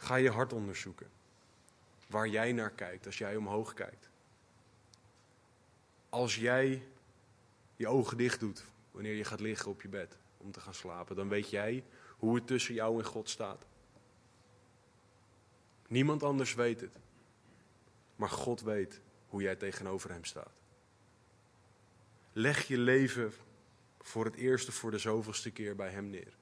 Ga 0.00 0.14
je 0.14 0.30
hart 0.30 0.52
onderzoeken. 0.52 1.10
Waar 2.06 2.28
jij 2.28 2.52
naar 2.52 2.70
kijkt 2.70 3.06
als 3.06 3.18
jij 3.18 3.36
omhoog 3.36 3.74
kijkt. 3.74 4.10
Als 6.08 6.36
jij 6.36 6.82
je 7.76 7.88
ogen 7.88 8.16
dicht 8.16 8.40
doet 8.40 8.64
wanneer 8.90 9.14
je 9.14 9.24
gaat 9.24 9.40
liggen 9.40 9.70
op 9.70 9.82
je 9.82 9.88
bed 9.88 10.16
om 10.36 10.52
te 10.52 10.60
gaan 10.60 10.74
slapen, 10.74 11.16
dan 11.16 11.28
weet 11.28 11.50
jij 11.50 11.84
hoe 12.18 12.34
het 12.34 12.46
tussen 12.46 12.74
jou 12.74 12.98
en 12.98 13.04
God 13.04 13.28
staat. 13.28 13.66
Niemand 15.88 16.22
anders 16.22 16.54
weet 16.54 16.80
het. 16.80 16.96
Maar 18.16 18.30
God 18.30 18.60
weet 18.60 19.00
hoe 19.28 19.42
jij 19.42 19.56
tegenover 19.56 20.10
Hem 20.10 20.24
staat. 20.24 20.52
Leg 22.32 22.66
je 22.66 22.78
leven 22.78 23.32
voor 23.98 24.24
het 24.24 24.34
eerste, 24.34 24.72
voor 24.72 24.90
de 24.90 24.98
zoveelste 24.98 25.50
keer 25.50 25.76
bij 25.76 25.90
Hem 25.90 26.10
neer. 26.10 26.38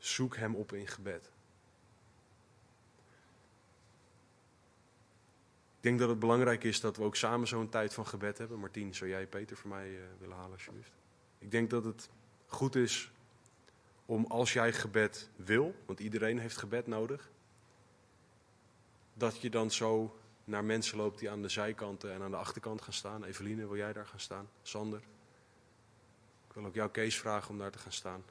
Zoek 0.00 0.36
Hem 0.36 0.54
op 0.54 0.72
in 0.72 0.86
gebed. 0.86 1.30
Ik 5.76 5.86
denk 5.86 5.98
dat 5.98 6.08
het 6.08 6.18
belangrijk 6.18 6.64
is 6.64 6.80
dat 6.80 6.96
we 6.96 7.02
ook 7.02 7.16
samen 7.16 7.48
zo'n 7.48 7.68
tijd 7.68 7.94
van 7.94 8.06
gebed 8.06 8.38
hebben. 8.38 8.58
Martien, 8.58 8.94
zou 8.94 9.10
jij 9.10 9.26
Peter 9.26 9.56
voor 9.56 9.70
mij 9.70 9.90
uh, 9.90 10.00
willen 10.18 10.36
halen, 10.36 10.52
alsjeblieft? 10.52 10.92
Ik 11.38 11.50
denk 11.50 11.70
dat 11.70 11.84
het 11.84 12.10
goed 12.46 12.74
is 12.74 13.12
om 14.06 14.24
als 14.26 14.52
jij 14.52 14.72
gebed 14.72 15.28
wil, 15.36 15.74
want 15.86 16.00
iedereen 16.00 16.38
heeft 16.38 16.56
gebed 16.56 16.86
nodig, 16.86 17.30
dat 19.14 19.40
je 19.40 19.50
dan 19.50 19.70
zo 19.70 20.18
naar 20.44 20.64
mensen 20.64 20.96
loopt 20.96 21.18
die 21.18 21.30
aan 21.30 21.42
de 21.42 21.48
zijkanten 21.48 22.12
en 22.12 22.22
aan 22.22 22.30
de 22.30 22.36
achterkant 22.36 22.82
gaan 22.82 22.92
staan. 22.92 23.24
Eveline, 23.24 23.66
wil 23.66 23.76
jij 23.76 23.92
daar 23.92 24.06
gaan 24.06 24.20
staan? 24.20 24.48
Sander? 24.62 25.00
Ik 26.48 26.52
wil 26.52 26.64
ook 26.64 26.74
jou 26.74 26.90
Kees 26.90 27.18
vragen 27.18 27.50
om 27.50 27.58
daar 27.58 27.70
te 27.70 27.78
gaan 27.78 27.92
staan. 27.92 28.24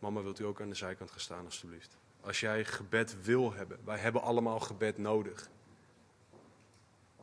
Mama, 0.00 0.22
wilt 0.22 0.38
u 0.38 0.44
ook 0.44 0.60
aan 0.60 0.68
de 0.68 0.74
zijkant 0.74 1.10
gaan 1.10 1.20
staan, 1.20 1.44
alstublieft? 1.44 1.96
Als 2.20 2.40
jij 2.40 2.64
gebed 2.64 3.22
wil 3.22 3.52
hebben, 3.52 3.80
wij 3.84 3.98
hebben 3.98 4.22
allemaal 4.22 4.60
gebed 4.60 4.98
nodig. 4.98 5.50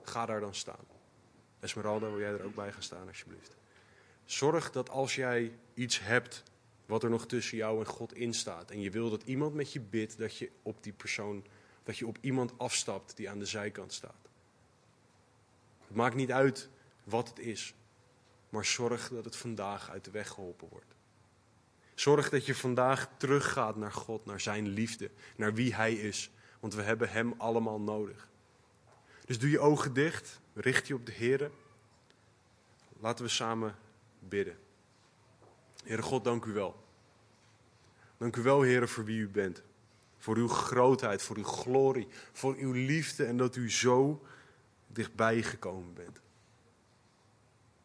Ga 0.01 0.25
daar 0.25 0.39
dan 0.39 0.55
staan. 0.55 0.85
Esmeralda, 1.59 2.09
wil 2.09 2.19
jij 2.19 2.31
er 2.31 2.43
ook 2.43 2.55
bij 2.55 2.71
gaan 2.71 2.83
staan, 2.83 3.07
alsjeblieft? 3.07 3.55
Zorg 4.25 4.71
dat 4.71 4.89
als 4.89 5.15
jij 5.15 5.57
iets 5.73 5.99
hebt 5.99 6.43
wat 6.85 7.03
er 7.03 7.09
nog 7.09 7.25
tussen 7.25 7.57
jou 7.57 7.79
en 7.79 7.85
God 7.85 8.13
instaat, 8.13 8.71
en 8.71 8.81
je 8.81 8.91
wil 8.91 9.09
dat 9.09 9.23
iemand 9.23 9.53
met 9.53 9.73
je 9.73 9.79
bidt, 9.79 10.17
dat 10.17 10.37
je 10.37 10.51
op 10.61 10.83
die 10.83 10.93
persoon 10.93 11.45
dat 11.83 11.97
je 11.97 12.07
op 12.07 12.17
iemand 12.21 12.57
afstapt 12.57 13.17
die 13.17 13.29
aan 13.29 13.39
de 13.39 13.45
zijkant 13.45 13.93
staat. 13.93 14.29
Het 15.87 15.95
maakt 15.95 16.15
niet 16.15 16.31
uit 16.31 16.69
wat 17.03 17.29
het 17.29 17.39
is, 17.39 17.73
maar 18.49 18.65
zorg 18.65 19.09
dat 19.09 19.25
het 19.25 19.35
vandaag 19.35 19.89
uit 19.89 20.05
de 20.05 20.11
weg 20.11 20.29
geholpen 20.29 20.67
wordt. 20.69 20.96
Zorg 21.99 22.29
dat 22.29 22.45
je 22.45 22.55
vandaag 22.55 23.09
teruggaat 23.17 23.75
naar 23.75 23.91
God, 23.91 24.25
naar 24.25 24.39
Zijn 24.39 24.67
liefde, 24.67 25.11
naar 25.35 25.53
wie 25.53 25.75
Hij 25.75 25.93
is, 25.93 26.31
want 26.59 26.73
we 26.73 26.81
hebben 26.81 27.09
Hem 27.09 27.33
allemaal 27.37 27.81
nodig. 27.81 28.27
Dus 29.25 29.39
doe 29.39 29.49
je 29.49 29.59
ogen 29.59 29.93
dicht, 29.93 30.39
richt 30.53 30.87
je 30.87 30.93
op 30.93 31.05
de 31.05 31.11
Heer. 31.11 31.51
Laten 32.99 33.25
we 33.25 33.31
samen 33.31 33.75
bidden. 34.19 34.57
Heere 35.83 36.01
God, 36.01 36.23
dank 36.23 36.45
u 36.45 36.53
wel. 36.53 36.83
Dank 38.17 38.35
u 38.35 38.41
wel, 38.41 38.61
Heere, 38.61 38.87
voor 38.87 39.05
wie 39.05 39.19
u 39.19 39.29
bent. 39.29 39.63
Voor 40.17 40.35
uw 40.37 40.47
grootheid, 40.47 41.21
voor 41.21 41.37
uw 41.37 41.43
glorie, 41.43 42.07
voor 42.31 42.55
uw 42.55 42.71
liefde 42.71 43.25
en 43.25 43.37
dat 43.37 43.55
u 43.55 43.71
zo 43.71 44.25
dichtbij 44.87 45.43
gekomen 45.43 45.93
bent. 45.93 46.19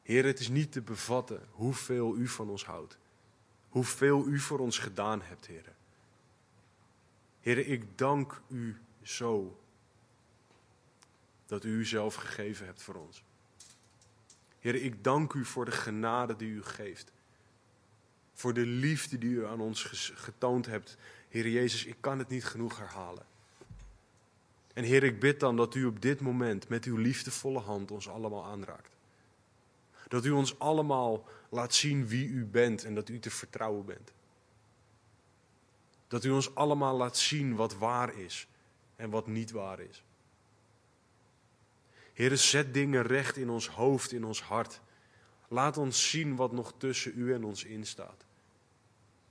Heer, 0.02 0.24
het 0.24 0.40
is 0.40 0.48
niet 0.48 0.72
te 0.72 0.82
bevatten 0.82 1.48
hoeveel 1.50 2.16
u 2.16 2.28
van 2.28 2.50
ons 2.50 2.64
houdt. 2.64 3.00
Hoeveel 3.72 4.26
u 4.26 4.38
voor 4.38 4.58
ons 4.58 4.78
gedaan 4.78 5.22
hebt, 5.22 5.46
Heer. 5.46 5.72
Heer, 7.40 7.58
ik 7.58 7.98
dank 7.98 8.40
u 8.48 8.80
zo 9.02 9.60
dat 11.46 11.64
u 11.64 11.68
uzelf 11.68 12.14
gegeven 12.14 12.66
hebt 12.66 12.82
voor 12.82 12.94
ons. 12.94 13.22
Heer, 14.58 14.74
ik 14.74 15.04
dank 15.04 15.32
u 15.32 15.44
voor 15.44 15.64
de 15.64 15.70
genade 15.70 16.36
die 16.36 16.50
u 16.50 16.62
geeft. 16.62 17.12
Voor 18.34 18.54
de 18.54 18.66
liefde 18.66 19.18
die 19.18 19.30
u 19.30 19.46
aan 19.46 19.60
ons 19.60 20.12
getoond 20.14 20.66
hebt 20.66 20.96
Heer 21.28 21.48
Jezus, 21.48 21.84
ik 21.84 21.96
kan 22.00 22.18
het 22.18 22.28
niet 22.28 22.44
genoeg 22.44 22.78
herhalen. 22.78 23.26
En 24.72 24.84
Heer, 24.84 25.02
ik 25.02 25.20
bid 25.20 25.40
dan 25.40 25.56
dat 25.56 25.74
u 25.74 25.84
op 25.84 26.02
dit 26.02 26.20
moment 26.20 26.68
met 26.68 26.84
uw 26.84 26.96
liefdevolle 26.96 27.58
hand 27.58 27.90
ons 27.90 28.08
allemaal 28.08 28.44
aanraakt. 28.44 28.91
Dat 30.12 30.24
u 30.24 30.30
ons 30.30 30.58
allemaal 30.58 31.28
laat 31.48 31.74
zien 31.74 32.06
wie 32.06 32.28
u 32.28 32.44
bent 32.44 32.84
en 32.84 32.94
dat 32.94 33.08
u 33.08 33.18
te 33.18 33.30
vertrouwen 33.30 33.84
bent. 33.84 34.12
Dat 36.08 36.24
u 36.24 36.30
ons 36.30 36.54
allemaal 36.54 36.96
laat 36.96 37.16
zien 37.16 37.54
wat 37.54 37.74
waar 37.74 38.18
is 38.18 38.48
en 38.96 39.10
wat 39.10 39.26
niet 39.26 39.50
waar 39.50 39.80
is. 39.80 40.04
Heere, 42.12 42.36
zet 42.36 42.74
dingen 42.74 43.02
recht 43.02 43.36
in 43.36 43.50
ons 43.50 43.68
hoofd, 43.68 44.12
in 44.12 44.24
ons 44.24 44.42
hart. 44.42 44.80
Laat 45.48 45.76
ons 45.76 46.10
zien 46.10 46.36
wat 46.36 46.52
nog 46.52 46.74
tussen 46.76 47.12
u 47.16 47.34
en 47.34 47.44
ons 47.44 47.64
instaat. 47.64 48.24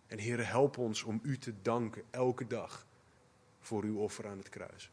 En 0.07 0.19
Heere, 0.19 0.43
help 0.43 0.77
ons 0.77 1.03
om 1.03 1.19
u 1.23 1.38
te 1.38 1.53
danken 1.61 2.03
elke 2.09 2.47
dag 2.47 2.86
voor 3.59 3.84
uw 3.84 3.97
offer 3.97 4.27
aan 4.27 4.38
het 4.38 4.49
kruis. 4.49 4.89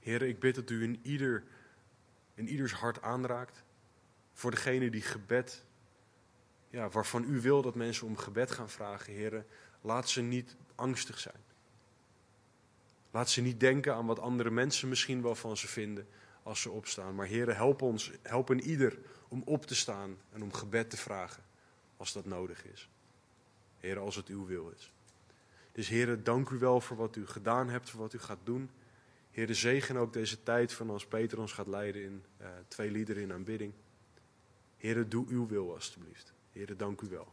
Heere, 0.00 0.28
ik 0.28 0.38
bid 0.38 0.54
dat 0.54 0.70
u 0.70 0.82
in, 0.82 0.98
ieder, 1.02 1.44
in 2.34 2.48
ieders 2.48 2.72
hart 2.72 3.02
aanraakt. 3.02 3.64
Voor 4.32 4.50
degene 4.50 4.90
die 4.90 5.02
gebed, 5.02 5.64
ja, 6.70 6.88
waarvan 6.88 7.24
u 7.24 7.40
wil 7.40 7.62
dat 7.62 7.74
mensen 7.74 8.06
om 8.06 8.16
gebed 8.16 8.50
gaan 8.50 8.70
vragen, 8.70 9.14
Heere, 9.14 9.44
laat 9.80 10.08
ze 10.08 10.22
niet 10.22 10.56
angstig 10.74 11.18
zijn. 11.18 11.42
Laat 13.10 13.30
ze 13.30 13.40
niet 13.40 13.60
denken 13.60 13.94
aan 13.94 14.06
wat 14.06 14.18
andere 14.18 14.50
mensen 14.50 14.88
misschien 14.88 15.22
wel 15.22 15.34
van 15.34 15.56
ze 15.56 15.68
vinden 15.68 16.08
als 16.42 16.60
ze 16.60 16.70
opstaan. 16.70 17.14
Maar 17.14 17.28
Heere, 17.28 17.52
help 17.52 17.82
ons, 17.82 18.12
help 18.22 18.48
een 18.48 18.60
ieder 18.60 18.98
om 19.28 19.42
op 19.44 19.66
te 19.66 19.74
staan 19.74 20.16
en 20.32 20.42
om 20.42 20.52
gebed 20.52 20.90
te 20.90 20.96
vragen 20.96 21.42
als 21.96 22.12
dat 22.12 22.24
nodig 22.24 22.64
is. 22.66 22.88
Heere, 23.76 24.00
als 24.00 24.16
het 24.16 24.28
uw 24.28 24.46
wil 24.46 24.72
is. 24.76 24.92
Dus 25.72 25.88
Heere, 25.88 26.22
dank 26.22 26.48
u 26.48 26.58
wel 26.58 26.80
voor 26.80 26.96
wat 26.96 27.16
u 27.16 27.26
gedaan 27.26 27.68
hebt, 27.68 27.90
voor 27.90 28.00
wat 28.00 28.14
u 28.14 28.18
gaat 28.18 28.38
doen. 28.44 28.70
Heere, 29.34 29.54
zegen 29.54 29.96
ook 29.96 30.12
deze 30.12 30.42
tijd 30.42 30.72
van 30.72 30.90
als 30.90 31.06
Peter 31.06 31.40
ons 31.40 31.52
gaat 31.52 31.66
leiden 31.66 32.02
in 32.02 32.24
uh, 32.40 32.46
twee 32.68 32.90
liederen 32.90 33.22
in 33.22 33.32
aanbidding. 33.32 33.72
Heere, 34.76 35.08
doe 35.08 35.26
uw 35.28 35.46
wil 35.46 35.74
alstublieft. 35.74 36.32
Heere, 36.52 36.76
dank 36.76 37.00
u 37.00 37.08
wel. 37.08 37.32